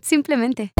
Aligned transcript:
simplemente. 0.00 0.72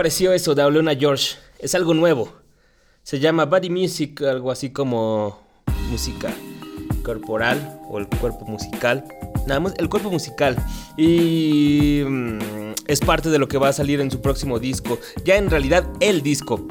Pareció 0.00 0.32
eso 0.32 0.54
de 0.54 0.62
Aulona 0.62 0.94
George? 0.94 1.36
Es 1.58 1.74
algo 1.74 1.92
nuevo. 1.92 2.32
Se 3.02 3.20
llama 3.20 3.44
Body 3.44 3.68
Music, 3.68 4.22
algo 4.22 4.50
así 4.50 4.70
como 4.70 5.38
música 5.90 6.32
corporal 7.02 7.78
o 7.86 7.98
el 7.98 8.06
cuerpo 8.06 8.46
musical. 8.46 9.04
Nada 9.46 9.60
más, 9.60 9.74
el 9.76 9.90
cuerpo 9.90 10.10
musical. 10.10 10.56
Y 10.96 12.00
mm, 12.02 12.38
es 12.86 13.00
parte 13.00 13.28
de 13.28 13.38
lo 13.38 13.46
que 13.46 13.58
va 13.58 13.68
a 13.68 13.74
salir 13.74 14.00
en 14.00 14.10
su 14.10 14.22
próximo 14.22 14.58
disco. 14.58 14.98
Ya 15.26 15.36
en 15.36 15.50
realidad 15.50 15.86
el 16.00 16.22
disco 16.22 16.66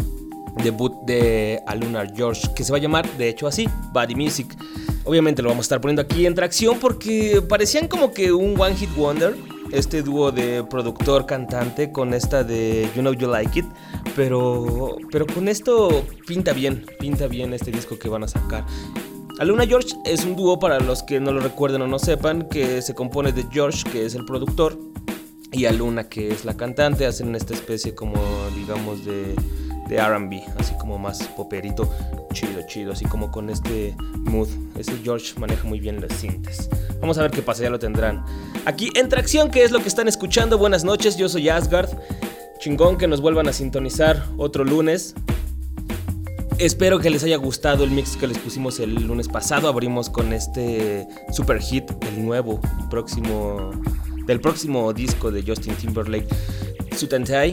debut 0.64 0.96
de 1.06 1.62
Aluna 1.68 2.12
George, 2.12 2.48
que 2.56 2.64
se 2.64 2.72
va 2.72 2.80
a 2.80 2.81
llamar 2.81 3.08
de 3.20 3.30
hecho 3.30 3.46
así, 3.46 3.70
Body 3.94 4.16
Music. 4.16 4.48
Obviamente 5.04 5.44
lo 5.44 5.50
vamos 5.50 5.66
a 5.66 5.68
estar 5.68 5.81
poniendo 5.81 6.02
aquí 6.02 6.26
en 6.26 6.34
tracción 6.34 6.80
porque 6.80 7.44
parecían 7.48 7.88
como 7.88 8.12
que 8.12 8.31
un 8.31 8.60
One 8.60 8.76
Hit 8.76 8.90
Wonder 8.96 9.36
este 9.71 10.01
dúo 10.01 10.31
de 10.31 10.63
productor 10.63 11.25
cantante 11.25 11.92
con 11.92 12.13
esta 12.13 12.44
de 12.44 12.89
You 12.95 13.01
Know 13.01 13.13
You 13.13 13.30
Like 13.30 13.60
It, 13.60 13.66
pero 14.16 14.98
pero 15.12 15.25
con 15.27 15.48
esto 15.48 16.04
pinta 16.27 16.54
bien, 16.54 16.86
pinta 17.00 17.27
bien 17.27 17.54
este 17.54 17.71
disco 17.71 17.98
que 17.98 18.10
van 18.10 18.24
a 18.24 18.27
sacar. 18.27 18.66
Aluna 19.39 19.66
George 19.66 19.95
es 20.04 20.25
un 20.25 20.36
dúo 20.36 20.60
para 20.60 20.80
los 20.80 21.01
que 21.01 21.21
no 21.21 21.31
lo 21.31 21.39
recuerden 21.39 21.81
o 21.81 21.88
no 21.88 21.98
sepan, 21.98 22.50
que 22.50 22.81
se 22.81 22.94
compone 22.94 23.31
de 23.31 23.45
George, 23.50 23.89
que 23.89 24.06
es 24.06 24.13
el 24.16 24.25
productor, 24.25 24.77
y 25.51 25.66
Aluna, 25.66 26.10
que 26.10 26.31
es 26.31 26.46
la 26.46 26.56
cantante. 26.56 27.06
Hacen 27.06 27.36
esta 27.36 27.54
especie 27.54 27.96
como, 27.96 28.19
digamos, 28.56 29.06
de, 29.06 29.36
de 29.88 30.01
RB, 30.01 30.42
así 30.57 30.74
como 30.80 30.98
más 30.98 31.24
poperito, 31.30 31.90
chido, 32.34 32.62
chido, 32.68 32.92
así 32.94 33.06
como 33.06 33.31
con 33.31 33.50
este 33.50 33.96
mood. 34.16 34.48
Ese 34.78 34.94
George 35.04 35.40
maneja 35.40 35.68
muy 35.68 35.80
bien 35.80 36.00
las 36.01 36.18
cintas. 36.19 36.69
Vamos 37.01 37.18
a 37.18 37.22
ver 37.22 37.31
qué 37.31 37.42
pasa, 37.42 37.63
ya 37.63 37.69
lo 37.69 37.80
tendrán. 37.80 38.24
Aquí 38.66 38.92
en 38.96 39.10
Tracción, 39.10 39.50
que 39.50 39.63
es 39.63 39.72
lo 39.72 39.80
que 39.81 39.88
están 39.88 40.07
escuchando. 40.07 40.57
Buenas 40.57 40.84
noches, 40.84 41.18
yo 41.18 41.30
soy 41.30 41.50
Asgard. 41.50 41.90
Chingón 42.60 42.98
que 42.98 43.07
nos 43.07 43.22
vuelvan 43.22 43.48
a 43.48 43.54
sintonizar 43.54 44.25
otro 44.38 44.63
lunes. 44.63 45.16
Espero 46.60 47.00
que 47.00 47.10
les 47.10 47.24
haya 47.24 47.38
gustado 47.38 47.86
el 47.86 47.92
mix 47.92 48.18
que 48.18 48.28
les 48.28 48.38
pusimos 48.38 48.81
el 48.81 48.94
lunes 48.95 49.30
pasado. 49.30 49.69
Abrimos 49.69 50.10
con 50.10 50.34
este 50.34 51.07
super 51.31 51.62
hit, 51.62 51.90
el 52.02 52.25
nuevo 52.25 52.60
próximo 52.90 53.72
del 54.30 54.40
próximo 54.40 54.94
disco 54.94 55.31
de 55.31 55.42
Justin 55.42 55.74
Timberlake, 55.74 56.28
Sutantai. 56.96 57.52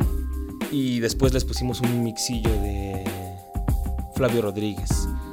Y 0.71 1.01
después 1.01 1.33
les 1.33 1.43
pusimos 1.43 1.81
un 1.81 2.05
mixillo 2.05 2.51
de 2.51 3.03
Flavio 4.15 4.43
Rodríguez, 4.43 4.91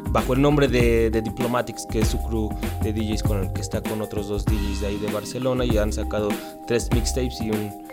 bajo 0.10 0.34
el 0.34 0.42
nombre 0.42 0.70
de, 0.70 1.10
Diplomatics, 1.22 1.86
que 1.86 2.00
es 2.00 2.08
su 2.08 2.24
crew 2.24 2.50
de 2.82 2.94
DJs 2.94 3.24
con 3.24 3.44
el 3.44 3.52
que 3.52 3.60
está 3.60 3.82
con 3.82 4.02
otros 4.02 4.30
dos 4.30 4.46
DJs 4.46 4.82
de 4.82 4.88
ahí 4.88 4.98
de 4.98 5.12
Barcelona. 5.12 5.66
Y 5.66 5.78
han 5.78 5.92
sacado 5.92 6.30
tres 6.66 6.90
mixtapes 6.94 7.42
y 7.42 7.52
un 7.52 7.84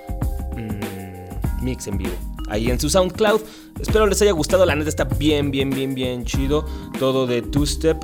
mix 1.60 1.88
en 1.88 1.98
vivo 1.98 2.14
ahí 2.48 2.70
en 2.70 2.78
su 2.78 2.88
SoundCloud. 2.88 3.40
Espero 3.80 4.06
les 4.06 4.22
haya 4.22 4.32
gustado, 4.32 4.64
la 4.64 4.76
neta 4.76 4.88
está 4.88 5.04
bien, 5.04 5.50
bien, 5.50 5.70
bien, 5.70 5.94
bien 5.94 6.24
chido. 6.24 6.64
Todo 7.00 7.26
de 7.26 7.42
two 7.42 7.66
step. 7.66 7.98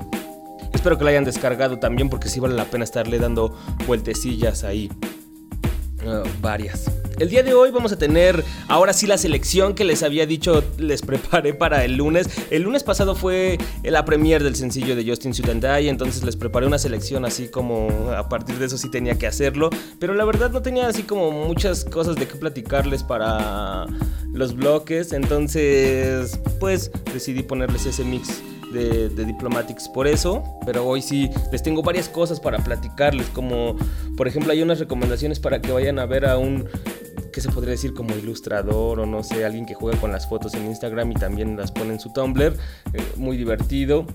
Espero 0.73 0.99
que 0.99 1.05
lo 1.05 1.11
hayan 1.11 1.25
descargado 1.25 1.79
también 1.79 2.11
porque 2.11 2.29
sí 2.29 2.41
vale 2.41 2.55
la 2.55 2.65
pena 2.65 2.83
estarle 2.83 3.21
dando 3.21 3.57
vueltecillas 3.87 4.65
ahí. 4.65 4.91
Ah, 6.07 6.23
varias. 6.41 6.91
El 7.19 7.31
día 7.31 7.43
de 7.43 7.55
hoy 7.55 7.71
vamos 7.71 7.91
a 7.93 7.99
tener 7.99 8.45
ahora 8.69 8.93
sí 8.93 9.07
la 9.07 9.17
selección 9.17 9.75
que 9.75 9.85
les 9.85 10.03
había 10.03 10.27
dicho, 10.27 10.63
les 10.79 11.03
preparé 11.07 11.55
para 11.55 11.85
el 11.85 11.97
lunes. 11.97 12.29
El 12.51 12.63
lunes 12.63 12.85
pasado 12.85 13.15
fue 13.15 13.59
la 13.83 14.05
premier 14.05 14.45
del 14.45 14.55
sencillo 14.55 14.95
de 14.95 15.05
Justin 15.09 15.35
Sutendai, 15.35 15.89
entonces 15.89 16.23
les 16.25 16.37
preparé 16.37 16.67
una 16.67 16.79
selección 16.79 17.25
así 17.25 17.49
como 17.49 18.13
a 18.17 18.29
partir 18.29 18.59
de 18.59 18.67
eso 18.67 18.79
sí 18.79 18.91
tenía 18.91 19.17
que 19.17 19.27
hacerlo, 19.27 19.71
pero 19.99 20.15
la 20.15 20.25
verdad 20.25 20.51
no 20.51 20.63
tenía 20.63 20.89
así 20.89 21.03
como 21.03 21.31
muchas 21.33 21.85
cosas 21.85 22.17
de 22.17 22.29
qué 22.29 22.37
platicarles 22.37 23.03
para 23.03 23.87
los 24.33 24.55
bloques, 24.55 25.13
entonces 25.13 26.39
pues 26.61 26.91
decidí 27.13 27.43
ponerles 27.43 27.87
ese 27.87 28.05
mix 28.05 28.43
de, 28.77 29.25
Diplomatics 29.25 29.89
por 29.89 30.07
eso, 30.07 30.45
pero 30.65 30.87
hoy 30.87 31.03
sí 31.03 31.31
les 31.51 31.63
tengo 31.63 31.83
varias 31.83 32.09
cosas 32.09 32.39
para 32.41 32.59
platicarles, 32.59 33.27
como 33.31 33.77
por 34.17 34.29
ejemplo 34.29 34.53
hay 34.53 34.63
unas 34.63 34.79
recomendaciones 34.79 35.41
para 35.41 35.61
que 35.61 35.73
vayan 35.73 35.99
a 35.99 36.07
ver 36.07 36.27
a 36.27 36.39
un 36.39 36.69
que 37.33 37.41
se 37.41 37.51
podría 37.51 37.73
decir 37.73 37.93
como 37.93 38.17
ilustrador 38.17 39.01
o 39.01 39.05
no 39.05 39.23
sé, 39.23 39.45
alguien 39.45 39.67
que 39.67 39.75
juega 39.75 40.01
con 40.01 40.11
las 40.11 40.27
fotos 40.27 40.55
en 40.55 40.67
Instagram 40.67 41.13
y 41.13 41.15
también 41.15 41.57
las 41.57 41.71
pone 41.71 41.93
en 41.93 42.01
su 42.01 42.11
Tumblr, 42.13 42.57
eh, 42.95 43.03
muy 43.17 43.37
divertido. 43.37 44.07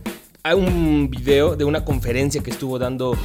Hay 0.42 0.56
un 0.56 1.08
video 1.12 1.56
de 1.56 1.64
una 1.64 1.86
conferencia 1.86 2.42
que 2.42 2.50
estuvo 2.50 2.80
dando 2.80 3.16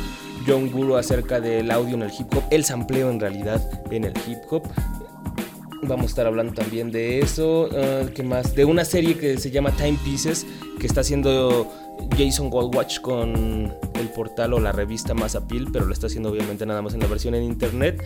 John 0.46 0.70
Guru 0.70 0.96
acerca 0.96 1.40
del 1.40 1.70
audio 1.70 1.94
en 1.94 2.02
el 2.02 2.10
hip 2.10 2.26
hop, 2.34 2.44
el 2.50 2.64
sampleo 2.64 3.10
en 3.10 3.20
realidad 3.20 3.66
en 3.90 4.04
el 4.04 4.12
hip 4.26 4.38
hop. 4.50 4.64
Vamos 5.82 6.06
a 6.06 6.08
estar 6.08 6.26
hablando 6.26 6.52
también 6.52 6.90
de 6.90 7.20
eso. 7.20 7.69
Uh, 7.70 8.08
¿Qué 8.14 8.23
más? 8.23 8.55
De 8.55 8.64
una 8.64 8.84
serie 8.84 9.17
que 9.17 9.38
se 9.38 9.50
llama 9.50 9.70
Time 9.73 9.99
Pieces, 10.05 10.46
que 10.81 10.87
está 10.87 11.00
haciendo 11.00 11.70
Jason 12.17 12.50
Goldwatch 12.50 13.00
con 13.00 13.73
el 13.94 14.08
portal 14.14 14.55
o 14.55 14.61
la 14.61 14.73
revista 14.73 15.14
Más 15.14 15.34
Appeal, 15.34 15.69
pero 15.73 15.84
lo 15.84 15.93
está 15.93 16.06
haciendo 16.06 16.31
obviamente 16.31 16.67
nada 16.67 16.82
más 16.82 16.94
en 16.94 17.00
la 17.00 17.06
versión 17.06 17.34
en 17.34 17.43
internet. 17.43 18.02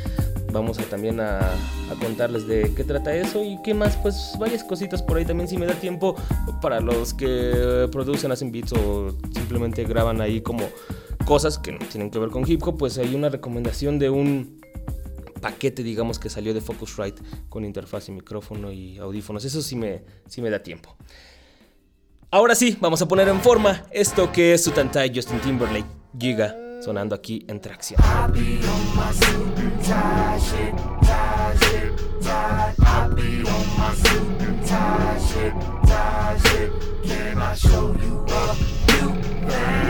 Vamos 0.53 0.79
a 0.79 0.83
también 0.83 1.21
a, 1.21 1.39
a, 1.39 1.95
contarles 2.01 2.47
de 2.47 2.73
qué 2.75 2.83
trata 2.83 3.15
eso 3.15 3.45
y 3.45 3.61
qué 3.63 3.73
más, 3.73 3.97
pues 3.97 4.33
varias 4.39 4.65
cositas 4.65 5.01
por 5.03 5.17
ahí 5.17 5.25
también 5.25 5.49
si 5.49 5.57
me 5.57 5.67
da 5.67 5.75
tiempo 5.75 6.17
para 6.61 6.81
los 6.81 7.15
que 7.15 7.89
producen, 7.93 8.33
hacen 8.33 8.51
beats 8.51 8.73
o 8.73 9.17
simplemente 9.33 9.85
graban 9.85 10.21
ahí 10.21 10.41
como 10.41 10.69
cosas 11.25 11.59
que 11.59 11.71
no 11.71 11.79
tienen 11.79 12.11
que 12.11 12.19
ver 12.19 12.31
con 12.31 12.51
hip 12.51 12.61
hop, 12.67 12.79
pues 12.79 12.99
hay 12.99 13.15
una 13.15 13.29
recomendación 13.29 14.01
de 14.01 14.11
un 14.11 14.60
paquete, 15.41 15.83
digamos, 15.83 16.19
que 16.19 16.29
salió 16.29 16.55
de 16.55 16.61
Focusrite 16.61 17.23
con 17.49 17.65
interfaz 17.65 18.09
y 18.09 18.13
micrófono 18.13 18.71
y 18.71 18.99
audífonos. 18.99 19.45
Eso 19.45 19.63
sí 19.63 19.77
me, 19.77 20.05
sí 20.27 20.43
me 20.43 20.51
da 20.51 20.63
tiempo. 20.63 20.97
Ahora 22.31 22.55
sí, 22.55 22.77
vamos 22.81 23.03
a 23.03 23.09
poner 23.09 23.29
en 23.29 23.41
forma 23.41 23.85
esto 23.91 24.31
que 24.31 24.55
es 24.55 24.63
Sutantai 24.63 25.13
Justin 25.15 25.41
Timberlake 25.41 25.87
Giga 26.19 26.57
sonando 26.81 27.15
aquí 27.15 27.45
en 27.49 27.61
tracción. 27.61 28.01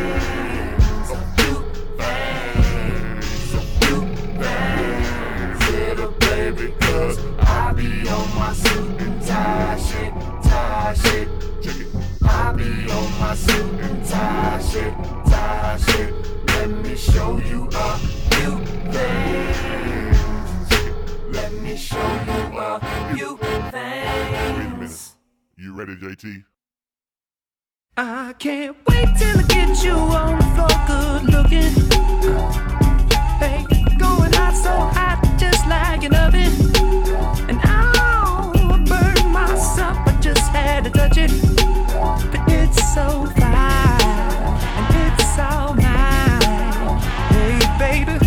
because 0.01 0.33
I 0.33 0.40
be 7.81 8.09
on 8.09 8.35
my 8.37 8.53
suit 8.53 9.01
and 9.01 9.23
tie 9.23 9.79
shit, 9.79 10.13
tie 10.43 10.95
shit. 10.95 11.29
Check 11.63 11.81
it. 11.81 11.89
I 12.23 12.53
be 12.53 12.91
on 12.91 13.21
my 13.21 13.35
suit 13.35 13.81
and 13.81 14.07
tie 14.07 14.61
shit, 14.71 14.93
tie 15.27 15.79
shit. 15.79 16.15
Let 16.49 16.69
me 16.69 16.95
show 16.97 17.39
you 17.39 17.69
a 17.73 17.99
few 18.33 18.53
things. 18.93 20.69
Let 21.37 21.53
me 21.63 21.77
show 21.77 22.09
you 22.29 22.41
a 22.59 22.81
few 23.15 23.37
things. 23.37 24.57
Wait 24.57 24.67
a 24.67 24.77
minute. 24.77 25.13
You 25.57 25.75
ready, 25.75 25.97
JT? 25.97 26.45
I 27.97 28.35
can't 28.39 28.77
wait 28.89 29.09
till 29.19 29.39
I 29.39 29.43
get 29.49 29.85
you 29.85 29.93
on 29.93 30.39
the 30.39 30.45
floor, 30.55 30.77
good 30.91 31.23
looking. 31.35 31.75
Hey, 33.41 33.65
going 33.99 34.33
hot 34.33 34.55
so 34.55 34.75
hot 34.97 35.19
just 35.39 35.67
like 35.67 36.05
an 36.05 36.15
oven. 36.15 36.80
To 40.93 40.99
touch 40.99 41.17
it. 41.19 41.31
But 42.31 42.41
it's 42.49 42.95
so 42.95 43.27
fine, 43.37 44.01
and 44.79 45.13
it's 45.13 45.39
all 45.39 45.75
mine. 45.75 46.99
Hey, 47.31 47.59
baby, 47.79 48.19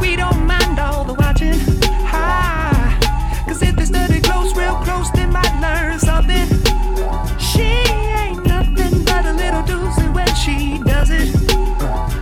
we 0.00 0.16
don't 0.16 0.46
mind 0.46 0.78
all 0.78 1.04
the 1.04 1.14
watching. 1.14 1.58
Hi, 2.06 2.98
Cause 3.46 3.62
if 3.62 3.76
they 3.76 3.84
study 3.84 4.20
close, 4.20 4.54
real 4.56 4.76
close, 4.76 5.10
they 5.12 5.26
might 5.26 5.54
learn 5.60 5.98
something. 5.98 6.46
She 7.38 7.68
ain't 8.22 8.44
nothing 8.46 9.04
but 9.04 9.24
a 9.26 9.32
little 9.32 9.62
doozy 9.62 10.12
when 10.14 10.34
she 10.34 10.78
does 10.84 11.10
it. 11.10 11.28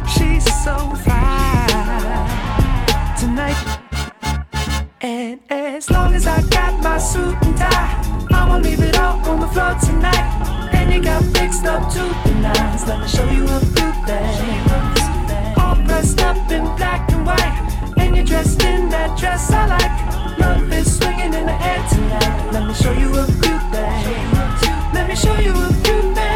She's 0.08 0.44
so 0.64 0.76
fine 1.04 2.26
tonight. 3.18 3.56
And 5.00 5.40
as 5.50 5.90
long 5.90 6.14
as 6.14 6.26
I 6.26 6.42
got 6.48 6.82
my 6.82 6.98
suit 6.98 7.36
and 7.42 7.56
tie, 7.56 8.15
I'ma 8.36 8.56
leave 8.58 8.82
it 8.82 8.98
all 8.98 9.18
on 9.30 9.40
the 9.40 9.48
floor 9.48 9.74
tonight. 9.86 10.26
And 10.72 10.92
you 10.92 11.00
got 11.02 11.22
fixed 11.36 11.64
up 11.64 11.82
to 11.94 12.02
the 12.24 12.34
nines. 12.44 12.86
Let 12.86 13.00
me 13.00 13.08
show 13.08 13.28
you 13.36 13.44
a 13.44 13.60
few 13.74 13.90
things. 14.06 14.36
All 15.58 15.76
dressed 15.88 16.20
up 16.20 16.36
in 16.50 16.64
black 16.76 17.10
and 17.12 17.24
white, 17.24 17.56
and 17.96 18.14
you're 18.14 18.24
dressed 18.24 18.62
in 18.62 18.88
that 18.90 19.18
dress 19.18 19.50
I 19.50 19.66
like. 19.74 20.38
Love 20.38 20.72
is 20.72 20.98
swinging 20.98 21.32
in 21.34 21.46
the 21.46 21.58
air 21.70 21.82
tonight. 21.88 22.52
Let 22.52 22.66
me 22.68 22.74
show 22.74 22.92
you 22.92 23.08
a 23.16 23.24
few 23.24 23.56
things. 23.72 24.58
Let 24.94 25.08
me 25.08 25.16
show 25.16 25.36
you 25.46 25.52
a 25.52 25.72
few 25.82 26.14
things. 26.14 26.35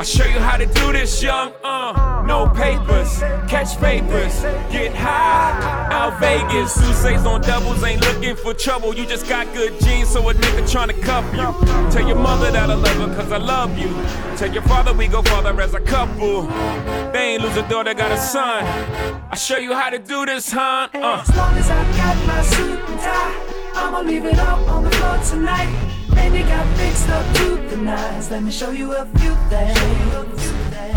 I'll 0.00 0.06
show 0.06 0.24
you 0.24 0.38
how 0.38 0.56
to 0.56 0.64
do 0.64 0.92
this, 0.94 1.22
young. 1.22 1.52
Uh, 1.62 2.24
no 2.26 2.48
papers, 2.48 3.18
catch 3.50 3.78
papers, 3.78 4.40
get 4.72 4.94
high. 4.94 5.88
Out 5.92 6.18
Vegas, 6.18 6.72
Sousa's 6.72 7.26
on 7.26 7.42
doubles, 7.42 7.84
ain't 7.84 8.00
looking 8.00 8.34
for 8.34 8.54
trouble. 8.54 8.94
You 8.94 9.04
just 9.04 9.28
got 9.28 9.52
good 9.52 9.78
genes, 9.80 10.08
so 10.08 10.26
a 10.26 10.32
nigga 10.32 10.62
tryna 10.62 10.98
cuff 11.02 11.26
you. 11.34 11.92
Tell 11.92 12.08
your 12.08 12.16
mother 12.16 12.50
that 12.50 12.70
I 12.70 12.72
love 12.72 12.96
her, 12.96 13.14
cause 13.14 13.30
I 13.30 13.36
love 13.36 13.76
you. 13.76 13.88
Tell 14.38 14.50
your 14.50 14.62
father 14.62 14.94
we 14.94 15.06
go 15.06 15.20
father 15.20 15.60
as 15.60 15.74
a 15.74 15.80
couple. 15.80 16.46
They 17.12 17.34
ain't 17.34 17.42
lose 17.42 17.58
a 17.58 17.68
daughter, 17.68 17.92
got 17.92 18.10
a 18.10 18.16
son. 18.16 18.64
I'll 19.30 19.36
show 19.36 19.58
you 19.58 19.74
how 19.74 19.90
to 19.90 19.98
do 19.98 20.24
this, 20.24 20.50
huh? 20.50 20.88
Uh. 20.94 21.22
As 21.28 21.36
long 21.36 21.54
as 21.58 21.68
I 21.68 21.96
got 21.98 22.26
my 22.26 22.40
suit 22.40 22.80
and 22.88 23.00
tie, 23.00 23.72
I'ma 23.74 24.00
leave 24.00 24.24
it 24.24 24.38
all 24.38 24.64
on 24.64 24.82
the 24.82 24.90
floor 24.92 25.18
tonight. 25.24 25.89
And 26.22 26.34
you 26.34 26.44
got 26.44 26.66
fixed 26.76 27.08
up 27.08 27.26
to 27.36 27.56
the 27.68 27.76
nines. 27.76 28.30
Let 28.30 28.42
me 28.42 28.50
show 28.50 28.70
you 28.70 28.92
a 28.92 29.04
few 29.18 29.34
things. 29.48 30.52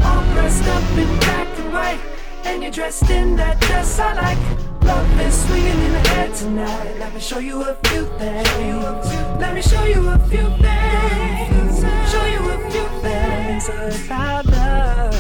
All 0.06 0.24
dressed 0.34 0.68
up 0.68 0.98
in 0.98 1.08
black 1.20 1.48
and 1.60 1.74
white, 1.74 2.00
and 2.44 2.62
you're 2.62 2.72
dressed 2.72 3.10
in 3.10 3.36
that 3.38 3.60
dress 3.62 4.00
I 4.00 4.14
like. 4.14 4.38
Love 4.84 5.22
is 5.22 5.46
swinging 5.46 5.80
in 5.88 5.94
the 5.94 6.10
air 6.18 6.30
tonight. 6.36 7.00
Let 7.00 7.14
me 7.14 7.20
show 7.22 7.40
you 7.40 7.62
a 7.62 7.74
few 7.88 8.06
things. 8.20 9.08
Let 9.40 9.54
me 9.56 9.62
show 9.62 9.86
you 9.86 10.10
a 10.10 10.20
few 10.32 10.48
things. 10.66 11.76
Show 12.12 12.26
you 12.26 12.42
a 12.56 12.58
few 12.70 12.88
things 13.02 13.70
about 13.70 14.46
love. 14.46 15.16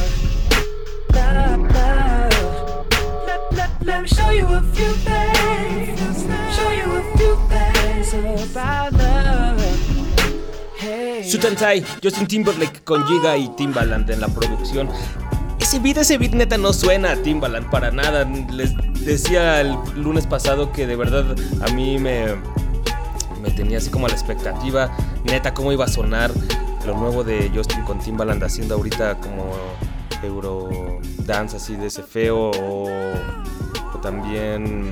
Love, 1.13 1.61
love. 1.71 2.87
Let, 3.27 3.53
let, 3.53 3.69
let 3.85 4.01
me 4.01 4.07
show 4.07 4.29
you 4.31 4.47
a 4.47 4.61
few 4.75 4.91
things. 5.07 6.25
Show 6.57 6.71
you 6.79 6.87
a 6.91 7.03
few 7.17 7.33
things 7.47 8.13
about 8.51 8.93
love. 8.93 9.12
Tie, 11.39 11.83
Justin 12.03 12.27
Timberlake 12.27 12.83
con 12.83 13.03
Giga 13.07 13.35
y 13.35 13.47
Timbaland 13.55 14.09
en 14.11 14.21
la 14.21 14.27
producción. 14.27 14.87
Ese 15.59 15.79
beat, 15.79 15.97
ese 15.97 16.19
beat 16.19 16.33
neta 16.33 16.57
no 16.57 16.73
suena 16.73 17.13
a 17.13 17.15
Timbaland 17.15 17.69
para 17.71 17.89
nada. 17.89 18.23
Les 18.51 18.73
decía 19.03 19.61
el 19.61 19.75
lunes 19.95 20.27
pasado 20.27 20.71
que 20.71 20.85
de 20.85 20.95
verdad 20.95 21.25
a 21.65 21.71
mí 21.71 21.97
me, 21.97 22.35
me 23.41 23.49
tenía 23.49 23.79
así 23.79 23.89
como 23.89 24.07
la 24.07 24.13
expectativa 24.13 24.95
neta 25.23 25.53
cómo 25.55 25.71
iba 25.71 25.85
a 25.85 25.87
sonar 25.87 26.31
lo 26.85 26.97
nuevo 26.97 27.23
de 27.23 27.49
Justin 27.53 27.81
con 27.83 27.97
Timbaland 27.97 28.43
haciendo 28.43 28.75
ahorita 28.75 29.17
como 29.17 29.53
Euro 30.21 30.99
Dance 31.25 31.57
así 31.57 31.75
de 31.75 31.87
ese 31.87 32.03
feo 32.03 32.51
o, 32.51 32.87
o 33.93 33.97
también 34.01 34.91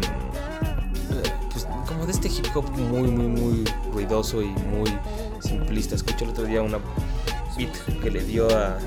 eh, 1.12 1.32
pues, 1.52 1.68
como 1.88 2.06
de 2.08 2.14
este 2.14 2.30
hip 2.30 2.48
hop 2.56 2.66
muy 2.78 3.12
muy 3.12 3.28
muy 3.28 3.64
ruidoso 3.94 4.42
y 4.42 4.48
muy 4.48 4.90
simplista. 5.42 5.96
Escuché 5.96 6.26
el 6.26 6.32
otro 6.32 6.46
día 6.46 6.62
una 6.62 6.80
beat 7.58 7.74
que 8.02 8.12
le 8.12 8.24
dio 8.24 8.48
a 8.56 8.78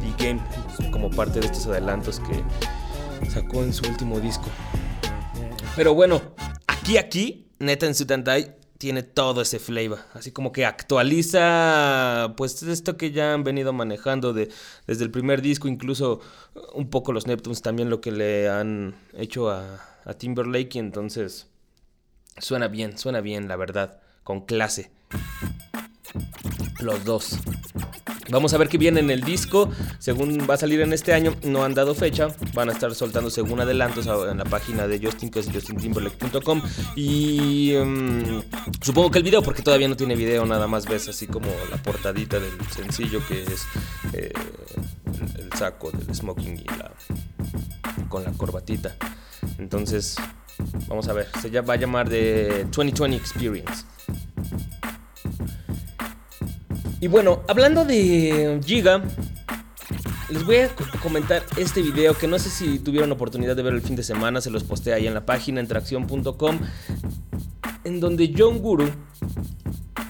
D-Game 0.00 0.40
como 0.90 1.10
parte 1.10 1.40
de 1.40 1.46
estos 1.46 1.66
adelantos 1.66 2.20
que 2.20 3.30
sacó 3.30 3.62
en 3.62 3.72
su 3.72 3.86
último 3.88 4.20
disco. 4.20 4.46
Pero 5.76 5.94
bueno, 5.94 6.20
aquí, 6.66 6.96
aquí, 6.98 7.48
neta 7.58 7.86
en 7.86 7.94
Suit 7.94 8.10
and 8.10 8.28
Die 8.28 8.62
tiene 8.82 9.04
todo 9.04 9.42
ese 9.42 9.60
flavor. 9.60 10.00
Así 10.12 10.32
como 10.32 10.50
que 10.50 10.66
actualiza, 10.66 12.34
pues 12.36 12.62
esto 12.64 12.96
que 12.96 13.12
ya 13.12 13.32
han 13.32 13.44
venido 13.44 13.72
manejando 13.72 14.32
de, 14.32 14.50
desde 14.88 15.04
el 15.04 15.10
primer 15.12 15.40
disco, 15.40 15.68
incluso 15.68 16.20
un 16.74 16.90
poco 16.90 17.12
los 17.12 17.28
Neptunes 17.28 17.62
también 17.62 17.90
lo 17.90 18.00
que 18.00 18.10
le 18.10 18.48
han 18.48 18.96
hecho 19.14 19.50
a, 19.50 19.80
a 20.04 20.14
Timberlake. 20.14 20.74
Y 20.74 20.78
entonces 20.80 21.46
suena 22.38 22.66
bien, 22.66 22.98
suena 22.98 23.20
bien, 23.20 23.46
la 23.46 23.54
verdad, 23.54 24.00
con 24.24 24.44
clase. 24.46 24.90
Los 26.80 27.04
dos. 27.04 27.38
Vamos 28.30 28.54
a 28.54 28.58
ver 28.58 28.68
qué 28.68 28.78
viene 28.78 29.00
en 29.00 29.10
el 29.10 29.22
disco. 29.22 29.70
Según 29.98 30.46
va 30.48 30.54
a 30.54 30.56
salir 30.56 30.80
en 30.80 30.92
este 30.92 31.12
año, 31.12 31.34
no 31.44 31.64
han 31.64 31.74
dado 31.74 31.94
fecha. 31.94 32.28
Van 32.54 32.70
a 32.70 32.72
estar 32.72 32.94
soltando 32.94 33.30
según 33.30 33.60
adelantos 33.60 34.06
en 34.06 34.38
la 34.38 34.44
página 34.44 34.86
de 34.86 34.98
Justin, 35.04 35.30
que 35.30 35.40
es 35.40 35.50
justintimberlake.com. 35.52 36.62
Y 36.96 37.74
um, 37.74 38.42
supongo 38.80 39.10
que 39.10 39.18
el 39.18 39.24
video, 39.24 39.42
porque 39.42 39.62
todavía 39.62 39.88
no 39.88 39.96
tiene 39.96 40.16
video, 40.16 40.46
nada 40.46 40.66
más 40.66 40.86
ves 40.86 41.08
así 41.08 41.26
como 41.26 41.48
la 41.70 41.76
portadita 41.76 42.38
del 42.38 42.52
sencillo, 42.70 43.20
que 43.26 43.42
es 43.42 43.66
eh, 44.12 44.32
el, 45.38 45.52
saco 45.58 45.90
del 45.90 46.14
smoking 46.14 46.58
y 46.58 46.64
la 46.64 46.92
con 48.08 48.24
la 48.24 48.32
corbatita. 48.32 48.96
Entonces, 49.58 50.16
vamos 50.88 51.08
a 51.08 51.12
ver. 51.12 51.28
Se 51.40 51.60
va 51.60 51.74
a 51.74 51.76
llamar 51.76 52.08
de 52.08 52.66
2020 52.70 53.16
Experience. 53.16 53.84
Y 57.02 57.08
bueno, 57.08 57.42
hablando 57.48 57.84
de 57.84 58.60
Giga, 58.64 59.02
les 60.30 60.46
voy 60.46 60.58
a 60.58 60.70
comentar 61.02 61.42
este 61.56 61.82
video 61.82 62.16
que 62.16 62.28
no 62.28 62.38
sé 62.38 62.48
si 62.48 62.78
tuvieron 62.78 63.10
oportunidad 63.10 63.56
de 63.56 63.62
ver 63.64 63.74
el 63.74 63.82
fin 63.82 63.96
de 63.96 64.04
semana, 64.04 64.40
se 64.40 64.50
los 64.50 64.62
posté 64.62 64.92
ahí 64.92 65.08
en 65.08 65.14
la 65.14 65.26
página 65.26 65.58
entracción.com, 65.58 66.60
en 67.82 67.98
donde 67.98 68.32
John 68.38 68.60
Guru 68.60 68.88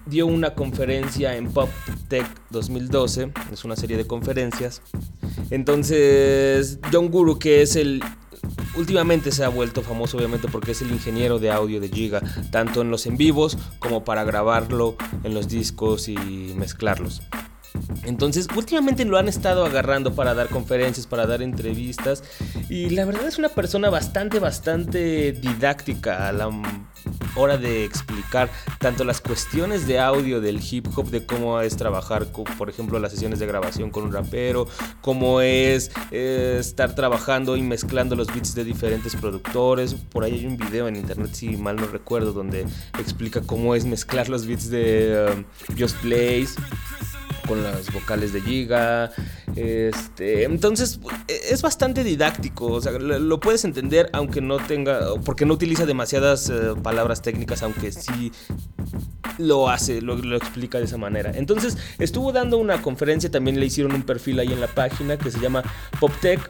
dio 0.04 0.26
una 0.26 0.52
conferencia 0.54 1.34
en 1.34 1.50
Pop 1.50 1.70
Tech 2.08 2.26
2012, 2.50 3.32
es 3.50 3.64
una 3.64 3.75
serie 3.75 3.96
de 3.96 4.06
conferencias. 4.06 4.82
Entonces, 5.49 6.78
John 6.92 7.11
Guru, 7.11 7.38
que 7.38 7.62
es 7.62 7.75
el 7.75 8.02
últimamente 8.76 9.33
se 9.33 9.45
ha 9.45 9.49
vuelto 9.49 9.83
famoso 9.83 10.17
obviamente 10.17 10.49
porque 10.49 10.73
es 10.73 10.83
el 10.83 10.91
ingeniero 10.91 11.38
de 11.38 11.50
audio 11.50 11.81
de 11.81 11.88
Giga, 11.88 12.23
tanto 12.50 12.83
en 12.83 12.91
los 12.91 13.07
en 13.07 13.17
vivos 13.17 13.59
como 13.79 14.05
para 14.05 14.25
grabarlo 14.25 14.97
en 15.25 15.35
los 15.35 15.49
discos 15.49 16.09
y 16.09 16.17
mezclarlos. 16.57 17.23
Entonces, 18.05 18.49
últimamente 18.57 19.05
lo 19.05 19.19
han 19.19 19.29
estado 19.29 19.64
agarrando 19.64 20.14
para 20.14 20.35
dar 20.35 20.49
conferencias, 20.49 21.07
para 21.07 21.26
dar 21.26 21.43
entrevistas. 21.43 22.23
Y 22.69 22.91
la 22.91 23.05
verdad 23.05 23.26
es 23.26 23.38
una 23.38 23.49
persona 23.49 23.91
bastante, 23.91 24.38
bastante 24.38 25.33
didáctica 25.33 26.29
hora 27.35 27.59
de 27.59 27.85
explicar 27.85 28.50
tanto 28.78 29.04
las 29.04 29.21
cuestiones 29.21 29.87
de 29.87 29.99
audio 29.99 30.40
del 30.40 30.61
hip 30.62 30.87
hop, 30.97 31.11
de 31.11 31.26
cómo 31.26 31.61
es 31.61 31.76
trabajar, 31.76 32.26
por 32.26 32.69
ejemplo, 32.69 32.99
las 32.99 33.12
sesiones 33.12 33.38
de 33.38 33.47
grabación 33.47 33.90
con 33.90 34.04
un 34.04 34.12
rapero, 34.12 34.66
cómo 35.00 35.40
es 35.40 35.90
eh, 36.11 36.57
estar 36.59 36.95
trabajando 36.95 37.57
y 37.57 37.62
mezclando 37.62 38.16
los 38.16 38.28
beats 38.28 38.54
de 38.54 38.64
diferentes 38.64 39.16
productores. 39.16 39.95
Por 39.95 40.25
ahí 40.25 40.33
hay 40.35 40.47
un 40.47 40.57
video 40.57 40.88
en 40.88 40.97
internet, 40.97 41.31
si 41.33 41.57
mal 41.57 41.76
no 41.76 41.87
recuerdo, 41.87 42.33
donde 42.33 42.66
explica 42.99 43.40
cómo 43.42 43.75
es 43.75 43.85
mezclar 43.85 44.28
los 44.28 44.47
beats 44.47 44.71
de 44.71 45.33
um, 45.35 45.45
Just 45.78 46.02
Blaze 46.02 46.54
con 47.52 47.62
las 47.62 47.92
vocales 47.92 48.32
de 48.32 48.40
Giga. 48.40 49.11
Este, 49.56 50.44
entonces 50.44 51.00
es 51.28 51.61
bastante 51.61 52.02
didáctico, 52.02 52.66
o 52.68 52.80
sea, 52.80 52.92
lo 52.92 53.40
puedes 53.40 53.66
entender 53.66 54.09
aunque 54.14 54.40
no 54.40 54.56
tenga, 54.56 55.00
porque 55.23 55.44
no 55.44 55.52
utiliza 55.52 55.85
demasiadas 55.85 56.49
uh, 56.49 56.80
palabras 56.80 57.21
técnicas, 57.21 57.62
aunque 57.62 57.92
sí 57.92 58.32
lo 59.37 59.68
hace, 59.68 60.00
lo, 60.00 60.16
lo, 60.16 60.38
explica 60.38 60.78
de 60.78 60.85
esa 60.85 60.97
manera. 60.97 61.30
Entonces 61.35 61.76
estuvo 61.99 62.32
dando 62.32 62.56
una 62.56 62.80
conferencia, 62.80 63.30
también 63.30 63.61
le 63.61 63.66
hicieron 63.66 63.92
un 63.94 64.04
perfil 64.04 64.38
ahí 64.38 64.50
en 64.50 64.61
la 64.61 64.68
página 64.68 65.18
que 65.18 65.30
se 65.30 65.38
llama 65.38 65.62
PopTech 66.00 66.40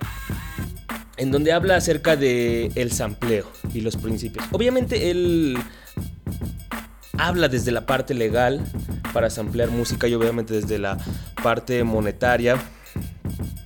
en 1.16 1.32
donde 1.32 1.52
habla 1.52 1.74
acerca 1.74 2.14
de 2.14 2.70
el 2.76 2.92
sampleo 2.92 3.50
y 3.74 3.80
los 3.80 3.96
principios. 3.96 4.44
Obviamente 4.52 5.10
él 5.10 5.58
habla 7.18 7.48
desde 7.48 7.72
la 7.72 7.86
parte 7.86 8.14
legal 8.14 8.64
para 9.12 9.30
samplear 9.30 9.70
música 9.70 10.08
y 10.08 10.14
obviamente 10.14 10.54
desde 10.54 10.78
la 10.78 10.98
parte 11.42 11.84
monetaria 11.84 12.56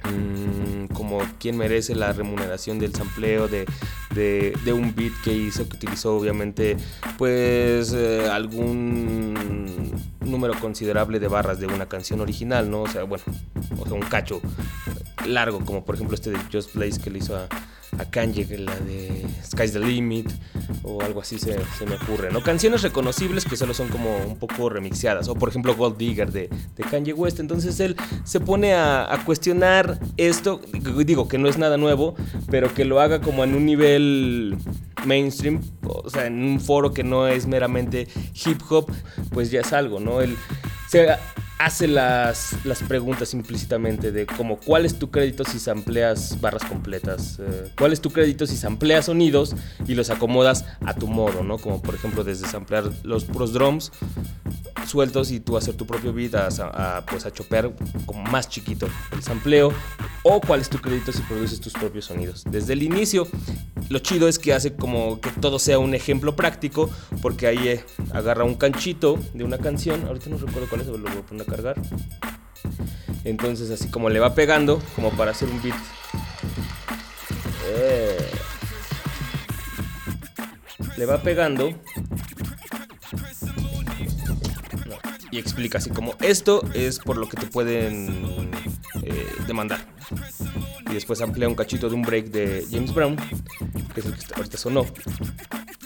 mmm, 0.05 0.87
como 0.93 1.19
quien 1.38 1.57
merece 1.57 1.95
la 1.95 2.12
remuneración 2.12 2.79
del 2.79 2.95
sampleo 2.95 3.49
de, 3.49 3.67
de, 4.15 4.57
de, 4.65 4.73
un 4.73 4.95
beat 4.95 5.12
que 5.25 5.33
hizo 5.33 5.69
que 5.69 5.76
utilizó 5.76 6.17
obviamente 6.17 6.76
pues 7.19 7.93
eh, 7.93 8.29
algún 8.31 9.93
número 10.21 10.55
considerable 10.61 11.19
de 11.21 11.29
barras 11.29 11.61
de 11.61 11.67
una 11.67 11.87
canción 11.87 12.21
original 12.21 12.71
no 12.71 12.83
o 12.83 12.88
sea 12.88 13.05
bueno 13.05 13.25
o 13.79 13.85
sea 13.85 13.95
un 13.95 14.00
cacho 14.00 14.41
largo 15.26 15.64
como 15.64 15.85
por 15.85 15.95
ejemplo 15.95 16.14
este 16.14 16.30
de 16.30 16.38
Just 16.52 16.75
Blaze 16.75 17.00
que 17.00 17.11
le 17.11 17.18
hizo 17.18 17.37
a, 17.37 17.49
a 17.99 18.04
Kanye 18.04 18.47
la 18.59 18.75
de 18.76 19.26
Sky's 19.45 19.73
the 19.73 19.80
Limit 19.80 20.30
o 20.83 21.02
algo 21.02 21.21
así 21.21 21.38
se, 21.38 21.56
me 21.87 21.95
ocurre, 21.95 22.30
¿no? 22.30 22.42
Canciones 22.42 22.83
reconocibles 22.83 23.45
que 23.45 23.56
solo 23.56 23.75
son 23.75 23.88
como 23.88 24.16
un 24.18 24.38
poco 24.38 24.68
remixeadas, 24.68 25.28
o 25.28 25.35
por 25.35 25.49
ejemplo 25.49 25.75
Gold 25.75 25.97
Digger 25.97 26.30
de, 26.33 26.49
de 26.76 26.85
Kanye 26.85 27.12
West, 27.12 27.40
entonces 27.40 27.78
él 27.80 27.97
se 28.25 28.40
pone 28.40 28.75
a, 28.75 29.12
a, 29.12 29.25
cuestionar 29.25 29.99
esto, 30.16 30.61
digo 31.04 31.28
que 31.28 31.38
no 31.38 31.49
es 31.49 31.59
nada 31.59 31.76
nuevo, 31.76 32.14
pero 32.50 32.73
que 32.73 32.85
lo 32.85 33.00
haga 33.00 33.21
como 33.21 33.45
en 33.45 33.54
un 33.54 33.66
nivel 33.66 34.56
mainstream, 35.04 35.61
o 35.83 36.11
sea, 36.11 36.26
en 36.26 36.42
un 36.42 36.61
foro 36.61 36.92
que 36.92 37.04
no 37.04 37.26
es 37.28 37.47
meramente 37.47 38.09
hip 38.45 38.61
hop, 38.68 38.90
pues 39.33 39.50
ya 39.50 39.61
es 39.61 39.73
algo, 39.73 40.00
¿no? 40.00 40.21
Él 40.21 40.37
se 40.88 41.09
hace 41.59 41.89
las, 41.89 42.55
las 42.65 42.83
preguntas 42.83 43.33
implícitamente 43.33 44.13
de 44.13 44.27
como 44.27 44.59
cuál 44.59 44.85
es 44.85 44.99
tu 44.99 45.11
crédito 45.11 45.45
si 45.45 45.59
sampleas 45.59 46.41
barras 46.41 46.65
completas, 46.65 47.39
eh, 47.41 47.73
cuál 47.79 47.93
es 47.93 48.01
tu 48.01 48.11
crédito 48.11 48.47
si 48.47 48.57
sampleas 48.57 49.07
sonidos 49.07 49.55
y 49.87 49.95
los 49.95 50.11
acomodas 50.11 50.65
a 50.85 50.95
tu 50.95 51.07
modo, 51.07 51.43
¿no? 51.43 51.59
Como 51.59 51.81
por 51.81 51.95
ejemplo 51.95 52.25
desde 52.25 52.47
samplear 52.47 52.91
los 53.05 53.25
puros 53.25 53.53
drums 53.53 53.91
sueltos 54.87 55.31
y 55.33 55.41
tú 55.41 55.57
hacer 55.57 55.75
tu 55.75 55.87
propio 55.87 56.13
beat 56.13 56.35
a, 56.35 56.49
a, 56.99 57.07
pues 57.07 57.27
a 57.27 57.33
chopear 57.33 57.73
como 58.05 58.23
más 58.23 58.49
chiquito 58.49 58.89
el 59.13 59.23
sampleo 59.23 59.73
o 60.23 60.41
cuál 60.41 60.61
es 60.61 60.69
tu 60.69 60.79
crédito 60.79 61.13
si 61.13 61.23
produces 61.23 61.61
tus 61.61 61.73
propios 61.73 62.05
sonidos. 62.05 62.45
Desde 62.49 62.75
el 62.75 62.83
inicio 62.83 63.27
lo 63.89 63.99
chido 64.01 64.29
es 64.29 64.39
que 64.39 64.53
hace 64.53 64.75
como 64.75 65.21
que 65.21 65.31
todo 65.31 65.59
sea 65.59 65.79
un 65.79 65.95
ejemplo 65.95 66.37
práctico 66.37 66.91
porque 67.23 67.47
ahí 67.47 67.69
eh, 67.69 67.85
agarra 68.13 68.45
un 68.45 68.55
canchito 68.55 69.19
de 69.35 69.45
una 69.45 69.59
canción, 69.59 70.05
ahorita 70.07 70.31
no 70.31 70.39
recuerdo 70.39 70.69
cuál 70.69 70.81
es, 70.83 70.87
lo 70.89 70.99
voy 70.99 71.19
a 71.19 71.27
poner 71.27 71.46
cargar. 71.47 71.81
Entonces 73.25 73.71
así 73.71 73.88
como 73.88 74.09
le 74.09 74.21
va 74.21 74.35
pegando, 74.35 74.81
como 74.95 75.11
para 75.11 75.33
hacer 75.33 75.49
un 75.49 75.61
beat. 75.62 75.76
Eh, 77.69 78.31
le 80.97 81.07
va 81.07 81.21
pegando. 81.23 81.71
Y 85.30 85.39
explica 85.39 85.78
así 85.78 85.91
como 85.91 86.15
esto 86.21 86.63
es 86.73 86.99
por 86.99 87.17
lo 87.17 87.28
que 87.28 87.37
te 87.37 87.47
pueden 87.47 88.50
eh, 89.02 89.26
demandar. 89.47 89.80
Y 90.89 90.95
después 90.95 91.21
amplía 91.21 91.49
un 91.49 91.54
cachito 91.54 91.89
de 91.89 91.95
un 91.95 92.02
break 92.02 92.26
de 92.26 92.65
James 92.71 92.95
Brown, 92.95 93.17
que 93.93 94.00
es 94.00 94.06
el 94.06 94.17
que 94.17 94.35
ahorita 94.35 94.56
sonó. 94.56 94.87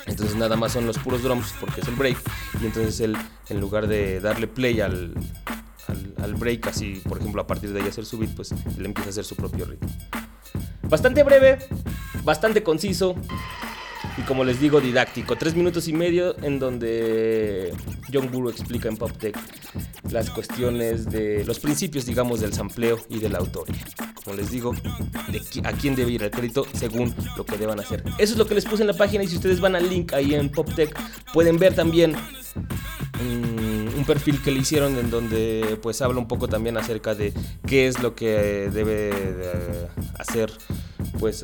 Entonces 0.06 0.36
nada 0.36 0.56
más 0.56 0.72
son 0.72 0.86
los 0.86 0.98
puros 0.98 1.22
drums 1.22 1.54
porque 1.58 1.80
es 1.80 1.88
el 1.88 1.94
break. 1.94 2.18
Y 2.62 2.66
entonces 2.66 3.00
él, 3.00 3.16
en 3.48 3.60
lugar 3.60 3.86
de 3.88 4.20
darle 4.20 4.46
play 4.46 4.80
al, 4.80 5.14
al, 6.22 6.34
break, 6.34 6.66
así 6.68 7.00
por 7.08 7.18
ejemplo 7.18 7.42
a 7.42 7.46
partir 7.46 7.72
de 7.72 7.80
ahí 7.80 7.88
hacer 7.88 8.04
su 8.04 8.18
beat, 8.18 8.34
pues 8.34 8.52
él 8.52 8.84
empieza 8.84 9.08
a 9.08 9.12
hacer 9.12 9.24
su 9.24 9.36
propio 9.36 9.64
ritmo. 9.64 9.88
Bastante 10.82 11.22
breve, 11.22 11.58
bastante 12.24 12.62
conciso 12.62 13.14
y 14.16 14.22
como 14.22 14.44
les 14.44 14.60
digo 14.60 14.80
didáctico. 14.80 15.36
Tres 15.36 15.54
minutos 15.54 15.88
y 15.88 15.92
medio 15.92 16.36
en 16.42 16.58
donde 16.58 17.72
John 18.12 18.30
Guru 18.30 18.50
explica 18.50 18.88
en 18.88 18.96
Pop 18.96 19.12
Tech 19.18 19.36
las 20.10 20.30
cuestiones 20.30 21.08
de 21.10 21.44
los 21.44 21.60
principios, 21.60 22.06
digamos, 22.06 22.40
del 22.40 22.52
sampleo 22.52 22.98
y 23.08 23.18
de 23.18 23.28
la 23.28 23.38
autoría. 23.38 23.84
Como 24.24 24.36
les 24.36 24.50
digo, 24.50 24.74
a 25.64 25.72
quién 25.72 25.94
debe 25.94 26.12
ir 26.12 26.22
el 26.22 26.30
crédito 26.30 26.66
según 26.74 27.14
lo 27.36 27.44
que 27.44 27.56
deban 27.56 27.78
hacer. 27.80 28.02
Eso 28.18 28.32
es 28.32 28.36
lo 28.36 28.46
que 28.46 28.54
les 28.54 28.64
puse 28.64 28.82
en 28.82 28.88
la 28.88 28.94
página 28.94 29.24
y 29.24 29.28
si 29.28 29.36
ustedes 29.36 29.60
van 29.60 29.76
al 29.76 29.88
link 29.88 30.12
ahí 30.12 30.34
en 30.34 30.50
PopTech 30.50 30.98
pueden 31.32 31.58
ver 31.58 31.74
también 31.74 32.14
um, 33.20 33.59
un 34.00 34.06
perfil 34.06 34.40
que 34.42 34.50
le 34.50 34.60
hicieron 34.60 34.96
en 34.98 35.10
donde 35.10 35.78
pues 35.82 36.00
habla 36.00 36.18
un 36.18 36.26
poco 36.26 36.48
también 36.48 36.78
acerca 36.78 37.14
de 37.14 37.34
qué 37.66 37.86
es 37.86 38.02
lo 38.02 38.14
que 38.14 38.70
debe 38.72 39.10
de 39.12 39.88
hacer 40.18 40.50
pues 41.18 41.42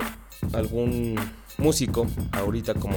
algún 0.55 1.17
músico 1.59 2.07
ahorita 2.33 2.75
como 2.75 2.97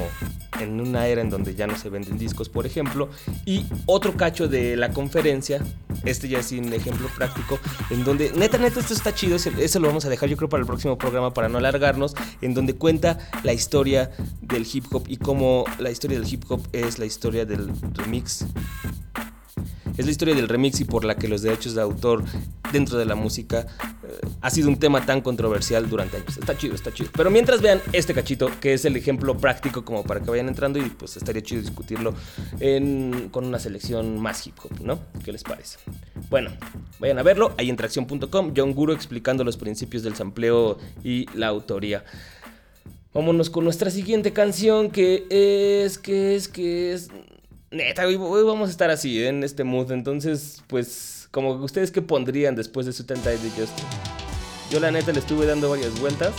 en 0.60 0.80
una 0.82 1.08
era 1.08 1.22
en 1.22 1.30
donde 1.30 1.56
ya 1.56 1.68
no 1.68 1.78
se 1.78 1.90
venden 1.90 2.18
discos 2.18 2.48
por 2.48 2.66
ejemplo. 2.66 3.10
Y 3.46 3.66
otro 3.86 4.16
cacho 4.16 4.48
de 4.48 4.78
la 4.78 4.92
conferencia 4.92 5.62
este 6.06 6.30
ya 6.30 6.40
es 6.40 6.52
un 6.54 6.72
ejemplo 6.72 7.10
práctico 7.16 7.60
en 7.90 8.06
donde 8.06 8.32
neta 8.32 8.58
neta 8.58 8.80
esto 8.80 8.94
está 8.94 9.14
chido 9.14 9.36
eso, 9.36 9.50
eso 9.60 9.80
lo 9.80 9.88
vamos 9.88 10.06
a 10.06 10.10
dejar 10.10 10.30
yo 10.30 10.38
creo 10.38 10.48
para 10.48 10.62
el 10.62 10.68
próximo 10.68 10.98
programa 10.98 11.34
para 11.34 11.50
no 11.50 11.58
alargarnos 11.58 12.16
en 12.42 12.54
donde 12.54 12.76
cuenta 12.76 13.18
la 13.44 13.52
historia 13.52 14.12
del 14.42 14.66
hip 14.72 14.86
hop 14.92 15.04
y 15.08 15.18
cómo 15.18 15.66
la 15.78 15.92
historia 15.92 16.18
del 16.20 16.32
hip 16.32 16.46
hop 16.50 16.62
es 16.72 17.00
la 17.00 17.06
historia 17.06 17.46
del 17.46 17.70
remix 17.96 18.46
es 19.98 20.06
la 20.06 20.12
historia 20.12 20.36
del 20.36 20.48
remix 20.48 20.80
y 20.80 20.86
por 20.86 21.06
la 21.06 21.16
que 21.16 21.28
los 21.28 21.42
derechos 21.42 21.76
de 21.76 21.82
autor 21.82 22.24
dentro 22.72 22.98
de 22.98 23.06
la 23.06 23.16
música 23.16 23.68
eh, 24.04 24.28
ha 24.42 24.50
sido 24.50 24.70
un 24.70 24.78
tema 24.78 25.06
tan 25.06 25.22
controversial 25.22 25.90
durante 25.90 26.18
años. 26.18 26.38
Está 26.38 26.58
chido, 26.58 26.76
está 26.76 26.94
chido. 26.94 27.10
Pero 27.16 27.30
mientras 27.30 27.62
vean 27.62 27.82
este 27.94 28.14
cachito, 28.14 28.50
que 28.60 28.74
es 28.74 28.86
el 28.86 28.96
ejemplo 28.96 29.38
práctico 29.38 29.84
como 29.84 30.04
para 30.04 30.22
que 30.22 30.30
vayan 30.30 30.48
entrando 30.48 30.80
y 30.80 30.90
pues 30.90 31.18
estaría 31.18 31.42
chido 31.42 31.62
discutirlo 31.62 32.14
con 33.32 33.46
una 33.46 33.60
selección 33.60 34.20
más 34.20 34.46
hip 34.46 34.56
hop, 34.64 34.82
¿no? 34.82 35.00
¿Qué 35.24 35.32
les 35.32 35.44
parece? 35.44 35.80
Bueno, 36.30 36.52
vayan 37.00 37.20
a 37.20 37.24
verlo, 37.24 37.54
ahí 37.58 37.70
en 37.70 37.76
tracción.com, 37.76 38.54
John 38.56 38.74
Guru 38.74 38.94
explicando 38.94 39.44
los 39.44 39.58
principios 39.58 40.04
del 40.04 40.16
sampleo 40.16 40.78
y 41.04 41.26
la 41.34 41.48
autoría. 41.48 42.04
Vámonos 43.14 43.50
con 43.50 43.64
nuestra 43.64 43.90
siguiente 43.90 44.34
canción 44.34 44.92
que 44.92 45.26
es, 45.30 45.98
que 45.98 46.36
es, 46.36 46.48
que 46.48 46.94
es... 46.94 47.10
Neta, 47.72 48.08
hoy, 48.08 48.16
vamos 48.16 48.70
a 48.70 48.72
estar 48.72 48.90
así, 48.90 49.24
en 49.24 49.44
este 49.44 49.64
mood. 49.64 49.92
Entonces, 49.92 50.64
pues, 50.68 51.28
como 51.32 51.52
ustedes 51.52 51.92
qué 51.92 52.02
pondrían 52.02 52.56
después 52.56 52.88
de 52.88 52.94
su 52.94 53.06
tenta 53.06 53.30
de 53.30 53.38
Justin. 53.38 53.86
Yo 54.72 54.80
la 54.80 54.92
neta 54.92 55.12
le 55.12 55.20
estuve 55.20 55.46
dando 55.46 55.70
varias 55.70 56.00
vueltas 56.00 56.34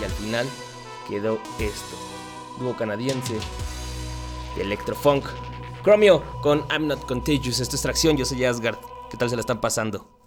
y 0.00 0.04
al 0.04 0.10
final 0.10 0.46
quedó 1.08 1.40
esto. 1.60 1.96
Dúo 2.58 2.76
canadiense 2.76 3.34
de 4.56 4.62
electrofunk. 4.62 5.24
Chromio 5.84 6.24
con 6.42 6.64
I'm 6.70 6.88
Not 6.88 7.06
Contagious. 7.06 7.60
Esto 7.60 7.76
es 7.76 7.82
tracción, 7.82 8.16
yo 8.16 8.24
soy 8.24 8.44
Asgard. 8.44 8.78
¿Qué 9.10 9.16
tal 9.16 9.30
se 9.30 9.36
la 9.36 9.40
están 9.40 9.60
pasando? 9.60 10.17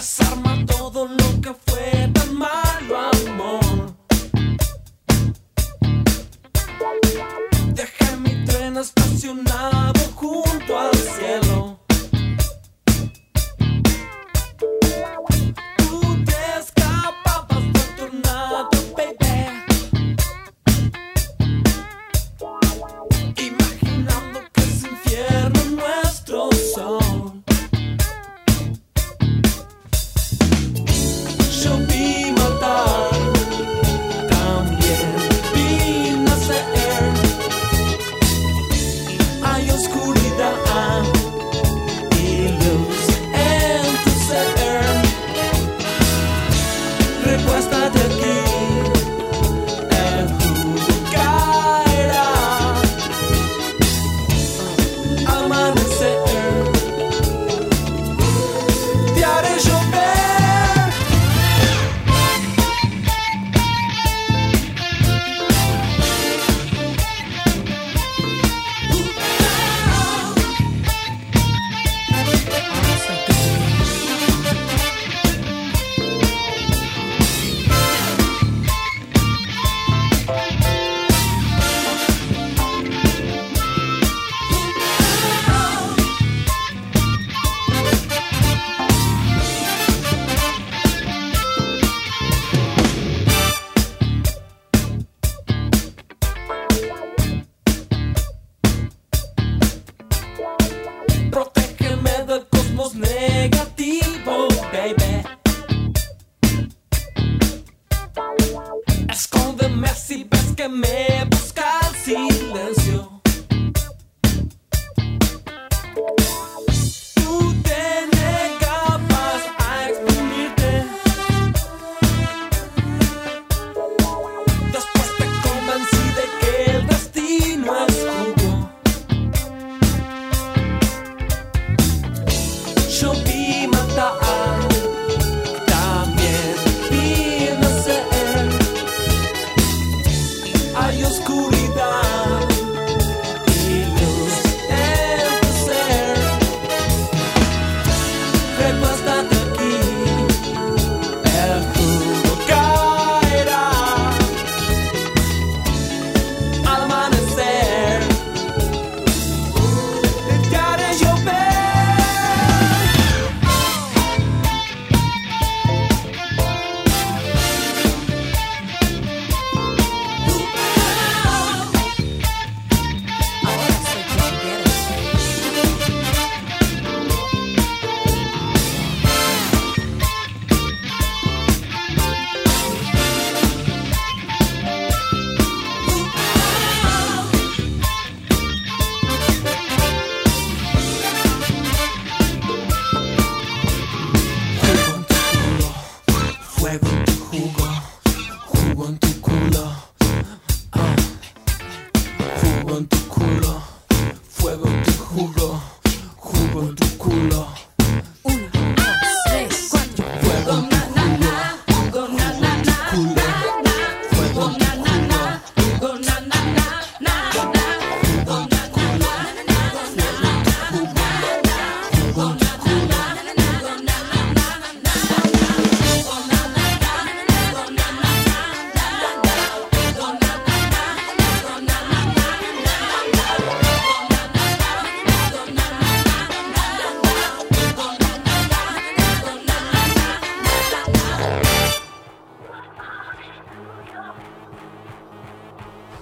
desarma 0.00 0.56
todo 0.64 1.06
lo 1.06 1.19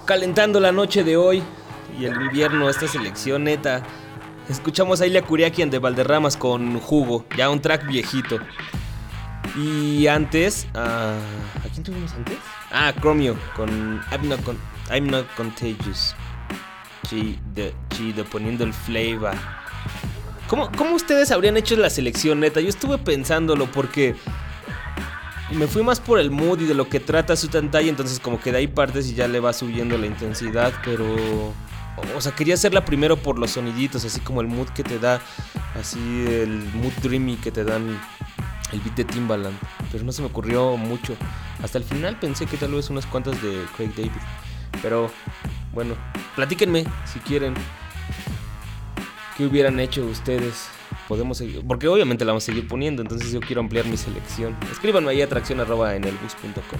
calentando 0.09 0.59
la 0.59 0.71
noche 0.71 1.03
de 1.03 1.17
hoy 1.17 1.43
y 1.99 2.05
el 2.05 2.19
invierno, 2.19 2.67
esta 2.67 2.87
selección 2.87 3.43
neta. 3.43 3.83
Escuchamos 4.49 5.01
a 5.01 5.05
Ilia 5.05 5.21
Curiaquian 5.21 5.69
de 5.69 5.77
Valderramas 5.77 6.35
con 6.35 6.79
Jugo, 6.79 7.27
ya 7.37 7.47
un 7.51 7.61
track 7.61 7.85
viejito. 7.85 8.39
Y 9.55 10.07
antes, 10.07 10.65
ah, 10.73 11.15
¿a 11.63 11.69
quién 11.71 11.83
tuvimos 11.83 12.11
antes? 12.13 12.39
Ah, 12.71 12.91
Chromio 12.99 13.37
con 13.55 14.01
I'm 14.89 15.11
Not, 15.11 15.27
Contagious. 15.35 16.15
Chido, 17.07 17.71
chido, 17.89 18.25
poniendo 18.25 18.63
el 18.63 18.73
flavor. 18.73 19.35
¿Cómo, 20.47 20.71
¿Cómo 20.75 20.95
ustedes 20.95 21.29
habrían 21.29 21.55
hecho 21.55 21.75
la 21.75 21.91
selección 21.91 22.39
neta? 22.39 22.61
Yo 22.61 22.69
estuve 22.69 22.97
pensándolo 22.97 23.67
porque 23.67 24.15
me 25.51 25.67
fui 25.67 25.83
más 25.83 25.99
por 25.99 26.19
el 26.19 26.31
mood 26.31 26.61
y 26.61 26.65
de 26.65 26.73
lo 26.73 26.87
que 26.87 26.99
trata 26.99 27.35
su 27.35 27.49
pantalla, 27.49 27.89
entonces 27.89 28.19
como 28.19 28.39
que 28.39 28.51
de 28.51 28.59
ahí 28.59 28.67
partes 28.67 29.07
y 29.09 29.15
ya 29.15 29.27
le 29.27 29.39
va 29.39 29.53
subiendo 29.53 29.97
la 29.97 30.05
intensidad, 30.05 30.73
pero... 30.83 31.53
O 32.15 32.21
sea, 32.21 32.33
quería 32.33 32.53
hacerla 32.53 32.85
primero 32.85 33.17
por 33.17 33.37
los 33.37 33.51
soniditos, 33.51 34.05
así 34.05 34.21
como 34.21 34.39
el 34.39 34.47
mood 34.47 34.69
que 34.69 34.83
te 34.83 34.99
da, 34.99 35.21
así 35.77 35.99
el 35.99 36.63
mood 36.75 36.93
dreamy 37.01 37.35
que 37.35 37.51
te 37.51 37.65
dan 37.65 37.99
el 38.71 38.79
beat 38.79 38.95
de 38.95 39.03
Timbaland, 39.03 39.57
pero 39.91 40.05
no 40.05 40.11
se 40.13 40.21
me 40.21 40.27
ocurrió 40.27 40.77
mucho. 40.77 41.15
Hasta 41.61 41.77
el 41.77 41.83
final 41.83 42.17
pensé 42.17 42.45
que 42.45 42.55
tal 42.55 42.71
vez 42.71 42.89
unas 42.89 43.05
cuantas 43.05 43.41
de 43.41 43.65
Craig 43.75 43.89
David, 43.95 44.11
pero 44.81 45.11
bueno, 45.73 45.95
platíquenme 46.35 46.85
si 47.11 47.19
quieren. 47.19 47.53
¿Qué 49.35 49.45
hubieran 49.45 49.79
hecho 49.79 50.05
ustedes? 50.05 50.69
Podemos 51.09 51.39
seguir, 51.39 51.63
porque 51.67 51.87
obviamente 51.87 52.23
la 52.23 52.33
vamos 52.33 52.43
a 52.43 52.45
seguir 52.45 52.67
poniendo, 52.67 53.01
entonces 53.01 53.31
yo 53.31 53.39
quiero 53.39 53.61
ampliar 53.61 53.85
mi 53.87 53.97
selección. 53.97 54.55
Escríbanme 54.71 55.09
ahí 55.09 55.23
atracción 55.23 55.59
arroba 55.59 55.95
en 55.95 56.03
el 56.03 56.15
bus.com. 56.17 56.79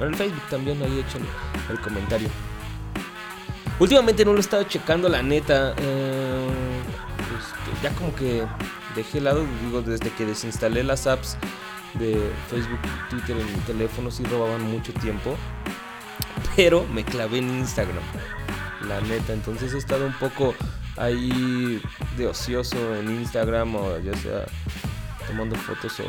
En 0.00 0.08
el 0.08 0.14
Facebook 0.16 0.42
también, 0.50 0.82
ahí 0.82 0.98
echen 0.98 1.22
el 1.70 1.80
comentario. 1.80 2.28
Últimamente 3.78 4.24
no 4.24 4.32
lo 4.32 4.38
he 4.38 4.40
estado 4.40 4.64
checando, 4.64 5.08
la 5.08 5.22
neta. 5.22 5.74
eh, 5.78 6.48
este, 7.38 7.82
ya 7.84 7.94
como 7.94 8.12
que 8.16 8.44
dejé 8.96 9.18
de 9.18 9.20
lado, 9.20 9.46
digo, 9.64 9.80
desde 9.82 10.10
que 10.10 10.26
desinstalé 10.26 10.82
las 10.82 11.06
apps 11.06 11.36
de 11.94 12.32
Facebook 12.50 12.80
Twitter 13.10 13.36
en 13.38 13.46
mi 13.46 13.60
teléfono, 13.60 14.10
sí 14.10 14.24
robaban 14.24 14.62
mucho 14.62 14.92
tiempo. 14.94 15.36
Pero 16.56 16.84
me 16.92 17.04
clavé 17.04 17.38
en 17.38 17.60
Instagram, 17.60 18.02
la 18.88 19.00
neta. 19.02 19.32
Entonces 19.34 19.72
he 19.72 19.78
estado 19.78 20.04
un 20.04 20.14
poco 20.14 20.56
ahí 20.98 21.80
de 22.16 22.26
ocioso 22.26 22.76
en 22.96 23.10
Instagram, 23.10 23.76
o 23.76 23.98
ya 23.98 24.16
sea 24.16 24.46
tomando 25.26 25.56
fotos 25.56 26.00
o 26.00 26.04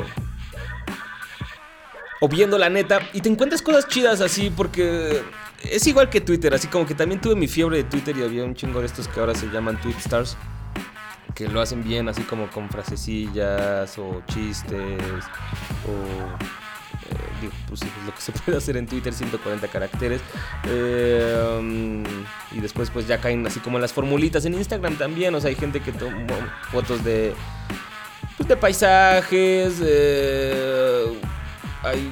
o 2.22 2.28
viendo 2.28 2.58
la 2.58 2.68
neta. 2.68 3.00
Y 3.12 3.20
te 3.20 3.28
encuentras 3.28 3.62
cosas 3.62 3.88
chidas 3.88 4.20
así 4.20 4.50
porque 4.50 5.22
es 5.62 5.86
igual 5.86 6.10
que 6.10 6.20
Twitter, 6.20 6.54
así 6.54 6.68
como 6.68 6.86
que 6.86 6.94
también 6.94 7.20
tuve 7.20 7.34
mi 7.34 7.48
fiebre 7.48 7.78
de 7.78 7.84
Twitter 7.84 8.16
y 8.16 8.22
había 8.22 8.44
un 8.44 8.54
chingo 8.54 8.80
de 8.80 8.86
estos 8.86 9.08
que 9.08 9.20
ahora 9.20 9.34
se 9.34 9.46
llaman 9.46 9.80
Tweet 9.80 9.96
Stars 9.98 10.36
que 11.34 11.48
lo 11.48 11.60
hacen 11.60 11.82
bien 11.82 12.08
así 12.08 12.22
como 12.22 12.50
con 12.50 12.68
frasecillas 12.68 13.96
o 13.98 14.22
chistes 14.26 15.24
o 15.86 16.69
digo, 17.40 17.52
pues 17.68 17.80
pues 17.80 17.92
lo 18.06 18.14
que 18.14 18.20
se 18.20 18.32
puede 18.44 18.58
hacer 18.58 18.76
en 18.76 18.86
Twitter 18.86 19.12
140 19.12 19.66
caracteres 19.68 20.20
um, 20.66 22.02
y 22.52 22.60
después 22.60 22.90
pues 22.90 23.06
ya 23.06 23.18
caen 23.18 23.46
así 23.46 23.60
como 23.60 23.78
las 23.78 23.92
formulitas 23.92 24.44
en 24.44 24.54
Instagram 24.54 24.96
también, 24.96 25.34
o 25.34 25.40
sea, 25.40 25.48
hay 25.50 25.56
gente 25.56 25.80
que 25.80 25.92
toma 25.92 26.16
fotos 26.70 27.02
de 27.04 27.34
pues, 28.36 28.48
de 28.48 28.56
paisajes, 28.56 29.74
eh, 29.82 31.04
hay 31.82 32.10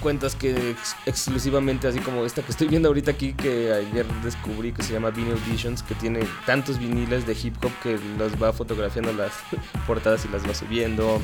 cuentas 0.00 0.34
que 0.34 0.70
ex- 0.70 0.96
exclusivamente, 1.06 1.86
así 1.86 2.00
como 2.00 2.24
esta 2.24 2.42
que 2.42 2.50
estoy 2.50 2.66
viendo 2.68 2.88
ahorita 2.88 3.12
aquí, 3.12 3.34
que 3.34 3.72
ayer 3.72 4.04
descubrí 4.24 4.72
que 4.72 4.82
se 4.82 4.92
llama 4.92 5.10
Vinyl 5.10 5.38
Visions, 5.48 5.82
que 5.82 5.94
tiene 5.94 6.20
tantos 6.44 6.78
viniles 6.78 7.24
de 7.26 7.34
hip 7.40 7.54
hop 7.64 7.70
que 7.82 7.98
los 8.18 8.40
va 8.42 8.52
fotografiando 8.52 9.12
las 9.12 9.32
portadas 9.86 10.24
y 10.24 10.28
las 10.28 10.44
va 10.48 10.54
subiendo. 10.54 11.20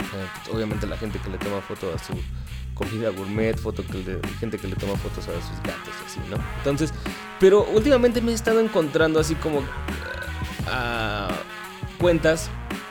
Eh, 0.00 0.50
obviamente 0.52 0.86
la 0.86 0.96
gente 0.96 1.18
que 1.18 1.28
le 1.30 1.38
toma 1.38 1.60
foto 1.60 1.92
a 1.94 1.98
su 1.98 2.12
comida 2.76 3.10
gourmet, 3.10 3.56
foto 3.58 3.82
que 3.84 3.98
le- 3.98 4.20
gente 4.38 4.58
que 4.58 4.68
le 4.68 4.76
toma 4.76 4.96
fotos 4.96 5.24
a 5.28 5.32
sus 5.32 5.58
gatos 5.64 5.94
así, 6.06 6.20
¿no? 6.30 6.36
Entonces, 6.58 6.92
pero 7.40 7.64
últimamente 7.64 8.20
me 8.20 8.30
he 8.32 8.34
estado 8.34 8.60
encontrando 8.60 9.18
así 9.18 9.34
como 9.34 9.60
eh, 9.60 9.64
a 10.70 11.28
cuentas 11.98 12.48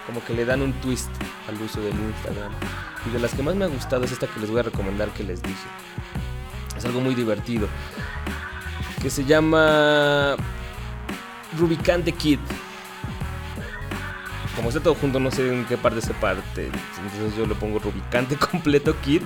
como 0.08 0.24
que 0.26 0.34
le 0.34 0.44
dan 0.46 0.62
un 0.62 0.74
twist 0.82 1.10
al 1.48 1.62
uso 1.62 1.80
del 1.82 1.94
Instagram. 1.94 2.52
Y 3.08 3.12
de 3.12 3.20
las 3.20 3.34
que 3.34 3.44
más 3.44 3.56
me 3.56 3.66
ha 3.66 3.68
gustado 3.68 4.04
es 4.04 4.12
esta 4.12 4.26
que 4.28 4.40
les 4.40 4.50
voy 4.50 4.60
a 4.60 4.64
recomendar 4.64 5.10
que 5.10 5.24
les 5.24 5.42
dije. 5.44 5.68
Es 6.76 6.84
algo 6.86 7.00
muy 7.02 7.14
divertido. 7.16 7.68
Que 9.02 9.10
se 9.12 9.24
llama 9.26 10.36
Rubicante 11.58 12.12
Kid. 12.12 12.40
Como 14.56 14.70
está 14.70 14.82
todo 14.82 14.96
junto, 14.96 15.20
no 15.20 15.32
sé 15.32 15.52
en 15.52 15.66
qué 15.66 15.78
parte 15.78 16.02
se 16.02 16.14
parte. 16.14 16.68
Entonces 16.68 17.38
yo 17.38 17.46
le 17.46 17.56
pongo 17.56 17.80
Rubicante 17.80 18.36
completo 18.52 18.96
Kid. 19.02 19.22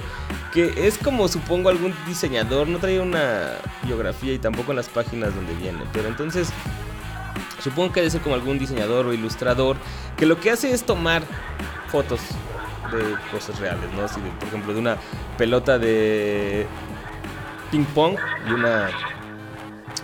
Que 0.53 0.87
es 0.87 0.97
como 0.97 1.27
supongo 1.27 1.69
algún 1.69 1.93
diseñador. 2.07 2.67
No 2.67 2.79
trae 2.79 2.99
una 2.99 3.53
biografía 3.83 4.33
y 4.33 4.39
tampoco 4.39 4.73
las 4.73 4.89
páginas 4.89 5.35
donde 5.35 5.53
viene. 5.55 5.79
Pero 5.93 6.07
entonces 6.07 6.49
supongo 7.61 7.91
que 7.91 7.99
debe 7.99 8.11
ser 8.11 8.21
como 8.21 8.35
algún 8.35 8.57
diseñador 8.57 9.05
o 9.05 9.13
ilustrador. 9.13 9.77
Que 10.17 10.25
lo 10.25 10.39
que 10.39 10.51
hace 10.51 10.71
es 10.71 10.83
tomar 10.83 11.23
fotos 11.89 12.19
de 12.91 13.15
cosas 13.31 13.59
reales, 13.59 13.89
¿no? 13.93 14.07
Por 14.39 14.47
ejemplo, 14.47 14.73
de 14.73 14.79
una 14.79 14.97
pelota 15.37 15.77
de 15.77 16.65
ping 17.71 17.85
pong 17.85 18.15
y 18.47 18.51
una 18.51 18.89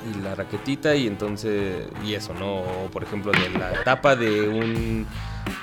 y 0.06 0.22
la 0.22 0.36
raquetita 0.36 0.96
y 0.96 1.08
entonces 1.08 1.88
y 2.04 2.14
eso, 2.14 2.34
¿no? 2.34 2.60
O 2.60 2.90
por 2.92 3.04
ejemplo 3.04 3.32
de 3.32 3.50
la 3.50 3.84
tapa 3.84 4.16
de 4.16 4.48
un 4.48 5.08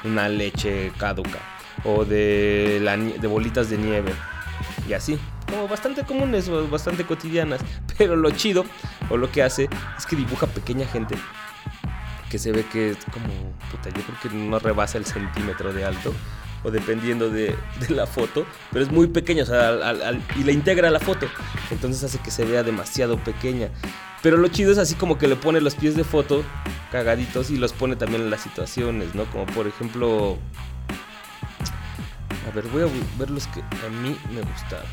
una 0.05 0.29
leche 0.29 0.93
caduca 0.99 1.39
o 1.85 2.05
de 2.05 2.81
la 2.83 2.97
de 2.97 3.27
bolitas 3.27 3.71
de 3.71 3.79
nieve 3.79 4.13
y 4.89 4.93
así. 4.93 5.19
Como 5.49 5.69
bastante 5.69 6.05
comunes 6.05 6.49
bastante 6.71 7.05
cotidianas, 7.05 7.61
pero 7.99 8.17
lo 8.17 8.31
chido 8.31 8.65
o 9.11 9.17
lo 9.17 9.31
que 9.31 9.43
hace 9.43 9.69
es 9.97 10.07
que 10.07 10.17
dibuja 10.17 10.47
pequeña 10.47 10.87
gente 10.87 11.17
que 12.33 12.39
se 12.39 12.51
ve 12.51 12.65
que 12.65 12.93
es 12.93 12.99
como, 13.13 13.29
puta, 13.71 13.91
yo 13.91 14.03
creo 14.03 14.19
que 14.23 14.31
no 14.31 14.59
rebasa 14.59 14.97
el 14.97 15.05
centímetro 15.05 15.71
de 15.75 15.85
alto, 15.85 16.15
o 16.65 16.71
dependiendo 16.71 17.31
de, 17.31 17.57
la 17.89 18.07
foto, 18.07 18.47
pero 18.73 18.85
es 18.85 18.91
muy 18.91 19.09
pequeño, 19.09 19.43
o 19.43 19.47
sea, 19.47 19.95
y 20.37 20.45
le 20.45 20.53
integra 20.53 20.91
la 20.91 21.01
foto, 21.01 21.27
entonces 21.71 22.05
hace 22.05 22.19
que 22.19 22.31
se 22.31 22.45
vea 22.45 22.63
demasiado 22.63 23.17
pequeña. 23.19 23.69
Pero 24.23 24.37
lo 24.37 24.47
chido 24.49 24.71
es 24.71 24.79
así 24.79 24.95
como 24.95 25.19
que 25.19 25.27
le 25.27 25.35
pone 25.35 25.61
los 25.61 25.75
pies 25.75 25.97
de 25.97 26.05
foto 26.05 26.45
cagaditos 26.93 27.51
y 27.51 27.57
los 27.57 27.73
pone 27.73 27.97
también 27.97 28.23
en 28.23 28.31
las 28.31 28.41
situaciones, 28.43 29.15
¿no? 29.15 29.25
Como 29.27 29.47
por 29.47 29.67
ejemplo... 29.67 30.39
A 32.49 32.55
ver, 32.55 32.65
voy 32.69 32.83
a 32.83 33.19
ver 33.19 33.31
los 33.31 33.47
que 33.49 33.61
a 33.61 33.89
mí 33.89 34.17
me 34.33 34.43
gustaron. 34.43 34.87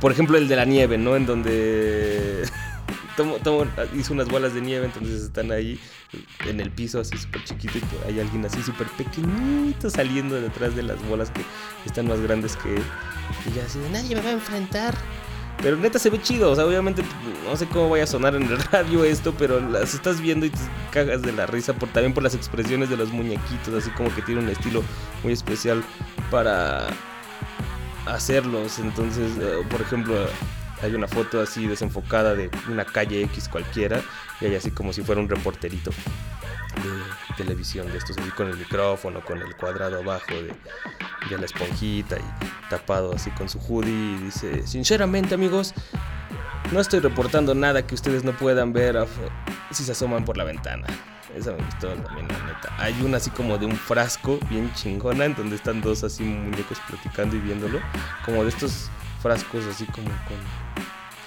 Por 0.00 0.12
ejemplo, 0.12 0.36
el 0.38 0.46
de 0.46 0.56
la 0.56 0.64
nieve, 0.64 0.98
¿no? 0.98 1.16
En 1.16 1.26
donde 1.26 2.44
tomo, 3.16 3.36
tomo- 3.38 3.66
hizo 3.96 4.12
unas 4.12 4.28
bolas 4.28 4.54
de 4.54 4.60
nieve, 4.60 4.86
entonces 4.86 5.22
están 5.22 5.50
ahí 5.52 5.78
en 6.46 6.60
el 6.60 6.70
piso 6.70 7.00
así 7.00 7.16
súper 7.18 7.42
chiquito 7.44 7.78
y 7.78 8.12
hay 8.12 8.20
alguien 8.20 8.44
así 8.44 8.62
súper 8.62 8.86
pequeñito 8.88 9.90
saliendo 9.90 10.40
detrás 10.40 10.74
de 10.76 10.82
las 10.82 11.02
bolas 11.08 11.30
que 11.30 11.42
están 11.86 12.06
más 12.08 12.20
grandes 12.20 12.56
que 12.56 12.74
él. 12.76 12.82
Y 13.50 13.54
ya 13.56 13.64
así 13.64 13.78
de 13.78 13.90
nadie 13.90 14.14
me 14.16 14.22
va 14.22 14.28
a 14.28 14.32
enfrentar. 14.32 14.94
Pero 15.62 15.76
neta 15.76 15.98
se 16.00 16.10
ve 16.10 16.20
chido, 16.20 16.50
o 16.50 16.54
sea, 16.56 16.66
obviamente 16.66 17.02
no 17.48 17.56
sé 17.56 17.66
cómo 17.66 17.88
vaya 17.88 18.04
a 18.04 18.06
sonar 18.08 18.34
en 18.34 18.42
el 18.42 18.58
radio 18.72 19.04
esto, 19.04 19.32
pero 19.38 19.60
las 19.60 19.94
estás 19.94 20.20
viendo 20.20 20.44
y 20.46 20.50
te 20.50 20.58
cagas 20.92 21.22
de 21.22 21.32
la 21.32 21.46
risa 21.46 21.72
por 21.72 21.88
también 21.90 22.12
por 22.12 22.22
las 22.24 22.34
expresiones 22.34 22.90
de 22.90 22.96
los 22.96 23.10
muñequitos, 23.12 23.72
así 23.72 23.88
como 23.90 24.12
que 24.14 24.20
tiene 24.22 24.40
un 24.42 24.48
estilo 24.48 24.82
muy 25.22 25.32
especial 25.32 25.82
para 26.30 26.86
hacerlos. 28.06 28.78
Entonces, 28.78 29.32
eh, 29.40 29.62
por 29.70 29.80
ejemplo, 29.80 30.14
hay 30.84 30.94
una 30.94 31.08
foto 31.08 31.40
así 31.40 31.66
desenfocada 31.66 32.34
de 32.34 32.50
una 32.68 32.84
calle 32.84 33.22
X 33.22 33.48
cualquiera 33.48 34.02
y 34.40 34.46
hay 34.46 34.54
así 34.54 34.70
como 34.70 34.92
si 34.92 35.02
fuera 35.02 35.20
un 35.20 35.28
reporterito 35.28 35.90
de 35.90 37.34
televisión 37.36 37.90
de 37.90 37.98
estos 37.98 38.18
así 38.18 38.30
con 38.30 38.48
el 38.48 38.56
micrófono, 38.56 39.24
con 39.24 39.40
el 39.40 39.56
cuadrado 39.56 39.98
abajo 40.00 40.34
de, 40.34 40.52
de 41.30 41.38
la 41.38 41.46
esponjita 41.46 42.16
y 42.16 42.68
tapado 42.68 43.14
así 43.14 43.30
con 43.30 43.48
su 43.48 43.58
hoodie 43.60 43.92
y 43.92 44.18
dice, 44.24 44.66
sinceramente 44.66 45.34
amigos, 45.34 45.72
no 46.70 46.80
estoy 46.80 47.00
reportando 47.00 47.54
nada 47.54 47.86
que 47.86 47.94
ustedes 47.94 48.22
no 48.22 48.32
puedan 48.32 48.72
ver 48.72 49.06
si 49.70 49.84
se 49.84 49.92
asoman 49.92 50.24
por 50.24 50.36
la 50.36 50.44
ventana. 50.44 50.86
Esa 51.34 51.50
me 51.50 51.64
gustó 51.64 51.88
también, 51.88 52.28
la 52.28 52.52
neta. 52.52 52.72
Hay 52.78 52.94
una 53.02 53.16
así 53.16 53.30
como 53.30 53.58
de 53.58 53.66
un 53.66 53.76
frasco 53.76 54.38
bien 54.50 54.72
chingona 54.74 55.24
en 55.24 55.34
donde 55.34 55.56
están 55.56 55.80
dos 55.80 56.04
así 56.04 56.22
muñecos 56.22 56.78
platicando 56.88 57.34
y 57.34 57.40
viéndolo. 57.40 57.80
Como 58.24 58.44
de 58.44 58.50
estos 58.50 58.88
frascos 59.24 59.64
así 59.64 59.86
como 59.86 60.06
con... 60.08 60.36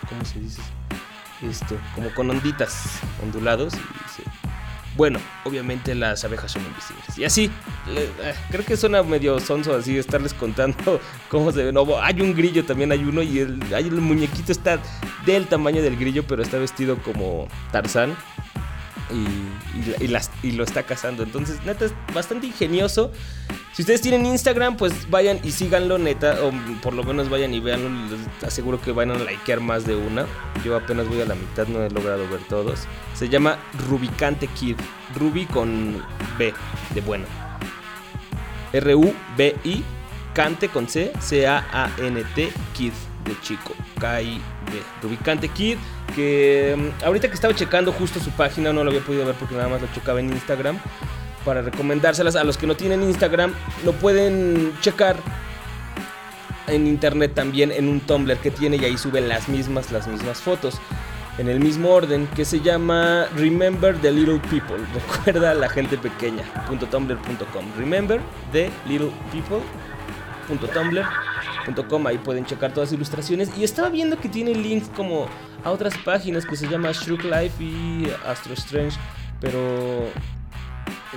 ¿Cómo 0.07 0.23
se 0.23 0.39
dice? 0.39 0.61
Esto, 1.41 1.75
como 1.95 2.13
con 2.13 2.29
onditas 2.29 2.99
ondulados. 3.23 3.73
Y 3.73 3.77
bueno, 4.95 5.19
obviamente 5.45 5.93
las 5.95 6.23
abejas 6.23 6.51
son 6.51 6.63
invisibles. 6.65 7.17
Y 7.17 7.25
así, 7.25 7.51
le- 7.93 8.03
eh, 8.29 8.35
creo 8.51 8.63
que 8.65 8.77
suena 8.77 9.01
medio 9.03 9.39
sonso 9.39 9.75
así 9.75 9.97
estarles 9.97 10.33
contando 10.33 10.99
cómo 11.29 11.51
se 11.51 11.63
ve. 11.63 11.73
No, 11.73 11.85
hay 12.01 12.21
un 12.21 12.33
grillo, 12.35 12.65
también 12.65 12.91
hay 12.91 13.03
uno 13.03 13.21
y 13.23 13.39
el, 13.39 13.59
hay 13.73 13.87
el 13.87 13.99
muñequito 14.01 14.51
está 14.51 14.79
del 15.25 15.47
tamaño 15.47 15.81
del 15.81 15.97
grillo, 15.97 16.23
pero 16.25 16.41
está 16.43 16.57
vestido 16.57 16.97
como 17.03 17.47
Tarzán. 17.71 18.15
Y, 19.11 19.15
y 20.01 20.05
y 20.05 20.07
las- 20.07 20.31
y 20.43 20.51
lo 20.51 20.63
está 20.63 20.83
cazando. 20.83 21.23
Entonces, 21.23 21.59
neta, 21.65 21.85
es 21.85 21.93
bastante 22.13 22.47
ingenioso. 22.47 23.11
Si 23.77 23.83
ustedes 23.83 24.01
tienen 24.01 24.25
Instagram, 24.25 24.75
pues 24.75 25.07
vayan 25.11 25.39
y 25.43 25.51
síganlo, 25.51 25.99
neta. 25.99 26.43
O 26.43 26.51
por 26.81 26.95
lo 26.95 27.03
menos 27.03 27.29
vayan 27.29 27.53
y 27.53 27.59
véanlo. 27.59 27.89
Les 28.09 28.43
aseguro 28.43 28.81
que 28.81 28.91
van 28.91 29.11
a 29.11 29.19
likear 29.19 29.59
más 29.59 29.85
de 29.85 29.95
una. 29.95 30.25
Yo 30.65 30.75
apenas 30.75 31.07
voy 31.07 31.21
a 31.21 31.25
la 31.25 31.35
mitad, 31.35 31.67
no 31.67 31.83
he 31.83 31.89
logrado 31.91 32.27
ver 32.27 32.39
todos. 32.49 32.87
Se 33.13 33.29
llama 33.29 33.59
Rubicante 33.87 34.47
Kid. 34.47 34.77
Ruby 35.13 35.45
con 35.45 36.03
B, 36.39 36.55
de 36.95 37.01
bueno. 37.01 37.25
Rubicante 38.73 40.69
con 40.69 40.89
C, 40.89 41.13
C-A-A-N-T, 41.19 42.51
Kid 42.73 42.93
de 43.25 43.41
chico, 43.41 43.75
K-I-D. 43.99 44.81
Rubicante 45.03 45.49
Kid, 45.49 45.77
que 46.15 46.75
mm, 46.75 47.05
ahorita 47.05 47.27
que 47.27 47.35
estaba 47.35 47.53
checando 47.53 47.91
justo 47.91 48.19
su 48.19 48.31
página, 48.31 48.73
no 48.73 48.83
lo 48.83 48.89
había 48.89 49.05
podido 49.05 49.23
ver 49.23 49.35
porque 49.35 49.53
nada 49.53 49.67
más 49.67 49.83
lo 49.83 49.87
checaba 49.93 50.19
en 50.19 50.31
Instagram. 50.31 50.79
Para 51.47 51.61
recomendárselas 51.61 52.35
a 52.35 52.43
los 52.43 52.57
que 52.57 52.67
no 52.67 52.75
tienen 52.75 53.01
Instagram, 53.03 53.53
lo 53.85 53.93
pueden 53.93 54.73
checar 54.81 55.15
en 56.67 56.85
internet 56.85 57.31
también 57.35 57.71
en 57.71 57.87
un 57.87 58.01
Tumblr 58.01 58.35
que 58.39 58.51
tiene 58.51 58.75
y 58.75 58.83
ahí 58.83 58.97
suben 58.97 59.29
las 59.29 59.47
mismas, 59.47 59.89
las 59.93 60.09
mismas 60.09 60.39
fotos. 60.39 60.75
En 61.37 61.47
el 61.47 61.61
mismo 61.61 61.91
orden 61.91 62.27
que 62.35 62.43
se 62.43 62.59
llama 62.59 63.27
Remember 63.37 63.95
the 63.95 64.11
Little 64.11 64.41
People. 64.49 64.75
Recuerda 64.93 65.51
a 65.51 65.53
la 65.53 65.69
gente 65.69 65.97
pequeña. 65.97 66.43
.tumblr.com. 66.91 67.65
Remember 67.77 68.19
the 68.51 68.69
Little 68.85 69.13
People. 69.31 69.61
.tumblr.com. 70.49 72.07
Ahí 72.07 72.17
pueden 72.17 72.45
checar 72.45 72.73
todas 72.73 72.89
las 72.89 72.97
ilustraciones. 72.97 73.57
Y 73.57 73.63
estaba 73.63 73.87
viendo 73.87 74.19
que 74.19 74.27
tiene 74.27 74.53
links 74.53 74.89
como 74.97 75.29
a 75.63 75.71
otras 75.71 75.97
páginas 75.99 76.45
que 76.45 76.57
se 76.57 76.67
llama 76.67 76.91
Shrook 76.91 77.23
Life 77.23 77.63
y 77.63 78.11
Astro 78.25 78.53
Strange. 78.53 78.97
Pero 79.39 80.09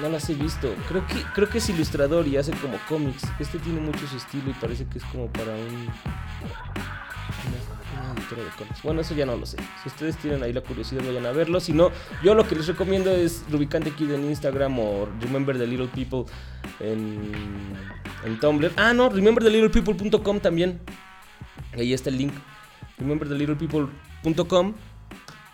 no 0.00 0.08
las 0.08 0.28
he 0.30 0.34
visto. 0.34 0.74
Creo 0.88 1.06
que, 1.06 1.22
creo 1.34 1.48
que 1.48 1.58
es 1.58 1.68
ilustrador 1.68 2.26
y 2.26 2.36
hace 2.36 2.52
como 2.52 2.78
cómics. 2.88 3.22
Este 3.38 3.58
tiene 3.58 3.80
mucho 3.80 4.06
su 4.06 4.16
estilo 4.16 4.50
y 4.50 4.54
parece 4.54 4.86
que 4.86 4.98
es 4.98 5.04
como 5.04 5.26
para 5.28 5.52
un. 5.52 5.88
Una, 7.46 8.12
editora 8.14 8.42
de 8.42 8.50
cómics. 8.56 8.82
Bueno, 8.82 9.00
eso 9.00 9.14
ya 9.14 9.26
no 9.26 9.36
lo 9.36 9.46
sé. 9.46 9.56
Si 9.82 9.88
ustedes 9.88 10.16
tienen 10.16 10.42
ahí 10.42 10.52
la 10.52 10.60
curiosidad, 10.60 11.02
vayan 11.04 11.26
a 11.26 11.32
verlo. 11.32 11.60
Si 11.60 11.72
no, 11.72 11.90
yo 12.22 12.34
lo 12.34 12.46
que 12.46 12.54
les 12.54 12.66
recomiendo 12.66 13.10
es 13.10 13.44
Rubicante 13.50 13.90
Kid 13.90 14.12
en 14.12 14.24
Instagram 14.24 14.78
o 14.78 15.08
Remember 15.20 15.56
the 15.58 15.66
Little 15.66 15.88
People 15.88 16.24
en, 16.80 17.32
en 18.24 18.40
Tumblr. 18.40 18.72
Ah, 18.76 18.92
no, 18.92 19.08
rememberthelittlepeople.com 19.08 20.40
también. 20.40 20.80
Ahí 21.74 21.92
está 21.92 22.10
el 22.10 22.18
link. 22.18 22.32
Rememberthelittlepeople.com 22.98 24.74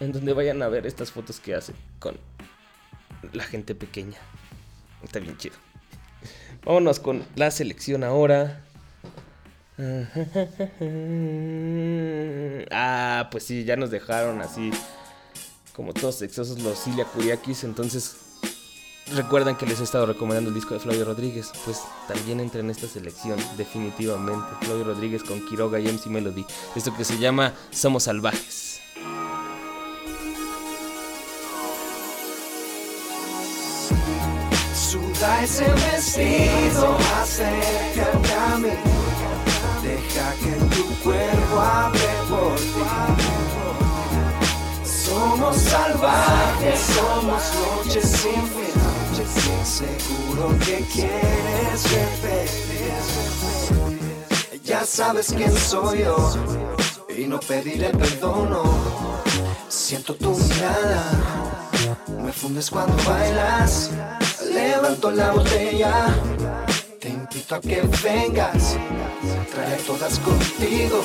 en 0.00 0.12
donde 0.12 0.32
vayan 0.32 0.62
a 0.62 0.68
ver 0.68 0.86
estas 0.86 1.10
fotos 1.10 1.40
que 1.40 1.54
hace 1.54 1.72
con 1.98 2.16
la 3.32 3.44
gente 3.44 3.74
pequeña. 3.74 4.18
Está 5.02 5.18
bien 5.18 5.36
chido. 5.36 5.56
Vámonos 6.64 7.00
con 7.00 7.24
la 7.36 7.50
selección 7.50 8.04
ahora. 8.04 8.62
Ah, 12.72 13.28
pues 13.30 13.44
sí, 13.44 13.64
ya 13.64 13.76
nos 13.76 13.90
dejaron 13.90 14.40
así 14.40 14.70
como 15.74 15.92
todos 15.92 16.16
sexosos 16.16 16.60
los 16.60 16.82
Cilia 16.82 17.04
Kuriakis. 17.04 17.64
Entonces, 17.64 18.16
recuerdan 19.14 19.56
que 19.56 19.66
les 19.66 19.80
he 19.80 19.84
estado 19.84 20.06
recomendando 20.06 20.48
el 20.48 20.54
disco 20.54 20.74
de 20.74 20.80
Flavio 20.80 21.04
Rodríguez. 21.04 21.52
Pues 21.64 21.82
también 22.08 22.40
entra 22.40 22.60
en 22.60 22.70
esta 22.70 22.86
selección, 22.86 23.38
definitivamente. 23.56 24.46
Flavio 24.62 24.84
Rodríguez 24.84 25.22
con 25.22 25.44
Quiroga 25.46 25.78
y 25.78 25.86
MC 25.86 26.06
Melody. 26.06 26.46
Esto 26.74 26.94
que 26.96 27.04
se 27.04 27.18
llama 27.18 27.52
Somos 27.70 28.04
Salvajes. 28.04 28.75
Suda 35.16 35.42
ese 35.42 35.64
vestido, 35.64 36.96
acércate 37.22 38.32
a 38.34 38.58
mí. 38.58 38.68
Deja 39.82 40.34
que 40.42 40.52
tu 40.74 40.84
cuerpo 41.02 41.60
hable 41.60 42.08
por 42.28 42.56
ti. 42.56 42.82
Somos 44.84 45.56
salvajes, 45.56 46.80
somos 46.80 47.42
noches 47.54 48.04
sin 48.04 48.42
fin. 48.48 48.76
Seguro 49.64 50.44
que 50.58 50.84
quieres 50.92 51.82
repetir. 51.92 53.00
Ya 54.64 54.84
sabes 54.84 55.32
quién 55.34 55.56
soy 55.56 56.00
yo 56.00 56.16
y 57.16 57.26
no 57.26 57.40
pediré 57.40 57.90
perdono. 57.90 58.62
Siento 59.68 60.14
tu 60.14 60.36
mirada, 60.36 61.02
me 62.22 62.32
fundes 62.32 62.70
cuando 62.70 62.96
bailas. 63.04 63.90
Levanto 64.56 65.10
la 65.10 65.32
botella, 65.32 66.06
te 66.98 67.10
invito 67.10 67.56
a 67.56 67.60
que 67.60 67.82
vengas. 68.02 68.78
Trae 69.52 69.76
todas 69.86 70.18
contigo, 70.20 71.02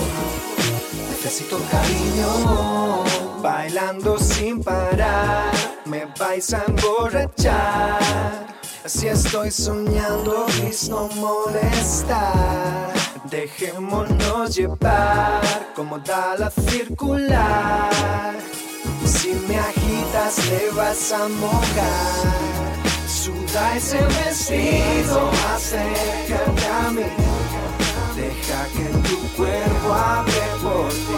necesito 1.09 1.59
cariño. 1.69 3.03
Bailando 3.41 4.17
sin 4.17 4.63
parar, 4.63 5.51
me 5.83 6.05
vais 6.17 6.53
a 6.53 6.63
emborrachar. 6.65 8.47
Si 8.85 9.07
estoy 9.07 9.51
soñando, 9.51 10.45
please 10.45 10.89
no 10.89 11.09
molestar. 11.09 12.93
Dejémonos 13.29 14.55
llevar 14.55 15.41
como 15.75 15.99
da 15.99 16.37
la 16.37 16.49
circular. 16.49 18.31
Si 19.05 19.33
me 19.45 19.59
agitas, 19.59 20.35
te 20.35 20.69
vas 20.73 21.11
a 21.11 21.27
mojar. 21.27 22.70
Suda 23.21 23.77
ese 23.77 23.99
vestido, 24.01 25.29
acércate 25.53 26.65
a 26.65 26.89
mí. 26.89 27.03
Deja 28.15 28.65
que 28.73 28.85
tu 29.07 29.17
cuerpo 29.37 29.93
hable 29.93 30.41
por 30.63 30.89
ti. 30.89 31.17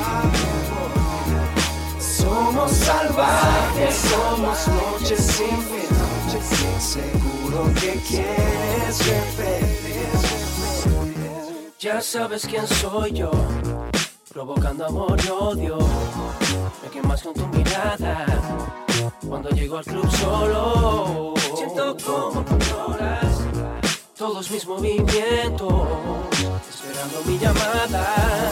Somos 2.02 2.72
salvajes, 2.72 3.96
somos 3.96 4.68
noches 4.68 5.22
sin 5.22 5.58
fin. 5.70 5.88
Seguro 6.78 7.74
que 7.80 7.94
quieres 8.06 8.98
repetir. 9.08 10.10
Ya 11.80 12.02
sabes 12.02 12.46
quién 12.46 12.68
soy 12.68 13.14
yo, 13.14 13.32
provocando 14.28 14.88
amor 14.88 15.18
y 15.26 15.30
odio. 15.30 15.78
Me 16.84 16.90
quemas 16.90 17.22
con 17.22 17.34
tu 17.34 17.48
mirada. 17.48 18.26
Cuando 19.28 19.50
llego 19.50 19.78
al 19.78 19.86
club 19.86 20.12
solo, 20.12 21.34
siento 21.56 21.98
como 22.06 22.46
controlas 22.46 23.34
todos 24.18 24.52
mis 24.52 24.66
movimientos, 24.66 25.88
esperando 26.70 27.22
mi 27.26 27.38
llamada. 27.38 28.52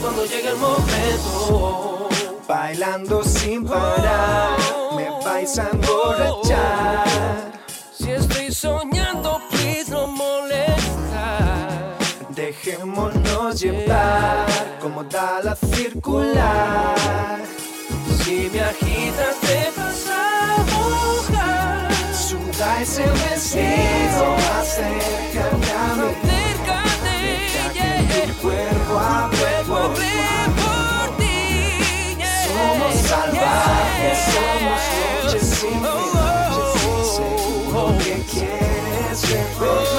Cuando 0.00 0.24
llegue 0.26 0.48
el 0.50 0.56
momento, 0.56 2.08
bailando 2.46 3.24
sin 3.24 3.64
parar, 3.64 4.58
me 4.96 5.08
vais 5.24 5.58
a 5.58 5.70
emborrachar. 5.70 7.52
Si 7.92 8.10
estoy 8.10 8.52
soñando, 8.52 9.40
please 9.50 9.90
no 9.90 10.08
molesta. 10.08 11.96
Dejémonos 12.28 13.60
llevar 13.60 14.46
como 14.80 15.04
da 15.04 15.40
la 15.42 15.56
circular. 15.56 17.38
Si 18.22 18.50
me 18.52 18.60
agitas, 18.60 19.36
Suda 22.78 22.84
ese 22.84 23.02
vestido, 23.02 24.36
acércate 24.60 25.72
a 25.72 25.94
mí. 25.96 26.08
Deja 27.02 27.66
que 27.72 27.88
tu 28.28 28.34
cuerpo 28.40 28.92
hable 28.98 29.54
por 29.66 29.88
ti. 29.94 30.14
Somos 32.46 32.94
salvajes, 33.02 34.18
somos 34.32 34.80
noches 35.24 35.46
sin 35.48 35.80
fin. 35.80 35.86
Seguro 37.16 37.82
que 37.98 38.14
quieres 38.30 39.18
repetir. 39.28 39.98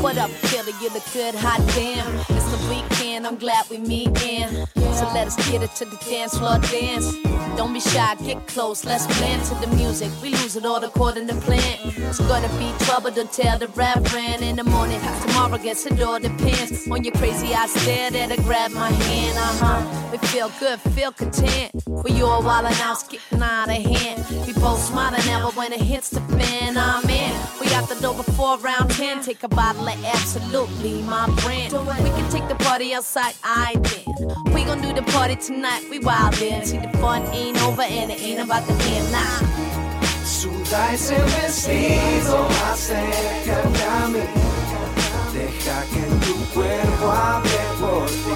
What 0.00 0.16
up, 0.16 0.30
killer? 0.48 0.74
You 0.80 0.88
look 0.88 1.06
good, 1.12 1.34
hot 1.34 1.60
damn. 1.76 2.12
It's 2.34 2.46
the 2.50 2.58
weekend, 2.70 3.26
I'm 3.26 3.36
glad 3.36 3.68
we 3.70 3.76
meetin'. 3.76 4.81
So 4.94 5.06
let 5.14 5.26
us 5.26 5.36
get 5.50 5.62
it 5.62 5.74
to 5.76 5.84
the 5.84 5.96
dance 6.08 6.36
floor, 6.36 6.58
dance. 6.58 7.16
Don't 7.56 7.72
be 7.72 7.80
shy, 7.80 8.14
get 8.16 8.46
close, 8.46 8.84
let's 8.84 9.06
blend 9.18 9.42
to 9.44 9.54
the 9.56 9.66
music. 9.76 10.10
We 10.22 10.30
lose 10.30 10.56
it 10.56 10.64
all 10.64 10.82
according 10.84 11.28
to 11.28 11.34
plan. 11.34 11.78
It's 11.84 12.18
gonna 12.20 12.48
be 12.58 12.72
trouble, 12.84 13.10
don't 13.10 13.32
tell 13.32 13.58
the 13.58 13.68
reverend 13.68 14.42
in 14.42 14.56
the 14.56 14.64
morning. 14.64 15.00
Tomorrow 15.26 15.58
gets 15.58 15.86
it 15.86 16.00
all 16.02 16.18
depends 16.18 16.88
on 16.90 17.04
your 17.04 17.14
crazy 17.14 17.54
eyes 17.54 17.72
stare 17.72 18.10
that 18.10 18.32
I 18.32 18.36
grab 18.36 18.70
my 18.72 18.90
hand. 18.90 19.38
Uh 19.38 19.64
huh. 19.64 20.08
We 20.12 20.18
feel 20.28 20.50
good, 20.60 20.78
feel 20.92 21.12
content. 21.12 21.72
We 21.86 22.22
all 22.22 22.42
wildin' 22.42 22.78
out, 22.80 22.92
it's 22.92 23.08
getting 23.08 23.42
out 23.42 23.68
of 23.68 23.76
hand. 23.76 24.46
We 24.46 24.52
both 24.54 24.80
smiling 24.80 25.24
never 25.24 25.48
when 25.52 25.72
it 25.72 25.80
hits 25.80 26.10
the 26.10 26.20
fan. 26.36 26.76
I'm 26.76 27.08
in. 27.08 27.32
We 27.60 27.72
out 27.74 27.88
the 27.88 27.98
door 28.00 28.14
before 28.14 28.58
round 28.58 28.90
10. 28.90 29.22
Take 29.22 29.42
a 29.42 29.48
bottle 29.48 29.88
of 29.88 30.04
absolutely 30.04 31.00
my 31.02 31.26
brand. 31.42 31.72
We 31.72 32.10
can 32.10 32.30
take 32.30 32.46
the 32.48 32.56
party 32.56 32.94
outside, 32.94 33.34
I 33.42 33.74
did. 33.74 34.06
We 34.54 34.64
gon' 34.64 34.81
do 34.82 34.92
the 34.92 35.02
party 35.12 35.36
tonight, 35.36 35.82
we 35.88 35.98
wildin'. 35.98 36.64
See 36.66 36.78
the 36.78 36.88
fun 36.98 37.22
ain't 37.32 37.60
over 37.62 37.82
and 37.82 38.10
it 38.10 38.20
ain't 38.20 38.40
about 38.40 38.66
the 38.66 38.74
end 38.94 39.12
now. 39.12 39.38
Suda 40.24 40.92
ese 40.92 41.16
vestido, 41.34 42.48
acércate 42.70 43.84
a 44.00 44.08
mí. 44.08 44.24
Deja 45.32 45.84
que 45.92 46.04
tu 46.24 46.34
cuerpo 46.52 47.10
hable 47.10 47.60
por 47.80 48.06
ti. 48.06 48.34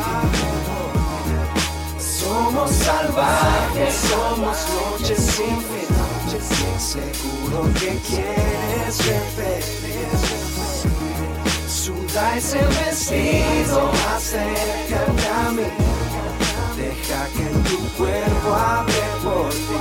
Somos 1.99 2.71
salvajes, 2.71 3.95
somos 3.95 4.57
noches 4.77 5.19
sin 5.19 5.61
fin. 5.69 5.87
Seguro 6.79 7.73
que 7.75 7.99
quieres 8.07 8.99
repetir. 9.07 10.09
Suda 11.69 12.37
ese 12.37 12.59
vestido, 12.59 13.91
acércate 14.15 15.29
a 15.29 15.53
mí. 15.53 15.86
Deja 16.77 17.27
que 17.29 17.71
tu 17.71 17.79
cuerpo 17.97 18.55
hable 18.55 18.93
por 19.23 19.49
ti. 19.49 19.79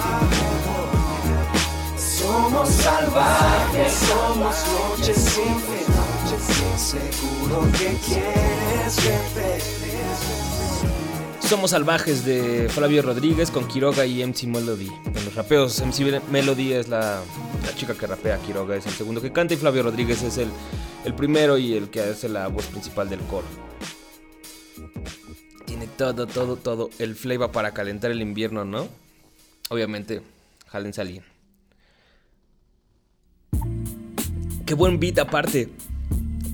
Somos 1.97 2.69
salvajes, 2.69 3.93
somos 3.93 4.55
noches 4.67 5.17
sin 5.17 5.59
fin. 5.59 5.85
Seguro 6.77 7.67
que 7.73 7.97
quieres 8.05 8.95
beber. 9.03 9.61
Somos 11.41 11.71
salvajes 11.71 12.25
de 12.25 12.69
Flavio 12.69 13.01
Rodríguez 13.01 13.51
con 13.51 13.67
Quiroga 13.67 14.05
y 14.05 14.25
MC 14.25 14.45
Melody. 14.45 14.89
En 15.05 15.25
los 15.25 15.35
rapeos, 15.35 15.81
MC 15.81 16.21
Melody 16.31 16.73
es 16.73 16.87
la, 16.87 17.21
la 17.63 17.75
chica 17.75 17.93
que 17.93 18.07
rapea, 18.07 18.37
Quiroga 18.39 18.77
es 18.77 18.85
el 18.87 18.93
segundo 18.93 19.21
que 19.21 19.31
canta 19.31 19.53
y 19.53 19.57
Flavio 19.57 19.83
Rodríguez 19.83 20.23
es 20.23 20.37
el, 20.37 20.49
el 21.03 21.13
primero 21.13 21.57
y 21.57 21.75
el 21.75 21.89
que 21.89 22.01
hace 22.01 22.29
la 22.29 22.47
voz 22.47 22.65
principal 22.67 23.09
del 23.09 23.19
coro. 23.19 23.45
Todo, 25.97 26.27
todo, 26.27 26.55
todo 26.55 26.89
el 26.99 27.15
flavor 27.15 27.51
para 27.51 27.71
calentar 27.73 28.11
el 28.11 28.21
invierno, 28.21 28.65
¿no? 28.65 28.87
Obviamente, 29.69 30.21
jálense 30.67 31.01
a 31.01 31.03
alguien. 31.03 31.23
Qué 34.65 34.73
buen 34.73 34.99
beat 34.99 35.19
aparte. 35.19 35.69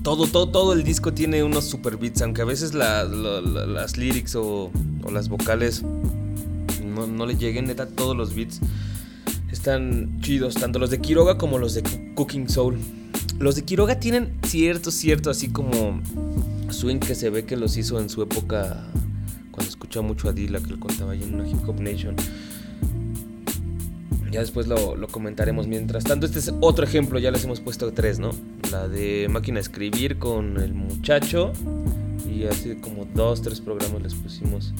Todo, 0.02 0.26
todo, 0.26 0.48
todo 0.50 0.72
el 0.72 0.82
disco 0.82 1.12
tiene 1.12 1.42
unos 1.44 1.64
super 1.64 1.96
beats, 1.96 2.22
aunque 2.22 2.42
a 2.42 2.44
veces 2.44 2.74
la- 2.74 3.04
la- 3.04 3.40
la- 3.40 3.66
las 3.66 3.96
lyrics 3.96 4.34
o, 4.34 4.70
las 5.10 5.28
vocales 5.28 5.82
no, 5.82 7.06
no 7.06 7.26
le 7.26 7.36
lleguen, 7.36 7.66
neta, 7.66 7.86
todos 7.86 8.16
los 8.16 8.34
beats 8.34 8.60
están 9.50 10.20
chidos, 10.20 10.54
tanto 10.54 10.78
los 10.78 10.90
de 10.90 11.00
Quiroga 11.00 11.38
como 11.38 11.58
los 11.58 11.74
de 11.74 11.82
Cooking 12.14 12.48
Soul. 12.48 12.78
Los 13.38 13.54
de 13.54 13.62
Quiroga 13.64 14.00
tienen 14.00 14.38
cierto, 14.46 14.90
cierto, 14.90 15.30
así 15.30 15.48
como 15.48 16.00
swing 16.70 16.98
que 16.98 17.14
se 17.14 17.30
ve 17.30 17.44
que 17.44 17.56
los 17.56 17.76
hizo 17.76 18.00
en 18.00 18.08
su 18.08 18.22
época 18.22 18.84
mucho 20.00 20.28
a 20.28 20.32
Dilla, 20.32 20.60
que 20.60 20.70
le 20.70 20.78
contaba 20.78 21.12
ahí 21.12 21.22
en 21.22 21.34
una 21.34 21.46
Hip 21.46 21.68
Hop 21.68 21.80
Nation. 21.80 22.16
Ya 24.30 24.40
después 24.40 24.66
lo, 24.66 24.96
lo 24.96 25.08
comentaremos. 25.08 25.66
Mientras 25.66 26.04
tanto, 26.04 26.24
este 26.24 26.38
es 26.38 26.54
otro 26.62 26.84
ejemplo. 26.86 27.18
Ya 27.18 27.30
les 27.30 27.44
hemos 27.44 27.60
puesto 27.60 27.92
tres, 27.92 28.18
¿no? 28.18 28.30
La 28.70 28.88
de 28.88 29.28
máquina 29.28 29.60
escribir 29.60 30.18
con 30.18 30.58
el 30.58 30.72
muchacho. 30.72 31.52
Y 32.26 32.44
hace 32.44 32.80
como 32.80 33.04
dos, 33.04 33.42
tres 33.42 33.60
programas 33.60 34.00
les 34.02 34.14
pusimos 34.14 34.72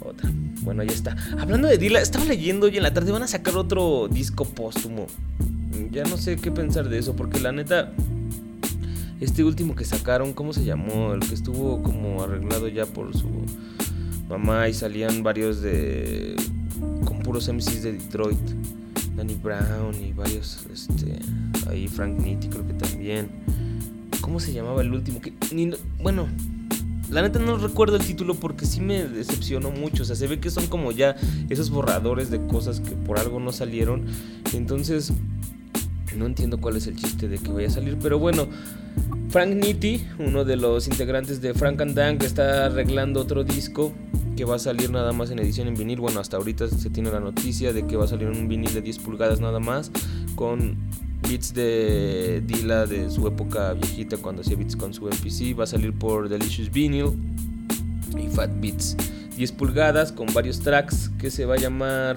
otra. 0.00 0.32
Bueno, 0.62 0.82
ya 0.82 0.92
está. 0.92 1.16
Hablando 1.38 1.68
de 1.68 1.78
Dila, 1.78 2.00
estaba 2.00 2.24
leyendo 2.24 2.66
hoy 2.66 2.76
en 2.76 2.82
la 2.82 2.92
tarde. 2.92 3.12
Van 3.12 3.22
a 3.22 3.28
sacar 3.28 3.56
otro 3.56 4.08
disco 4.08 4.44
póstumo. 4.44 5.06
Ya 5.92 6.02
no 6.02 6.16
sé 6.16 6.34
qué 6.36 6.50
pensar 6.50 6.88
de 6.88 6.98
eso. 6.98 7.14
Porque 7.14 7.38
la 7.38 7.52
neta. 7.52 7.92
Este 9.20 9.44
último 9.44 9.76
que 9.76 9.84
sacaron, 9.84 10.32
¿cómo 10.32 10.52
se 10.52 10.64
llamó? 10.64 11.14
El 11.14 11.20
que 11.20 11.34
estuvo 11.36 11.80
como 11.84 12.24
arreglado 12.24 12.66
ya 12.66 12.86
por 12.86 13.16
su 13.16 13.28
mamá 14.28 14.68
y 14.68 14.74
salían 14.74 15.22
varios 15.22 15.60
de 15.60 16.36
con 17.04 17.20
puros 17.20 17.48
MCs 17.48 17.82
de 17.82 17.92
Detroit. 17.92 18.38
Danny 19.16 19.34
Brown 19.34 19.94
y 20.02 20.12
varios, 20.12 20.64
este, 20.72 21.18
ahí 21.68 21.86
Frank 21.86 22.18
Nitti 22.18 22.48
creo 22.48 22.66
que 22.66 22.72
también. 22.74 23.30
¿Cómo 24.20 24.40
se 24.40 24.52
llamaba 24.52 24.80
el 24.82 24.92
último? 24.92 25.20
Que, 25.20 25.34
bueno, 26.00 26.28
la 27.10 27.20
neta 27.20 27.38
no 27.38 27.58
recuerdo 27.58 27.96
el 27.96 28.04
título 28.04 28.34
porque 28.34 28.64
sí 28.64 28.80
me 28.80 29.04
decepcionó 29.04 29.70
mucho. 29.70 30.02
O 30.02 30.06
sea, 30.06 30.16
se 30.16 30.26
ve 30.26 30.40
que 30.40 30.50
son 30.50 30.66
como 30.66 30.92
ya 30.92 31.14
esos 31.50 31.70
borradores 31.70 32.30
de 32.30 32.40
cosas 32.46 32.80
que 32.80 32.92
por 32.92 33.18
algo 33.18 33.38
no 33.38 33.52
salieron. 33.52 34.06
Entonces, 34.54 35.12
no 36.16 36.26
entiendo 36.26 36.58
cuál 36.58 36.76
es 36.76 36.86
el 36.86 36.96
chiste 36.96 37.28
de 37.28 37.38
que 37.38 37.50
vaya 37.50 37.68
a 37.68 37.70
salir. 37.70 37.98
Pero 38.00 38.18
bueno, 38.18 38.48
Frank 39.28 39.54
Nitti, 39.54 40.06
uno 40.18 40.44
de 40.44 40.56
los 40.56 40.88
integrantes 40.88 41.40
de 41.40 41.54
Frank 41.54 41.80
and 41.80 41.94
Dan, 41.94 42.18
que 42.18 42.26
está 42.26 42.66
arreglando 42.66 43.20
otro 43.20 43.44
disco 43.44 43.92
que 44.36 44.44
va 44.44 44.56
a 44.56 44.58
salir 44.58 44.90
nada 44.90 45.12
más 45.12 45.30
en 45.30 45.38
edición 45.38 45.68
en 45.68 45.74
vinil. 45.74 46.00
Bueno, 46.00 46.20
hasta 46.20 46.36
ahorita 46.36 46.68
se 46.68 46.90
tiene 46.90 47.10
la 47.10 47.20
noticia 47.20 47.72
de 47.72 47.86
que 47.86 47.96
va 47.96 48.04
a 48.04 48.08
salir 48.08 48.28
un 48.28 48.48
vinil 48.48 48.72
de 48.72 48.82
10 48.82 48.98
pulgadas 48.98 49.40
nada 49.40 49.60
más, 49.60 49.90
con 50.34 50.76
beats 51.28 51.54
de 51.54 52.42
Dilla 52.46 52.86
de 52.86 53.10
su 53.10 53.26
época 53.26 53.72
viejita 53.74 54.16
cuando 54.16 54.42
hacía 54.42 54.56
beats 54.56 54.76
con 54.76 54.92
su 54.92 55.06
MPC. 55.06 55.58
Va 55.58 55.64
a 55.64 55.66
salir 55.66 55.92
por 55.92 56.28
Delicious 56.28 56.70
Vinyl 56.70 57.12
y 58.18 58.28
Fat 58.28 58.50
Beats. 58.60 58.96
10 59.36 59.52
pulgadas 59.52 60.12
con 60.12 60.26
varios 60.34 60.60
tracks 60.60 61.10
que 61.18 61.30
se 61.30 61.46
va 61.46 61.54
a 61.54 61.58
llamar 61.58 62.16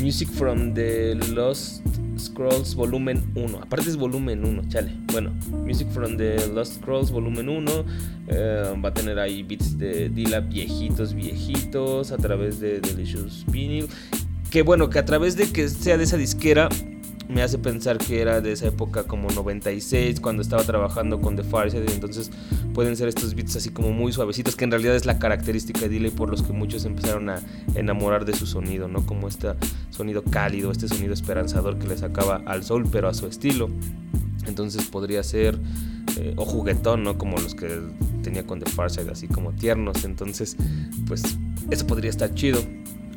Music 0.00 0.28
from 0.30 0.74
the 0.74 1.14
Lost 1.34 1.82
Scrolls 2.16 2.74
Volumen 2.74 3.22
1. 3.34 3.56
Aparte 3.62 3.88
es 3.88 3.96
volumen 3.96 4.44
1, 4.44 4.68
chale. 4.68 4.92
Bueno, 5.12 5.32
Music 5.64 5.88
from 5.90 6.16
the 6.16 6.46
Lost 6.48 6.76
Scrolls 6.76 7.10
Volumen 7.10 7.48
1. 7.48 7.84
eh, 8.28 8.74
va 8.84 8.90
a 8.90 8.94
tener 8.94 9.18
ahí 9.18 9.42
beats 9.42 9.76
de 9.78 10.08
Dilla 10.08 10.40
viejitos, 10.40 11.14
viejitos, 11.14 12.12
a 12.12 12.16
través 12.16 12.60
de 12.60 12.80
Delicious 12.80 13.44
Vinyl. 13.48 13.88
Que 14.50 14.62
bueno, 14.62 14.88
que 14.88 14.98
a 14.98 15.04
través 15.04 15.36
de 15.36 15.50
que 15.50 15.68
sea 15.68 15.98
de 15.98 16.04
esa 16.04 16.16
disquera, 16.16 16.68
me 17.28 17.42
hace 17.42 17.58
pensar 17.58 17.98
que 17.98 18.20
era 18.20 18.40
de 18.40 18.52
esa 18.52 18.66
época 18.66 19.04
como 19.04 19.30
96, 19.30 20.20
cuando 20.20 20.42
estaba 20.42 20.64
trabajando 20.64 21.20
con 21.20 21.36
The 21.36 21.44
Farsight. 21.44 21.90
Entonces 21.90 22.30
pueden 22.72 22.96
ser 22.96 23.08
estos 23.08 23.34
beats 23.34 23.56
así 23.56 23.70
como 23.70 23.90
muy 23.90 24.12
suavecitos, 24.12 24.56
que 24.56 24.64
en 24.64 24.70
realidad 24.70 24.96
es 24.96 25.04
la 25.04 25.18
característica 25.18 25.80
de 25.80 25.88
Dilla 25.90 26.08
y 26.08 26.10
por 26.10 26.30
los 26.30 26.42
que 26.42 26.52
muchos 26.52 26.84
empezaron 26.84 27.28
a 27.28 27.40
enamorar 27.74 28.24
de 28.24 28.34
su 28.34 28.46
sonido, 28.46 28.88
¿no? 28.88 29.04
Como 29.04 29.28
este 29.28 29.48
sonido 29.90 30.22
cálido, 30.22 30.70
este 30.70 30.88
sonido 30.88 31.12
esperanzador 31.12 31.78
que 31.78 31.86
le 31.86 31.98
sacaba 31.98 32.42
al 32.46 32.64
soul, 32.64 32.88
pero 32.90 33.08
a 33.08 33.14
su 33.14 33.26
estilo. 33.26 33.68
Entonces 34.46 34.86
podría 34.86 35.22
ser, 35.22 35.58
eh, 36.16 36.32
o 36.36 36.46
juguetón, 36.46 37.02
¿no? 37.02 37.18
Como 37.18 37.36
los 37.36 37.54
que 37.54 37.68
tenía 38.22 38.46
con 38.46 38.58
The 38.58 38.70
Farsight, 38.70 39.08
así 39.10 39.28
como 39.28 39.52
tiernos. 39.52 40.04
Entonces, 40.04 40.56
pues 41.06 41.22
eso 41.70 41.86
podría 41.86 42.10
estar 42.10 42.34
chido. 42.34 42.60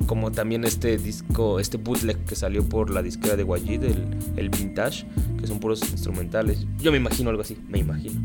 Como 0.07 0.31
también 0.31 0.63
este 0.63 0.97
disco, 0.97 1.59
este 1.59 1.77
bootleg 1.77 2.17
que 2.25 2.35
salió 2.35 2.67
por 2.67 2.89
la 2.89 3.01
disquera 3.01 3.35
de 3.35 3.43
Wajid, 3.43 3.83
el, 3.83 4.05
el 4.35 4.49
Vintage, 4.49 5.05
que 5.39 5.47
son 5.47 5.59
puros 5.59 5.81
instrumentales. 5.91 6.65
Yo 6.79 6.91
me 6.91 6.97
imagino 6.97 7.29
algo 7.29 7.41
así, 7.41 7.57
me 7.67 7.79
imagino. 7.79 8.19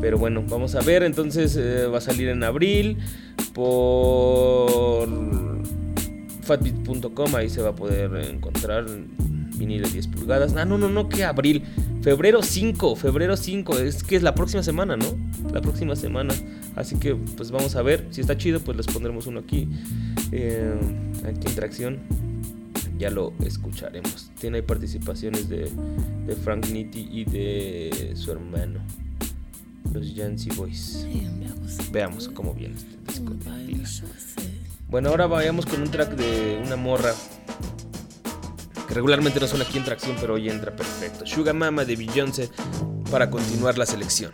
Pero 0.00 0.18
bueno, 0.18 0.44
vamos 0.48 0.74
a 0.74 0.80
ver. 0.80 1.02
Entonces 1.02 1.56
eh, 1.56 1.86
va 1.86 1.98
a 1.98 2.00
salir 2.00 2.28
en 2.28 2.42
abril 2.42 2.98
por 3.54 5.08
fatbit.com. 6.42 7.34
Ahí 7.36 7.48
se 7.48 7.62
va 7.62 7.70
a 7.70 7.74
poder 7.74 8.14
encontrar 8.28 8.86
vinil 9.56 9.82
de 9.82 9.90
10 9.90 10.08
pulgadas. 10.08 10.54
Ah, 10.56 10.64
no, 10.64 10.78
no, 10.78 10.88
no, 10.88 11.08
que 11.08 11.24
abril. 11.24 11.62
Febrero 12.02 12.42
5, 12.42 12.96
febrero 12.96 13.36
5. 13.36 13.78
Es 13.78 14.02
que 14.02 14.16
es 14.16 14.22
la 14.22 14.34
próxima 14.34 14.62
semana, 14.62 14.96
¿no? 14.96 15.06
La 15.52 15.60
próxima 15.60 15.96
semana. 15.96 16.34
Así 16.76 16.96
que 16.96 17.14
pues 17.14 17.50
vamos 17.50 17.76
a 17.76 17.82
ver. 17.82 18.06
Si 18.10 18.20
está 18.20 18.36
chido, 18.36 18.60
pues 18.60 18.76
les 18.76 18.86
pondremos 18.86 19.26
uno 19.26 19.40
aquí. 19.40 19.68
Eh, 20.32 20.74
aquí 21.24 21.46
en 21.46 21.54
tracción. 21.54 21.98
Ya 22.98 23.10
lo 23.10 23.32
escucharemos. 23.44 24.30
Tiene 24.40 24.58
ahí 24.58 24.62
participaciones 24.62 25.48
de, 25.48 25.70
de 26.26 26.36
Frank 26.36 26.68
Nitti 26.68 27.08
y 27.10 27.24
de 27.24 28.12
su 28.14 28.30
hermano. 28.30 28.80
Los 29.92 30.14
Yancy 30.14 30.50
Boys. 30.56 31.06
Veamos 31.90 32.28
cómo 32.28 32.54
viene 32.54 32.74
este 32.76 32.96
disco. 33.06 33.34
Bueno, 34.92 35.08
ahora 35.08 35.26
vayamos 35.26 35.64
con 35.64 35.80
un 35.80 35.90
track 35.90 36.10
de 36.10 36.60
una 36.62 36.76
morra 36.76 37.14
que 38.86 38.92
regularmente 38.92 39.40
no 39.40 39.46
suena 39.46 39.64
aquí 39.64 39.78
en 39.78 39.84
tracción, 39.84 40.14
pero 40.20 40.34
hoy 40.34 40.50
entra 40.50 40.76
perfecto. 40.76 41.24
Sugar 41.24 41.54
Mama 41.54 41.86
de 41.86 41.96
Beyoncé 41.96 42.50
para 43.10 43.30
continuar 43.30 43.78
la 43.78 43.86
selección. 43.86 44.30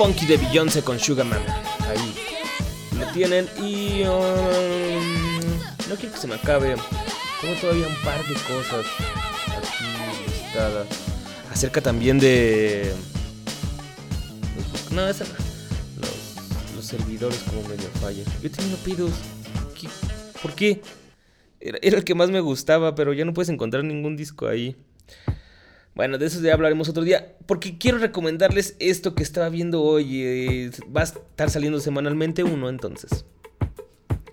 Funky 0.00 0.24
de 0.24 0.38
Beyoncé 0.38 0.80
con 0.82 0.98
Sugar 0.98 1.26
Mama. 1.26 1.44
Ahí 1.90 2.14
lo 2.98 3.06
tienen. 3.12 3.46
Y. 3.62 4.02
um, 4.04 5.44
no 5.90 5.94
quiero 5.96 6.14
que 6.14 6.18
se 6.18 6.26
me 6.26 6.36
acabe. 6.36 6.74
Tengo 7.42 7.54
todavía 7.60 7.86
un 7.86 7.94
par 7.96 8.18
de 8.26 8.32
cosas 8.32 8.86
aquí 9.58 9.84
listadas. 10.26 10.86
Acerca 11.52 11.82
también 11.82 12.18
de. 12.18 12.94
No, 14.90 15.06
esa 15.06 15.24
no. 15.24 15.34
Los, 16.00 16.76
los 16.76 16.84
servidores 16.86 17.38
como 17.40 17.68
medio 17.68 17.86
fallan. 18.00 18.24
Yo 18.40 18.46
he 18.46 18.50
tenido 18.50 18.78
pidos. 18.78 19.12
¿Qué? 19.78 19.88
¿Por 20.40 20.54
qué? 20.54 20.80
Era 21.60 21.98
el 21.98 22.04
que 22.04 22.14
más 22.14 22.30
me 22.30 22.40
gustaba, 22.40 22.94
pero 22.94 23.12
ya 23.12 23.26
no 23.26 23.34
puedes 23.34 23.50
encontrar 23.50 23.84
ningún 23.84 24.16
disco 24.16 24.48
ahí. 24.48 24.76
Bueno, 25.94 26.18
de 26.18 26.26
eso 26.26 26.40
ya 26.40 26.54
hablaremos 26.54 26.88
otro 26.88 27.02
día. 27.02 27.36
Porque 27.46 27.78
quiero 27.78 27.98
recomendarles 27.98 28.76
esto 28.78 29.14
que 29.14 29.22
estaba 29.22 29.48
viendo 29.48 29.82
hoy. 29.82 30.22
eh, 30.22 30.70
va 30.94 31.02
a 31.02 31.04
estar 31.04 31.50
saliendo 31.50 31.80
semanalmente 31.80 32.42
uno, 32.44 32.68
entonces. 32.68 33.24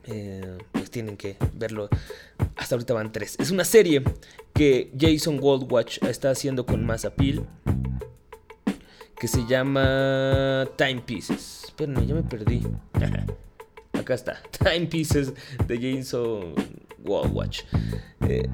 Eh, 0.05 0.57
pues 0.71 0.89
tienen 0.89 1.17
que 1.17 1.35
verlo. 1.53 1.89
Hasta 2.55 2.75
ahorita 2.75 2.93
van 2.93 3.11
tres. 3.11 3.35
Es 3.39 3.51
una 3.51 3.65
serie 3.65 4.03
que 4.53 4.91
Jason 4.97 5.37
Goldwatch 5.37 6.01
está 6.03 6.29
haciendo 6.31 6.65
con 6.65 6.85
más 6.85 7.05
appeal. 7.05 7.45
Que 9.19 9.27
se 9.27 9.45
llama 9.47 10.67
Time 10.77 11.01
Pieces. 11.01 11.63
Espérenme, 11.65 12.05
ya 12.05 12.13
me 12.13 12.23
perdí. 12.23 12.61
Acá 13.93 14.13
está. 14.13 14.41
Time 14.63 14.85
Pieces 14.85 15.33
de 15.67 15.97
Jason 15.97 16.53
Goldwatch. 16.99 17.61
Eh, 18.27 18.47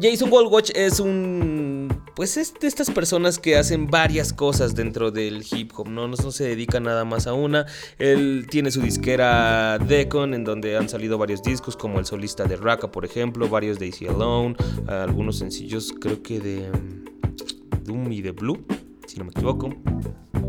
Jason 0.00 0.30
Goldwatch 0.30 0.70
es 0.74 1.00
un. 1.00 1.88
Pues 2.14 2.36
es 2.36 2.52
de 2.60 2.66
estas 2.66 2.90
personas 2.90 3.38
que 3.38 3.56
hacen 3.56 3.86
varias 3.86 4.32
cosas 4.32 4.74
dentro 4.74 5.10
del 5.10 5.44
hip 5.50 5.72
hop, 5.76 5.88
¿no? 5.88 6.06
No, 6.08 6.16
no 6.16 6.32
se 6.32 6.44
dedica 6.44 6.80
nada 6.80 7.04
más 7.04 7.26
a 7.26 7.32
una. 7.32 7.66
Él 7.98 8.46
tiene 8.50 8.70
su 8.70 8.82
disquera 8.82 9.78
Decon, 9.78 10.34
en 10.34 10.44
donde 10.44 10.76
han 10.76 10.88
salido 10.88 11.16
varios 11.18 11.42
discos, 11.42 11.76
como 11.76 11.98
el 11.98 12.06
solista 12.06 12.44
de 12.44 12.56
Raka, 12.56 12.90
por 12.92 13.04
ejemplo, 13.04 13.48
varios 13.48 13.78
de 13.78 13.86
Easy 13.86 14.06
Alone, 14.06 14.56
algunos 14.86 15.38
sencillos, 15.38 15.94
creo 15.98 16.22
que 16.22 16.40
de 16.40 16.70
mm, 16.70 17.84
Doom 17.84 18.12
y 18.12 18.22
de 18.22 18.32
Blue, 18.32 18.64
si 19.10 19.18
no 19.18 19.24
me 19.24 19.30
equivoco. 19.30 19.70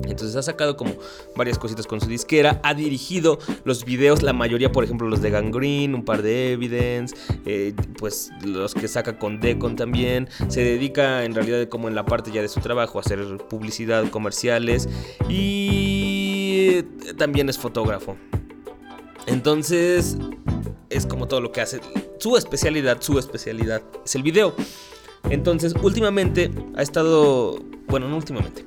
Entonces 0.04 0.36
ha 0.36 0.42
sacado 0.42 0.76
como 0.76 0.94
varias 1.36 1.58
cositas 1.58 1.88
con 1.88 2.02
su 2.02 2.08
disquera. 2.08 2.60
Ha 2.64 2.74
dirigido 2.74 3.40
los 3.64 3.86
videos, 3.86 4.24
la 4.24 4.34
mayoría, 4.34 4.72
por 4.72 4.84
ejemplo, 4.84 5.08
los 5.08 5.22
de 5.22 5.30
Gangrene, 5.30 5.96
un 5.96 6.04
par 6.04 6.22
de 6.22 6.54
Evidence, 6.54 7.16
eh, 7.46 7.74
pues 7.98 8.30
los 8.44 8.74
que 8.74 8.88
saca 8.88 9.18
con 9.18 9.40
Decon 9.40 9.76
también. 9.76 10.28
Se 10.50 10.62
dedica 10.62 11.24
en 11.24 11.34
realidad 11.34 11.68
como 11.70 11.88
en 11.88 11.96
la 11.96 12.06
parte 12.06 12.32
ya 12.32 12.42
de 12.42 12.50
su 12.50 12.60
trabajo 12.60 13.00
a 13.00 13.02
hacer 13.02 13.38
publicidad, 13.50 14.10
comerciales 14.10 14.90
y 15.30 16.84
también 17.18 17.50
es 17.50 17.58
fotógrafo. 17.58 18.18
Entonces 19.28 20.18
es 20.90 21.06
como 21.06 21.28
todo 21.28 21.42
lo 21.42 21.52
que 21.52 21.62
hace. 21.62 21.80
Su 22.20 22.38
especialidad, 22.38 23.02
su 23.02 23.18
especialidad 23.18 23.82
es 24.06 24.16
el 24.16 24.24
video. 24.24 24.54
Entonces 25.30 25.74
últimamente 25.82 26.52
ha 26.76 26.82
estado, 26.82 27.60
bueno, 27.92 28.10
no 28.10 28.18
últimamente 28.18 28.66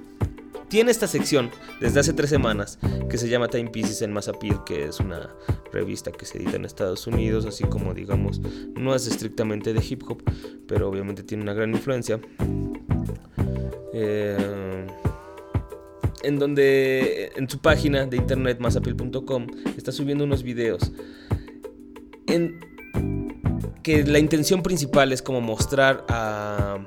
tiene 0.74 0.90
esta 0.90 1.06
sección 1.06 1.50
desde 1.80 2.00
hace 2.00 2.12
tres 2.12 2.30
semanas 2.30 2.80
que 3.08 3.16
se 3.16 3.28
llama 3.28 3.46
Time 3.46 3.70
Pieces 3.70 4.02
en 4.02 4.12
Mass 4.12 4.26
Appeal, 4.26 4.64
que 4.64 4.86
es 4.86 4.98
una 4.98 5.30
revista 5.72 6.10
que 6.10 6.26
se 6.26 6.38
edita 6.38 6.56
en 6.56 6.64
Estados 6.64 7.06
Unidos, 7.06 7.46
así 7.46 7.62
como 7.62 7.94
digamos, 7.94 8.40
no 8.74 8.92
es 8.92 9.06
estrictamente 9.06 9.72
de 9.72 9.84
hip 9.88 10.02
hop, 10.08 10.22
pero 10.66 10.88
obviamente 10.88 11.22
tiene 11.22 11.44
una 11.44 11.54
gran 11.54 11.70
influencia. 11.70 12.18
Eh, 13.92 14.86
en 16.24 16.38
donde 16.40 17.30
en 17.36 17.48
su 17.48 17.60
página 17.60 18.06
de 18.06 18.16
internet 18.16 18.58
masapil.com 18.58 19.46
está 19.76 19.92
subiendo 19.92 20.24
unos 20.24 20.42
videos 20.42 20.90
en 22.26 22.58
que 23.84 24.02
la 24.02 24.18
intención 24.18 24.64
principal 24.64 25.12
es 25.12 25.22
como 25.22 25.40
mostrar 25.40 26.04
a 26.08 26.80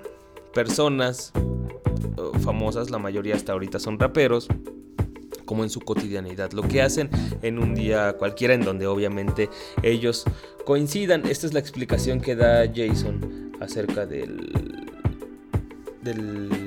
personas 0.57 1.31
eh, 1.35 2.39
famosas, 2.39 2.89
la 2.89 2.97
mayoría 2.97 3.35
hasta 3.35 3.51
ahorita 3.51 3.77
son 3.77 3.99
raperos, 3.99 4.47
como 5.45 5.63
en 5.63 5.69
su 5.69 5.81
cotidianidad, 5.81 6.51
lo 6.53 6.63
que 6.63 6.81
hacen 6.81 7.11
en 7.43 7.59
un 7.59 7.75
día 7.75 8.13
cualquiera 8.13 8.55
en 8.55 8.61
donde 8.61 8.87
obviamente 8.87 9.51
ellos 9.83 10.23
coincidan. 10.65 11.27
Esta 11.27 11.45
es 11.45 11.53
la 11.53 11.59
explicación 11.59 12.21
que 12.21 12.35
da 12.35 12.65
Jason 12.73 13.51
acerca 13.59 14.07
del 14.07 14.89
del 16.01 16.66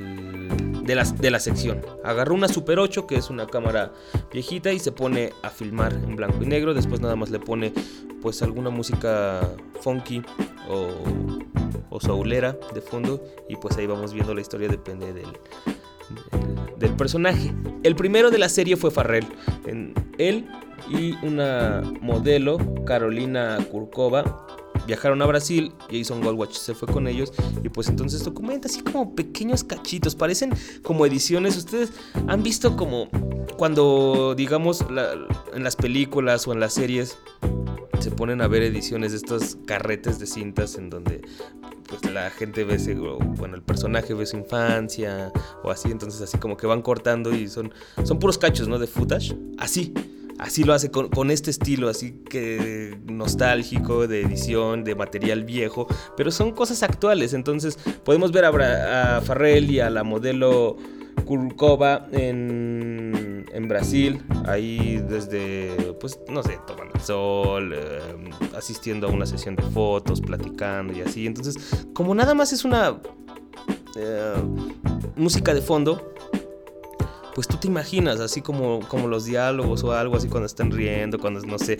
de 0.90 0.96
la, 0.96 1.04
de 1.04 1.30
la 1.30 1.38
sección. 1.38 1.82
Agarró 2.02 2.34
una 2.34 2.48
Super 2.48 2.80
8, 2.80 3.06
que 3.06 3.14
es 3.14 3.30
una 3.30 3.46
cámara 3.46 3.92
viejita, 4.32 4.72
y 4.72 4.80
se 4.80 4.90
pone 4.90 5.32
a 5.42 5.50
filmar 5.50 5.92
en 5.92 6.16
blanco 6.16 6.42
y 6.42 6.46
negro. 6.46 6.74
Después 6.74 7.00
nada 7.00 7.14
más 7.14 7.30
le 7.30 7.38
pone 7.38 7.72
pues 8.20 8.42
alguna 8.42 8.70
música 8.70 9.48
funky 9.80 10.20
o, 10.68 10.88
o 11.90 12.00
soulera 12.00 12.58
de 12.74 12.80
fondo. 12.80 13.22
Y 13.48 13.54
pues 13.54 13.76
ahí 13.76 13.86
vamos 13.86 14.12
viendo 14.12 14.34
la 14.34 14.40
historia, 14.40 14.66
depende 14.66 15.12
del, 15.12 15.30
del, 16.32 16.76
del 16.76 16.96
personaje. 16.96 17.54
El 17.84 17.94
primero 17.94 18.32
de 18.32 18.38
la 18.38 18.48
serie 18.48 18.76
fue 18.76 18.90
Farrell. 18.90 19.26
En, 19.66 19.94
él 20.18 20.48
y 20.88 21.14
una 21.24 21.82
modelo, 22.00 22.58
Carolina 22.84 23.58
Kurkova, 23.70 24.46
viajaron 24.90 25.22
a 25.22 25.26
Brasil, 25.26 25.72
Jason 25.88 26.20
Goldwatch 26.20 26.54
se 26.56 26.74
fue 26.74 26.88
con 26.88 27.06
ellos 27.06 27.32
y 27.62 27.68
pues 27.68 27.88
entonces 27.88 28.24
documenta 28.24 28.66
así 28.66 28.80
como 28.82 29.14
pequeños 29.14 29.62
cachitos, 29.62 30.16
parecen 30.16 30.50
como 30.82 31.06
ediciones, 31.06 31.56
ustedes 31.56 31.92
han 32.26 32.42
visto 32.42 32.76
como 32.76 33.08
cuando 33.56 34.34
digamos 34.36 34.84
la- 34.90 35.14
en 35.54 35.62
las 35.62 35.76
películas 35.76 36.48
o 36.48 36.52
en 36.52 36.58
las 36.58 36.74
series 36.74 37.16
se 38.00 38.10
ponen 38.10 38.40
a 38.40 38.48
ver 38.48 38.64
ediciones 38.64 39.12
de 39.12 39.18
estos 39.18 39.58
carretes 39.64 40.18
de 40.18 40.26
cintas 40.26 40.74
en 40.76 40.90
donde 40.90 41.22
pues 41.88 42.04
la 42.12 42.30
gente 42.30 42.64
ve, 42.64 42.74
ese- 42.74 42.98
o, 42.98 43.18
bueno, 43.18 43.54
el 43.54 43.62
personaje 43.62 44.12
ve 44.14 44.26
su 44.26 44.36
infancia 44.38 45.32
o 45.62 45.70
así, 45.70 45.88
entonces 45.92 46.20
así 46.20 46.36
como 46.38 46.56
que 46.56 46.66
van 46.66 46.82
cortando 46.82 47.32
y 47.32 47.46
son, 47.48 47.72
son 48.02 48.18
puros 48.18 48.38
cachos, 48.38 48.66
¿no? 48.66 48.78
De 48.80 48.88
footage, 48.88 49.36
así. 49.58 49.92
Así 50.40 50.64
lo 50.64 50.72
hace 50.72 50.90
con, 50.90 51.30
este 51.30 51.50
estilo, 51.50 51.88
así 51.88 52.22
que 52.28 52.98
nostálgico, 53.06 54.06
de 54.06 54.22
edición, 54.22 54.84
de 54.84 54.94
material 54.94 55.44
viejo, 55.44 55.86
pero 56.16 56.30
son 56.30 56.52
cosas 56.52 56.82
actuales. 56.82 57.34
Entonces 57.34 57.78
podemos 58.04 58.32
ver 58.32 58.46
a, 58.46 59.20
Farrell 59.20 59.70
y 59.70 59.80
a 59.80 59.90
la 59.90 60.02
modelo 60.02 60.76
Kurkova 61.24 62.08
en, 62.12 63.28
Brasil, 63.68 64.20
ahí 64.46 65.00
desde, 65.08 65.92
pues, 66.00 66.18
no 66.28 66.42
sé, 66.42 66.58
tomando 66.66 66.92
el 66.92 67.00
sol, 67.02 67.72
eh, 67.72 68.00
asistiendo 68.56 69.06
a 69.06 69.10
una 69.10 69.26
sesión 69.26 69.54
de 69.54 69.62
fotos, 69.62 70.20
platicando 70.20 70.92
y 70.92 71.02
así. 71.02 71.24
Entonces, 71.24 71.86
como 71.92 72.12
nada 72.16 72.34
más 72.34 72.52
es 72.52 72.64
una 72.64 73.00
eh, 73.96 74.34
música 75.14 75.54
de 75.54 75.60
fondo, 75.60 76.12
pues 77.34 77.48
tú 77.48 77.56
te 77.56 77.68
imaginas 77.68 78.20
así 78.20 78.42
como, 78.42 78.80
como 78.88 79.08
los 79.08 79.24
diálogos 79.24 79.84
o 79.84 79.92
algo 79.92 80.16
así 80.16 80.28
cuando 80.28 80.46
están 80.46 80.70
riendo, 80.70 81.18
cuando, 81.18 81.40
no 81.40 81.58
sé, 81.58 81.78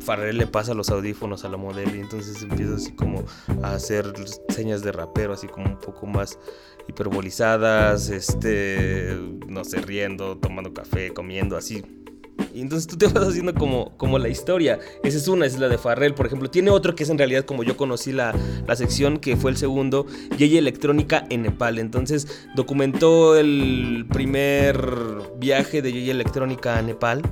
Farrell 0.00 0.36
le 0.36 0.46
pasa 0.46 0.74
los 0.74 0.90
audífonos 0.90 1.44
a 1.44 1.48
la 1.48 1.56
modelo 1.56 1.94
y 1.94 2.00
entonces 2.00 2.42
empieza 2.42 2.74
así 2.74 2.92
como 2.92 3.24
a 3.62 3.74
hacer 3.74 4.12
señas 4.48 4.82
de 4.82 4.92
rapero, 4.92 5.32
así 5.32 5.46
como 5.46 5.66
un 5.66 5.78
poco 5.78 6.06
más 6.06 6.38
hiperbolizadas, 6.88 8.08
este, 8.08 9.16
no 9.46 9.64
sé, 9.64 9.80
riendo, 9.80 10.36
tomando 10.38 10.72
café, 10.74 11.12
comiendo, 11.12 11.56
así. 11.56 12.01
Y 12.54 12.60
entonces 12.60 12.86
tú 12.86 12.96
te 12.96 13.06
vas 13.06 13.28
haciendo 13.28 13.54
como, 13.54 13.96
como 13.96 14.18
la 14.18 14.28
historia. 14.28 14.78
Esa 15.02 15.18
es 15.18 15.28
una, 15.28 15.46
es 15.46 15.58
la 15.58 15.68
de 15.68 15.78
Farrell, 15.78 16.14
por 16.14 16.26
ejemplo. 16.26 16.50
Tiene 16.50 16.70
otro 16.70 16.94
que 16.94 17.04
es 17.04 17.10
en 17.10 17.18
realidad 17.18 17.44
como 17.44 17.62
yo 17.62 17.76
conocí 17.76 18.12
la, 18.12 18.34
la 18.66 18.76
sección, 18.76 19.18
que 19.18 19.36
fue 19.36 19.50
el 19.50 19.56
segundo, 19.56 20.06
Yeye 20.36 20.58
Electrónica 20.58 21.24
en 21.30 21.42
Nepal. 21.42 21.78
Entonces 21.78 22.26
documentó 22.54 23.36
el 23.36 24.06
primer 24.10 24.76
viaje 25.38 25.82
de 25.82 25.92
Yeye 25.92 26.10
Electrónica 26.10 26.78
a 26.78 26.82
Nepal. 26.82 27.22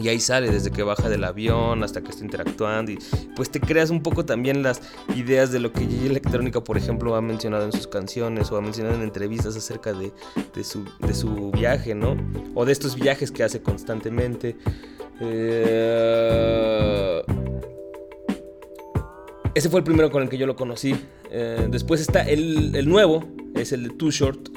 Y 0.00 0.08
ahí 0.08 0.20
sale 0.20 0.50
desde 0.50 0.70
que 0.70 0.82
baja 0.82 1.08
del 1.08 1.24
avión 1.24 1.82
hasta 1.82 2.02
que 2.02 2.10
está 2.10 2.24
interactuando 2.24 2.92
y 2.92 2.98
pues 3.36 3.50
te 3.50 3.60
creas 3.60 3.90
un 3.90 4.02
poco 4.02 4.24
también 4.24 4.62
las 4.62 4.80
ideas 5.14 5.52
de 5.52 5.60
lo 5.60 5.72
que 5.72 5.86
Yeye 5.86 6.06
Electrónica, 6.06 6.64
por 6.64 6.76
ejemplo, 6.76 7.14
ha 7.14 7.20
mencionado 7.20 7.64
en 7.64 7.72
sus 7.72 7.86
canciones 7.86 8.50
o 8.50 8.56
ha 8.56 8.60
mencionado 8.60 8.96
en 8.96 9.02
entrevistas 9.02 9.56
acerca 9.56 9.92
de, 9.92 10.12
de 10.54 10.64
su, 10.64 10.84
de 11.00 11.14
su 11.14 11.50
viaje, 11.50 11.94
¿no? 11.94 12.16
O 12.54 12.64
de 12.64 12.72
estos 12.72 12.96
viajes 12.96 13.30
que 13.30 13.44
hace 13.44 13.62
constantemente. 13.62 14.56
Eh, 15.20 17.22
Ese 19.54 19.68
fue 19.68 19.80
el 19.80 19.84
primero 19.84 20.10
con 20.10 20.22
el 20.22 20.28
que 20.28 20.38
yo 20.38 20.46
lo 20.46 20.56
conocí. 20.56 20.94
Eh, 21.30 21.68
después 21.70 22.00
está 22.00 22.22
el, 22.22 22.74
el 22.74 22.88
nuevo, 22.88 23.24
es 23.54 23.72
el 23.72 23.84
de 23.84 23.90
Too 23.90 24.10
Short, 24.10 24.48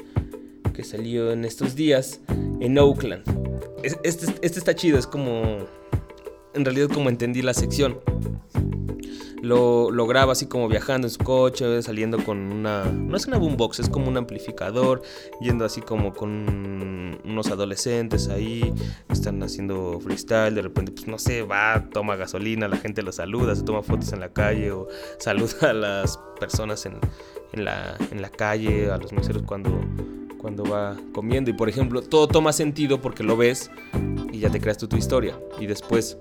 que 0.76 0.84
salió 0.84 1.32
en 1.32 1.44
estos 1.46 1.74
días 1.74 2.20
en 2.60 2.78
Oakland. 2.78 3.24
Es- 3.82 3.98
Este, 4.04 4.26
este 4.42 4.58
está 4.58 4.74
chido, 4.74 4.98
es 4.98 5.06
como. 5.06 5.58
En 6.54 6.64
realidad, 6.64 6.88
como 6.92 7.08
entendí 7.08 7.42
la 7.42 7.54
sección. 7.54 7.98
Lo, 9.42 9.90
lo 9.92 10.06
graba 10.06 10.32
así 10.32 10.46
como 10.46 10.66
viajando 10.66 11.06
en 11.06 11.10
su 11.10 11.22
coche, 11.22 11.80
saliendo 11.82 12.18
con 12.24 12.38
una. 12.52 12.84
No 12.86 13.16
es 13.16 13.26
una 13.26 13.36
boombox, 13.38 13.78
es 13.80 13.88
como 13.88 14.08
un 14.08 14.16
amplificador, 14.16 15.02
yendo 15.40 15.64
así 15.64 15.80
como 15.82 16.12
con 16.14 17.20
unos 17.24 17.46
adolescentes 17.50 18.28
ahí, 18.28 18.72
están 19.10 19.42
haciendo 19.42 20.00
freestyle. 20.00 20.54
De 20.54 20.62
repente, 20.62 20.90
pues 20.92 21.06
no 21.06 21.18
sé, 21.18 21.42
va, 21.42 21.88
toma 21.92 22.16
gasolina, 22.16 22.66
la 22.66 22.76
gente 22.78 23.02
lo 23.02 23.12
saluda, 23.12 23.54
se 23.54 23.62
toma 23.62 23.82
fotos 23.82 24.12
en 24.12 24.20
la 24.20 24.32
calle 24.32 24.72
o 24.72 24.88
saluda 25.18 25.70
a 25.70 25.72
las 25.74 26.18
personas 26.40 26.84
en, 26.86 26.98
en 27.52 27.64
la, 27.64 27.96
en 28.10 28.22
la 28.22 28.30
calle, 28.30 28.90
a 28.90 28.96
los 28.96 29.12
meseros 29.12 29.42
cuando, 29.42 29.70
cuando 30.46 30.62
va 30.62 30.96
comiendo. 31.12 31.50
Y 31.50 31.54
por 31.54 31.68
ejemplo, 31.68 32.02
todo 32.02 32.28
toma 32.28 32.52
sentido 32.52 33.00
porque 33.00 33.24
lo 33.24 33.36
ves 33.36 33.68
y 34.30 34.38
ya 34.38 34.48
te 34.48 34.60
creas 34.60 34.78
tú 34.78 34.86
tu 34.86 34.96
historia. 34.96 35.36
Y 35.58 35.66
después, 35.66 36.18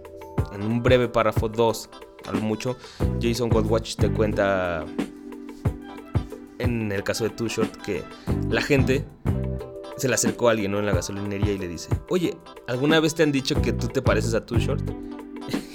en 0.52 0.64
un 0.64 0.82
breve 0.82 1.08
párrafo 1.08 1.48
2, 1.48 1.90
a 2.28 2.32
lo 2.32 2.42
mucho, 2.42 2.76
Jason 3.22 3.50
Goldwatch 3.50 3.98
te 3.98 4.12
cuenta, 4.12 4.84
en 6.58 6.92
el 6.92 7.04
caso 7.04 7.26
de 7.26 7.30
Too 7.30 7.50
Short, 7.50 7.76
que 7.84 8.02
la 8.50 8.64
gente 8.64 9.06
se 9.96 10.08
le 10.08 10.16
acercó 10.16 10.48
a 10.48 10.54
alguien 10.54 10.74
en 10.74 10.88
la 10.88 10.94
gasolinería 10.94 11.54
y 11.54 11.60
le 11.60 11.68
dice, 11.68 11.90
oye, 12.10 12.36
¿alguna 12.66 13.00
vez 13.00 13.14
te 13.14 13.22
han 13.22 13.32
dicho 13.32 13.62
que 13.62 13.74
tú 13.74 13.90
te 13.90 14.02
pareces 14.02 14.34
a 14.34 14.44
Too 14.44 14.58
Short? 14.58 14.90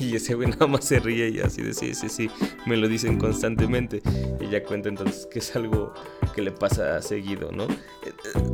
Y 0.10 0.16
ese 0.16 0.34
güey 0.34 0.48
nada 0.48 0.66
más 0.66 0.84
se 0.84 0.98
ríe 0.98 1.28
y 1.28 1.40
así 1.40 1.62
de 1.62 1.74
sí, 1.74 1.94
sí, 1.94 2.08
sí, 2.08 2.30
me 2.66 2.76
lo 2.76 2.88
dicen 2.88 3.18
constantemente. 3.18 4.02
Y 4.40 4.46
ella 4.46 4.64
cuenta 4.64 4.88
entonces 4.88 5.26
que 5.26 5.40
es 5.40 5.54
algo 5.54 5.92
que 6.34 6.42
le 6.42 6.52
pasa 6.52 7.00
seguido, 7.02 7.52
¿no? 7.52 7.64
Eh, 7.64 7.68
eh, 8.06 8.12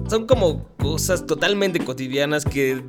Son 0.09 0.27
como 0.27 0.69
cosas 0.77 1.27
totalmente 1.27 1.79
cotidianas 1.81 2.45
que 2.45 2.83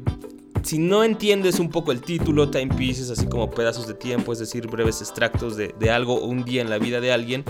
si 0.63 0.79
no 0.79 1.03
entiendes 1.03 1.59
un 1.59 1.69
poco 1.69 1.91
el 1.91 2.01
título, 2.01 2.49
time 2.49 2.75
pieces, 2.75 3.09
así 3.09 3.27
como 3.27 3.49
pedazos 3.49 3.87
de 3.87 3.93
tiempo, 3.93 4.33
es 4.33 4.39
decir, 4.39 4.67
breves 4.67 4.99
extractos 5.01 5.55
de, 5.55 5.73
de 5.79 5.91
algo 5.91 6.15
o 6.15 6.25
un 6.25 6.43
día 6.43 6.61
en 6.61 6.69
la 6.69 6.77
vida 6.77 6.99
de 6.99 7.13
alguien, 7.13 7.45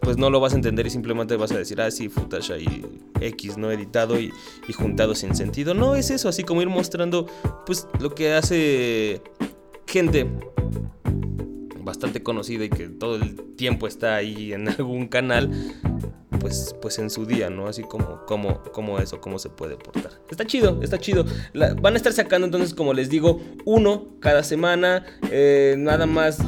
pues 0.00 0.16
no 0.16 0.30
lo 0.30 0.40
vas 0.40 0.54
a 0.54 0.56
entender 0.56 0.86
y 0.86 0.90
simplemente 0.90 1.36
vas 1.36 1.52
a 1.52 1.58
decir, 1.58 1.80
ah, 1.82 1.90
sí, 1.90 2.08
footage 2.08 2.50
ahí 2.50 2.86
X, 3.20 3.58
¿no? 3.58 3.70
Editado 3.70 4.18
y, 4.18 4.32
y 4.68 4.72
juntado 4.72 5.14
sin 5.14 5.34
sentido. 5.34 5.74
No 5.74 5.96
es 5.96 6.10
eso, 6.10 6.30
así 6.30 6.44
como 6.44 6.62
ir 6.62 6.68
mostrando, 6.68 7.26
pues, 7.66 7.88
lo 8.00 8.14
que 8.14 8.32
hace 8.32 9.20
gente 9.92 10.26
bastante 11.84 12.22
conocida 12.22 12.64
y 12.64 12.70
que 12.70 12.88
todo 12.88 13.16
el 13.16 13.36
tiempo 13.56 13.86
está 13.86 14.14
ahí 14.14 14.54
en 14.54 14.68
algún 14.78 15.06
canal, 15.06 15.50
pues, 16.40 16.74
pues 16.80 16.98
en 16.98 17.10
su 17.10 17.26
día, 17.26 17.50
¿no? 17.50 17.68
Así 17.68 17.82
como, 17.82 18.24
como, 18.24 18.62
como 18.72 18.98
eso, 18.98 19.20
cómo 19.20 19.38
se 19.38 19.50
puede 19.50 19.76
portar. 19.76 20.12
Está 20.30 20.46
chido, 20.46 20.80
está 20.82 20.98
chido. 20.98 21.26
Van 21.82 21.92
a 21.92 21.96
estar 21.96 22.12
sacando 22.14 22.46
entonces, 22.46 22.72
como 22.72 22.94
les 22.94 23.10
digo, 23.10 23.40
uno 23.66 24.06
cada 24.20 24.42
semana, 24.42 25.04
eh, 25.30 25.74
nada 25.78 26.06
más. 26.06 26.38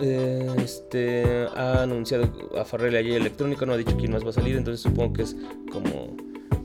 eh, 0.00 0.48
este 0.58 1.46
ha 1.56 1.82
anunciado 1.82 2.32
a 2.56 2.64
Farrell 2.64 2.94
ayer 2.96 3.14
electrónica, 3.14 3.66
no 3.66 3.72
ha 3.72 3.76
dicho 3.76 3.96
quién 3.96 4.12
más 4.12 4.24
va 4.24 4.30
a 4.30 4.32
salir, 4.32 4.56
entonces 4.56 4.82
supongo 4.82 5.14
que 5.14 5.22
es 5.22 5.36
como, 5.70 6.16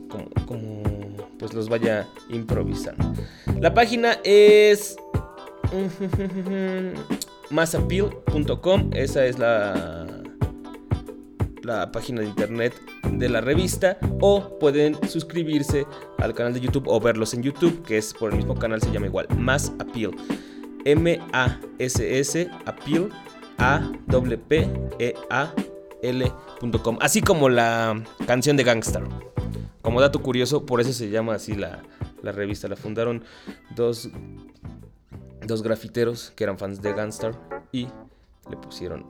como, 0.09 0.29
como 0.45 0.83
pues 1.39 1.53
los 1.53 1.69
vaya 1.69 2.07
improvisando. 2.29 3.13
La 3.59 3.73
página 3.73 4.17
es 4.23 4.97
masappeal.com, 7.49 8.89
esa 8.93 9.25
es 9.25 9.39
la 9.39 10.05
la 11.67 11.91
página 11.91 12.21
de 12.21 12.27
internet 12.27 12.73
de 13.11 13.27
la 13.27 13.41
revista 13.41 13.97
o 14.21 14.57
pueden 14.57 14.95
suscribirse 15.07 15.85
al 16.17 16.33
canal 16.33 16.53
de 16.53 16.61
YouTube 16.61 16.87
o 16.87 16.99
verlos 16.99 17.33
en 17.33 17.43
YouTube, 17.43 17.83
que 17.83 17.97
es 17.97 18.13
por 18.13 18.31
el 18.31 18.37
mismo 18.37 18.55
canal 18.55 18.81
se 18.81 18.89
llama 18.91 19.07
igual, 19.07 19.27
Appeal. 19.79 20.11
M 20.85 21.19
A 21.33 21.59
S 21.79 22.19
S 22.19 22.49
Appeal 22.65 23.09
A 23.57 23.91
W 24.07 24.37
P 24.37 24.69
E 24.99 25.13
A 25.29 25.53
L.com, 26.01 26.97
así 27.01 27.21
como 27.21 27.49
la 27.49 28.01
canción 28.25 28.55
de 28.55 28.63
Gangstar. 28.63 29.03
Como 29.81 29.99
dato 29.99 30.21
curioso, 30.21 30.65
por 30.65 30.79
eso 30.79 30.93
se 30.93 31.09
llama 31.09 31.35
así 31.35 31.55
la, 31.55 31.83
la 32.21 32.31
revista. 32.31 32.69
La 32.69 32.77
fundaron 32.77 33.23
dos, 33.75 34.09
dos 35.47 35.63
grafiteros 35.63 36.31
que 36.35 36.43
eran 36.43 36.57
fans 36.57 36.81
de 36.81 36.93
Gangstar 36.93 37.33
y 37.71 37.87
le 38.49 38.57
pusieron 38.57 39.05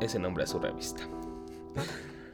ese 0.00 0.18
nombre 0.18 0.44
a 0.44 0.46
su 0.46 0.58
revista. 0.58 1.02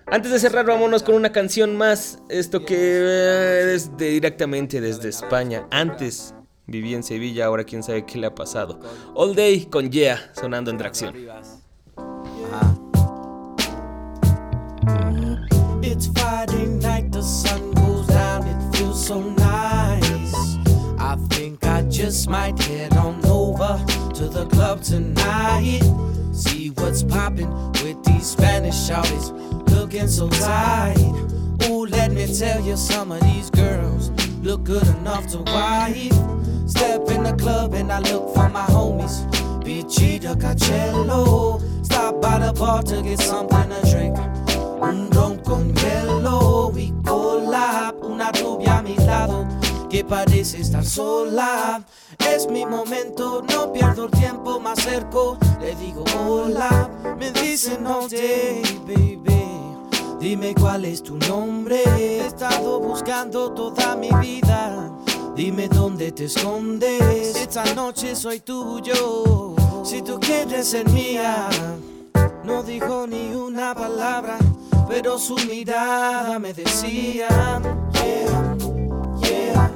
Antes 0.06 0.30
de 0.32 0.38
cerrar, 0.38 0.66
vámonos 0.66 1.02
con 1.02 1.14
una 1.14 1.32
canción 1.32 1.76
más. 1.76 2.18
Esto 2.28 2.64
que 2.64 2.76
eh, 2.78 3.74
es 3.74 3.96
de- 3.96 4.10
directamente 4.10 4.80
desde 4.80 5.08
España. 5.08 5.66
Antes 5.70 6.34
vivía 6.66 6.96
en 6.96 7.02
Sevilla, 7.02 7.46
ahora 7.46 7.64
quién 7.64 7.82
sabe 7.82 8.04
qué 8.04 8.18
le 8.18 8.26
ha 8.26 8.34
pasado. 8.34 8.80
All 9.14 9.34
Day 9.34 9.66
con 9.66 9.90
Yeah 9.90 10.30
sonando 10.34 10.70
en 10.70 10.76
tracción. 10.78 11.14
Friday 16.14 16.66
night. 16.66 16.94
I 20.98 21.16
think 21.30 21.64
I 21.64 21.82
just 21.82 22.28
might 22.28 22.58
head 22.58 22.96
on 22.96 23.23
to 24.24 24.30
the 24.30 24.46
club 24.46 24.82
tonight. 24.82 25.82
See 26.32 26.68
what's 26.70 27.02
poppin' 27.02 27.50
with 27.82 28.02
these 28.04 28.26
Spanish 28.26 28.74
shawties 28.74 29.28
looking 29.70 30.08
so 30.08 30.28
tight. 30.28 30.96
Ooh, 31.68 31.86
let 31.86 32.12
me 32.12 32.26
tell 32.26 32.60
you, 32.62 32.76
some 32.76 33.12
of 33.12 33.20
these 33.20 33.50
girls 33.50 34.10
look 34.42 34.64
good 34.64 34.86
enough 34.98 35.26
to 35.32 35.38
wife. 35.38 36.12
Step 36.66 37.08
in 37.10 37.22
the 37.24 37.34
club 37.38 37.74
and 37.74 37.92
I 37.92 37.98
look 38.00 38.34
for 38.34 38.48
my 38.48 38.64
homies. 38.66 39.16
Bichita 39.62 40.34
Cacello. 40.36 41.60
Stop 41.84 42.22
by 42.22 42.38
the 42.38 42.52
bar 42.52 42.82
to 42.82 43.02
get 43.02 43.20
something 43.20 43.68
to 43.68 43.90
drink. 43.90 44.16
Un 44.80 45.10
ron 45.10 45.38
con 45.44 45.74
hielo 45.74 46.72
y 46.76 46.92
cola. 47.04 47.94
Una 48.02 48.30
rubia 48.32 48.78
a 48.78 48.82
mi 48.82 48.96
lado 48.96 49.46
que 49.90 50.02
parece 50.02 50.60
estar 50.60 50.84
sola. 50.84 51.84
Es 52.18 52.48
mi 52.48 52.66
momento, 52.66 53.42
no 53.42 53.72
pierdo 53.72 54.04
el 54.06 54.10
tiempo, 54.10 54.60
me 54.60 54.70
acerco, 54.70 55.38
le 55.60 55.74
digo 55.76 56.04
hola. 56.18 56.90
Me 57.18 57.30
dicen 57.30 57.86
all 57.86 58.08
day, 58.08 58.62
baby. 58.86 59.18
Dime 60.18 60.54
cuál 60.54 60.84
es 60.84 61.02
tu 61.02 61.16
nombre. 61.28 61.82
He 61.98 62.26
estado 62.26 62.80
buscando 62.80 63.52
toda 63.52 63.94
mi 63.96 64.10
vida 64.20 64.90
Dime 65.34 65.68
dónde 65.68 66.12
te 66.12 66.26
escondes. 66.26 67.34
Esta 67.34 67.64
noche 67.74 68.14
soy 68.14 68.38
tuyo. 68.40 69.54
Si 69.84 70.00
tú 70.00 70.20
quieres 70.20 70.68
ser 70.68 70.88
mía. 70.90 71.48
No 72.44 72.62
dijo 72.62 73.06
ni 73.06 73.34
una 73.34 73.74
palabra, 73.74 74.38
pero 74.86 75.18
su 75.18 75.34
mirada 75.48 76.38
me 76.38 76.52
decía. 76.52 77.26
Yeah, 77.92 78.56
yeah. 79.22 79.73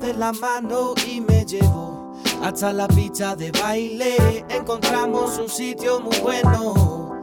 De 0.00 0.12
la 0.14 0.32
mano 0.32 0.94
y 1.06 1.20
me 1.20 1.44
llevó 1.46 2.14
hasta 2.42 2.72
la 2.72 2.86
pista 2.88 3.34
de 3.34 3.50
baile. 3.50 4.44
Encontramos 4.48 5.38
un 5.38 5.48
sitio 5.48 6.00
muy 6.00 6.16
bueno. 6.18 7.17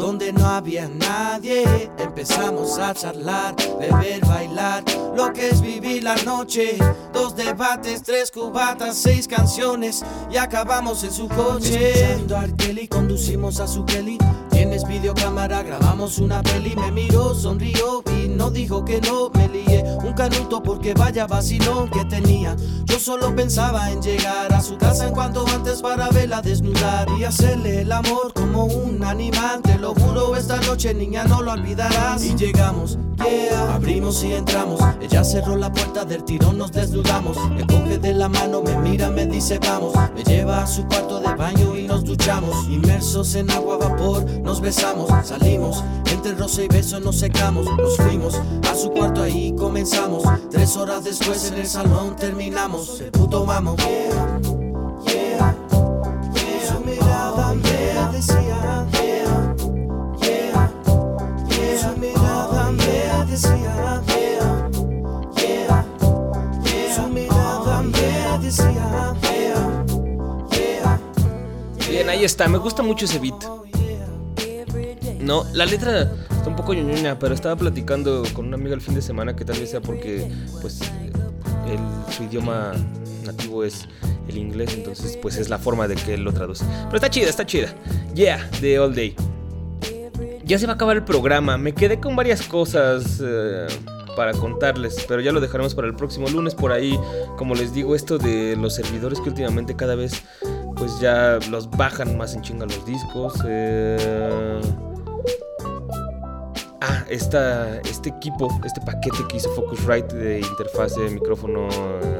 Donde 0.00 0.32
no 0.32 0.46
había 0.46 0.88
nadie, 0.88 1.90
empezamos 1.98 2.78
a 2.78 2.94
charlar, 2.94 3.54
beber, 3.78 4.24
bailar, 4.24 4.82
lo 5.14 5.30
que 5.30 5.50
es 5.50 5.60
vivir 5.60 6.02
la 6.02 6.16
noche. 6.24 6.78
Dos 7.12 7.36
debates, 7.36 8.02
tres 8.02 8.30
cubatas, 8.30 8.96
seis 8.96 9.28
canciones 9.28 10.02
y 10.30 10.38
acabamos 10.38 11.04
en 11.04 11.12
su 11.12 11.28
coche. 11.28 11.90
Escuchando 11.90 12.38
a 12.38 12.44
R. 12.44 12.56
Kelly, 12.56 12.88
conducimos 12.88 13.60
a 13.60 13.68
su 13.68 13.84
Kelly. 13.84 14.16
Tienes 14.50 14.88
videocámara, 14.88 15.62
grabamos 15.62 16.18
una 16.18 16.42
peli. 16.42 16.74
Me 16.76 16.90
miró, 16.90 17.34
sonrió 17.34 18.02
y 18.16 18.28
no 18.28 18.50
dijo 18.50 18.86
que 18.86 19.02
no. 19.02 19.28
Me 19.34 19.48
un 20.04 20.12
canuto 20.12 20.62
porque 20.62 20.94
vaya 20.94 21.26
vacilón 21.26 21.90
que 21.90 22.04
tenía. 22.04 22.56
Yo 22.84 22.98
solo 22.98 23.34
pensaba 23.34 23.90
en 23.90 24.02
llegar 24.02 24.52
a 24.52 24.60
su 24.60 24.76
casa 24.76 25.06
en 25.06 25.14
cuanto 25.14 25.46
antes 25.48 25.82
para 25.82 26.08
verla 26.10 26.42
desnudar 26.42 27.08
y 27.18 27.24
hacerle 27.24 27.82
el 27.82 27.92
amor 27.92 28.32
como 28.32 28.64
un 28.64 29.04
animal. 29.04 29.60
Te 29.62 29.78
lo 29.78 29.94
juro, 29.94 30.36
esta 30.36 30.56
noche 30.62 30.94
niña 30.94 31.24
no 31.24 31.42
lo 31.42 31.52
olvidarás. 31.52 32.24
Y 32.24 32.34
llegamos, 32.34 32.98
yeah, 33.18 33.74
abrimos 33.74 34.22
y 34.24 34.32
entramos. 34.32 34.80
Ella 35.00 35.24
cerró 35.24 35.56
la 35.56 35.72
puerta 35.72 36.04
del 36.04 36.24
tirón, 36.24 36.58
nos 36.58 36.72
desnudamos. 36.72 37.36
Me 37.50 37.66
coge 37.66 37.98
de 37.98 38.14
la 38.14 38.28
mano, 38.28 38.62
me 38.62 38.76
mira, 38.78 39.10
me 39.10 39.26
dice 39.26 39.58
vamos. 39.58 39.94
Me 40.14 40.22
lleva 40.24 40.62
a 40.62 40.66
su 40.66 40.84
cuarto 40.86 41.20
de 41.20 41.34
baño 41.34 41.76
y 41.76 41.79
nos 41.90 42.04
duchamos. 42.04 42.68
Inmersos 42.68 43.34
en 43.34 43.50
agua 43.50 43.76
vapor, 43.76 44.24
nos 44.42 44.60
besamos, 44.60 45.10
salimos. 45.26 45.82
Entre 46.10 46.32
roce 46.32 46.64
y 46.64 46.68
beso 46.68 47.00
nos 47.00 47.18
secamos. 47.18 47.66
Nos 47.76 47.96
fuimos 47.96 48.40
a 48.70 48.74
su 48.74 48.90
cuarto, 48.90 49.22
ahí 49.22 49.52
comenzamos. 49.56 50.22
Tres 50.50 50.76
horas 50.76 51.04
después 51.04 51.50
en 51.50 51.58
el 51.58 51.66
salón 51.66 52.16
terminamos. 52.16 53.00
El 53.00 53.10
puto 53.10 53.44
vamos. 53.44 53.76
Yeah, 53.78 54.40
yeah, 55.06 55.56
yeah. 56.34 56.72
Su 56.72 56.80
mirada 56.84 57.54
me 57.54 58.16
decía. 58.16 58.86
Yeah, 58.92 59.36
yeah, 60.22 60.72
yeah. 61.48 61.78
Su 61.80 62.00
mirada 62.00 62.70
me 62.70 63.30
decía. 63.30 63.99
Ahí 72.10 72.24
está. 72.24 72.48
Me 72.48 72.58
gusta 72.58 72.82
mucho 72.82 73.04
ese 73.04 73.18
beat. 73.18 73.44
No, 75.20 75.44
la 75.52 75.66
letra 75.66 76.12
está 76.30 76.48
un 76.48 76.56
poco 76.56 76.74
ñoñoña, 76.74 77.18
pero 77.18 77.34
estaba 77.34 77.56
platicando 77.56 78.22
con 78.32 78.46
una 78.46 78.56
amiga 78.56 78.74
el 78.74 78.80
fin 78.80 78.94
de 78.94 79.02
semana 79.02 79.36
que 79.36 79.44
tal 79.44 79.58
vez 79.58 79.70
sea 79.70 79.80
porque, 79.80 80.30
pues, 80.60 80.80
su 82.10 82.22
idioma 82.24 82.72
nativo 83.24 83.64
es 83.64 83.86
el 84.28 84.38
inglés, 84.38 84.74
entonces, 84.74 85.18
pues 85.20 85.36
es 85.36 85.48
la 85.48 85.58
forma 85.58 85.88
de 85.88 85.96
que 85.96 86.14
él 86.14 86.22
lo 86.22 86.32
traduce. 86.32 86.64
Pero 86.84 86.96
está 86.96 87.10
chida, 87.10 87.28
está 87.28 87.46
chida. 87.46 87.74
Yeah, 88.14 88.48
de 88.60 88.78
All 88.78 88.94
Day. 88.94 89.14
Ya 90.44 90.58
se 90.58 90.66
va 90.66 90.72
a 90.72 90.74
acabar 90.74 90.96
el 90.96 91.04
programa. 91.04 91.58
Me 91.58 91.74
quedé 91.74 92.00
con 92.00 92.16
varias 92.16 92.42
cosas 92.42 93.20
eh, 93.22 93.66
para 94.16 94.32
contarles, 94.32 95.04
pero 95.06 95.20
ya 95.20 95.32
lo 95.32 95.40
dejaremos 95.40 95.74
para 95.74 95.86
el 95.86 95.94
próximo 95.94 96.28
lunes. 96.28 96.54
Por 96.54 96.72
ahí, 96.72 96.98
como 97.36 97.54
les 97.54 97.72
digo, 97.72 97.94
esto 97.94 98.18
de 98.18 98.56
los 98.56 98.74
servidores 98.74 99.20
que 99.20 99.28
últimamente 99.28 99.76
cada 99.76 99.94
vez, 99.94 100.22
pues 100.80 100.98
ya 100.98 101.38
los 101.50 101.70
bajan 101.70 102.16
más 102.18 102.34
en 102.34 102.42
chinga 102.42 102.66
los 102.66 102.84
discos. 102.84 103.34
eh, 103.46 104.60
Ah, 106.82 107.04
esta, 107.10 107.78
este 107.80 108.08
equipo, 108.08 108.48
este 108.64 108.80
paquete 108.80 109.18
que 109.28 109.36
hizo 109.36 109.50
Focusrite 109.50 110.16
de 110.16 110.40
interfase, 110.40 111.10
micrófono, 111.10 111.68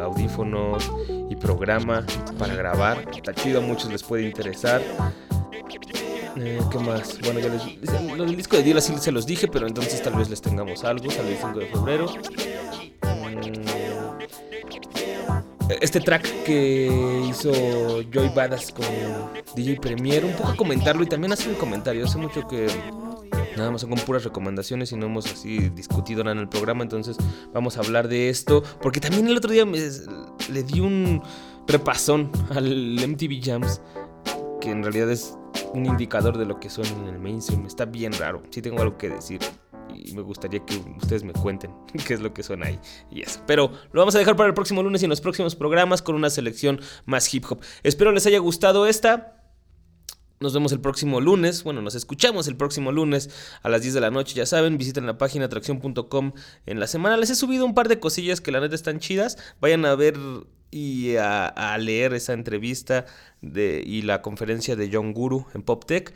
audífonos 0.03 0.93
y 1.31 1.35
programa 1.35 2.05
para 2.39 2.55
grabar. 2.55 3.09
Está 3.17 3.33
chido, 3.33 3.61
a 3.61 3.63
muchos 3.63 3.91
les 3.91 4.03
puede 4.03 4.25
interesar. 4.25 4.83
Eh, 6.37 6.61
¿Qué 6.71 6.79
más? 6.79 7.19
Bueno, 7.25 7.41
ya 7.41 7.49
les, 7.49 8.19
del 8.19 8.37
disco 8.37 8.59
de 8.59 8.63
Dila 8.63 8.83
sí 8.83 8.95
se 8.99 9.11
los 9.11 9.25
dije, 9.25 9.49
pero 9.49 9.67
entonces 9.67 10.03
tal 10.03 10.15
vez 10.15 10.29
les 10.29 10.43
tengamos 10.43 10.85
algo. 10.85 11.11
Sale 11.11 11.33
el 11.33 11.39
5 11.39 11.59
de 11.59 11.67
febrero. 11.67 12.07
Este 15.81 16.01
track 16.01 16.45
que 16.45 17.25
hizo 17.29 17.51
Joy 18.13 18.31
Badass 18.35 18.71
con 18.73 18.85
DJ 19.57 19.77
Premier, 19.81 20.25
un 20.25 20.33
poco 20.35 20.55
comentarlo 20.57 21.03
y 21.03 21.07
también 21.07 21.33
hacer 21.33 21.49
un 21.49 21.55
comentario. 21.55 22.05
Hace 22.05 22.19
mucho 22.19 22.47
que 22.47 22.67
Nada 23.57 23.73
más 23.73 23.81
son 23.83 23.91
con 23.91 23.99
puras 24.01 24.25
recomendaciones 24.25 24.91
y 24.93 24.97
no 24.97 25.07
hemos 25.07 25.27
así 25.31 25.69
discutido 25.71 26.23
nada 26.25 26.33
en 26.35 26.39
el 26.43 26.49
programa, 26.49 26.83
entonces 26.83 27.17
vamos 27.53 27.77
a 27.77 27.81
hablar 27.81 28.09
de 28.09 28.31
esto. 28.31 28.63
Porque 28.81 29.01
también 29.01 29.27
el 29.27 29.37
otro 29.37 29.51
día 29.51 29.67
me- 29.67 29.79
le 30.51 30.63
di 30.63 30.81
un 30.81 31.21
repasón 31.67 32.31
al 32.55 32.67
MTV 32.99 33.41
Jams, 33.43 33.83
que 34.63 34.71
en 34.71 34.83
realidad 34.83 35.11
es 35.11 35.37
un 35.75 35.85
indicador 35.85 36.39
de 36.39 36.47
lo 36.47 36.59
que 36.59 36.71
son 36.71 36.87
en 36.87 37.09
el 37.09 37.19
mainstream. 37.19 37.67
Está 37.67 37.85
bien 37.85 38.13
raro, 38.15 38.41
sí 38.51 38.63
tengo 38.63 38.81
algo 38.81 38.97
que 38.97 39.11
decir. 39.11 39.41
Y 40.05 40.13
me 40.13 40.23
gustaría 40.23 40.65
que 40.65 40.77
ustedes 41.01 41.25
me 41.25 41.33
cuenten 41.33 41.73
qué 42.07 42.15
es 42.15 42.21
lo 42.21 42.33
que 42.33 42.43
son 42.43 42.63
ahí 42.63 42.79
y 43.11 43.23
eso. 43.23 43.43
Pero 43.47 43.73
lo 43.93 44.01
vamos 44.01 44.15
a 44.15 44.19
dejar 44.19 44.37
para 44.37 44.49
el 44.49 44.55
próximo 44.55 44.83
lunes 44.83 45.03
y 45.03 45.07
en 45.07 45.11
los 45.11 45.21
próximos 45.21 45.57
programas 45.57 46.03
con 46.03 46.15
una 46.15 46.31
selección 46.31 46.81
más 47.07 47.33
hip 47.33 47.45
hop. 47.49 47.61
Espero 47.83 48.13
les 48.13 48.27
haya 48.27 48.39
gustado 48.39 48.87
esta. 48.87 49.37
Nos 50.43 50.55
vemos 50.55 50.73
el 50.73 50.81
próximo 50.81 51.21
lunes. 51.21 51.65
Bueno, 51.65 51.83
nos 51.83 51.95
escuchamos 51.95 52.49
el 52.49 52.57
próximo 52.57 52.93
lunes 52.93 53.29
a 53.63 53.69
las 53.69 53.83
10 53.83 53.93
de 53.93 54.01
la 54.01 54.11
noche. 54.11 54.35
Ya 54.35 54.47
saben, 54.47 54.79
visiten 54.79 55.05
la 55.05 55.19
página 55.19 55.45
atracción.com 55.45 56.33
en 56.65 56.81
la 56.81 56.87
semana. 56.87 57.19
Les 57.19 57.29
he 57.29 57.35
subido 57.35 57.67
un 57.67 57.75
par 57.75 57.89
de 57.89 58.01
cosillas 58.01 58.41
que 58.41 58.51
la 58.51 58.61
neta 58.61 58.75
están 58.75 59.01
chidas. 59.01 59.37
Vayan 59.61 59.85
a 59.85 59.95
ver 59.97 60.17
y 60.71 61.17
a, 61.17 61.47
a 61.47 61.77
leer 61.77 62.15
esa 62.15 62.33
entrevista 62.33 63.05
de, 63.43 63.83
y 63.85 64.01
la 64.01 64.23
conferencia 64.23 64.77
de 64.77 64.89
John 64.91 65.13
Guru 65.13 65.45
en 65.53 65.61
PopTech. 65.63 66.15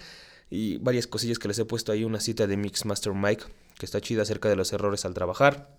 Y 0.48 0.78
varias 0.78 1.06
cosillas 1.06 1.38
que 1.38 1.48
les 1.48 1.58
he 1.58 1.66
puesto 1.66 1.92
ahí. 1.92 2.02
Una 2.02 2.20
cita 2.20 2.46
de 2.46 2.56
Mixmaster 2.56 3.12
Mike, 3.12 3.44
que 3.78 3.86
está 3.86 4.00
chida 4.00 4.22
acerca 4.22 4.48
de 4.48 4.56
los 4.56 4.72
errores 4.72 5.04
al 5.04 5.14
trabajar. 5.14 5.76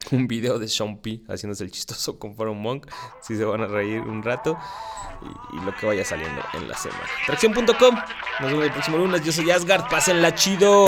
Un 0.12 0.28
video 0.28 0.58
de 0.58 0.68
Sean 0.68 0.98
P 0.98 1.22
haciéndose 1.28 1.64
el 1.64 1.70
chistoso 1.70 2.18
con 2.18 2.34
Forum 2.36 2.60
Monk. 2.60 2.86
Si 3.22 3.36
se 3.36 3.44
van 3.44 3.62
a 3.62 3.66
reír 3.66 4.00
un 4.00 4.22
rato 4.22 4.56
y, 5.22 5.56
y 5.56 5.64
lo 5.64 5.74
que 5.74 5.86
vaya 5.86 6.04
saliendo 6.04 6.40
en 6.54 6.68
la 6.68 6.76
semana. 6.76 7.02
Tracción.com. 7.26 7.96
Nos 8.40 8.50
vemos 8.50 8.64
el 8.64 8.72
próximo 8.72 8.98
lunes. 8.98 9.24
Yo 9.24 9.32
soy 9.32 9.50
Asgard. 9.50 9.88
Pásenla 9.90 10.34
chido. 10.34 10.86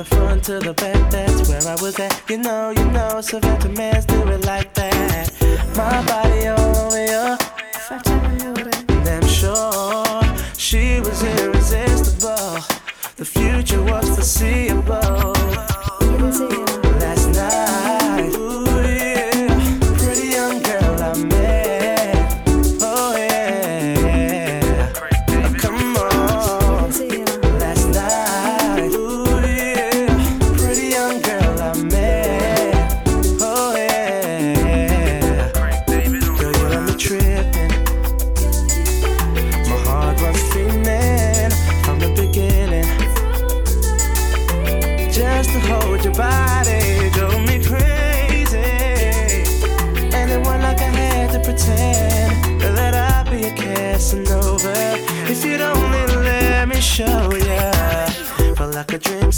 the 0.00 0.16
front 0.16 0.42
to 0.44 0.58
the 0.58 0.72
back, 0.72 1.10
that's 1.10 1.46
where 1.46 1.60
I 1.68 1.74
was 1.82 1.98
at. 2.00 2.22
You 2.30 2.38
know, 2.38 2.70
you 2.70 2.84
know, 2.86 3.20
Savannah 3.20 3.68
man's 3.68 4.06
do 4.06 4.18
it 4.28 4.46
like 4.46 4.72
that. 4.72 5.30
My 5.76 6.02
body 6.06 6.46
all 6.46 6.76
over 6.84 7.04
you. 7.12 7.36
Damn 9.04 9.26
sure 9.26 10.22
she 10.56 11.00
was 11.00 11.22
irresistible. 11.22 12.64
The 13.16 13.26
future 13.26 13.82
was 13.82 14.08
foreseeable. 14.14 14.99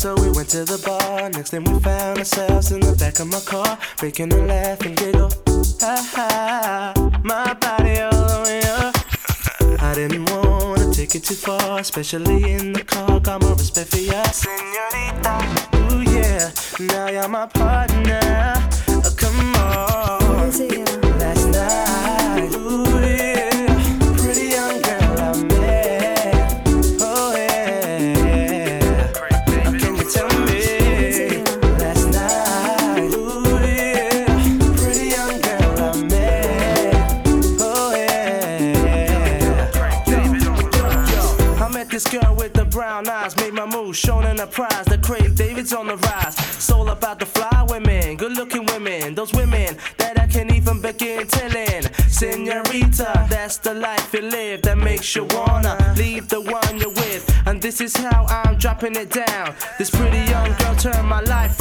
So 0.03 0.17
we 0.17 0.33
went 0.33 0.49
to 0.49 0.65
the 0.65 0.83
bar. 0.85 1.31
Next 1.31 1.51
thing 1.51 1.63
we 1.63 1.79
found 1.79 2.19
ourselves 2.19 2.73
in 2.73 2.81
the 2.81 2.93
back 2.97 3.21
of 3.21 3.29
my 3.29 3.39
car, 3.39 3.79
making 4.03 4.33
her 4.33 4.45
laugh 4.45 4.81
and 4.81 4.97
giggle. 4.97 5.31
Ha 5.81 5.95
ha, 6.13 6.93
my 7.23 7.55
body 7.55 8.01
all 8.01 8.31
over 8.35 8.57
you. 8.67 9.79
I 9.79 9.95
didn't 9.95 10.29
wanna 10.29 10.93
take 10.93 11.15
it 11.15 11.23
too 11.23 11.37
far, 11.37 11.79
especially 11.79 12.53
in 12.53 12.73
the 12.73 12.83
car. 12.83 13.21
Got 13.21 13.43
more 13.43 13.55
respect 13.55 13.91
for 13.91 13.99
ya, 13.99 14.25
senorita. 14.25 15.35
Ooh 15.77 16.03
yeah, 16.03 16.51
now 16.81 17.09
you're 17.09 17.29
my 17.29 17.47
partner. 17.47 18.21
Oh, 18.89 19.15
come 19.17 19.55
on. 19.55 21.02
David's 45.63 45.75
on 45.75 45.87
the 45.87 45.97
rise. 45.97 46.37
Soul 46.63 46.89
about 46.89 47.21
the 47.21 47.27
fly 47.27 47.65
women, 47.69 48.17
good 48.17 48.33
looking 48.33 48.67
women, 48.67 49.15
those 49.15 49.33
women 49.33 49.77
that 49.97 50.19
I 50.19 50.27
can't 50.27 50.53
even 50.53 50.81
begin 50.81 51.27
telling. 51.29 51.83
Senorita, 52.09 53.27
that's 53.31 53.59
the 53.59 53.75
life 53.75 54.13
you 54.13 54.23
live 54.23 54.63
that 54.63 54.79
makes 54.79 55.15
you 55.15 55.25
wanna 55.31 55.95
leave 55.97 56.29
the 56.29 56.41
one 56.41 56.79
you're 56.79 56.91
with. 56.91 57.23
And 57.47 57.63
this 57.63 57.81
is 57.81 57.97
how 57.97 58.27
I'm 58.27 58.59
dropping 58.59 58.97
it 58.97 59.11
down. 59.11 59.55
This 59.79 59.91
pretty 59.91 60.23
young 60.31 60.53
girl 60.59 60.75
turned 60.75 61.09
my 61.09 61.21
life 61.21 61.61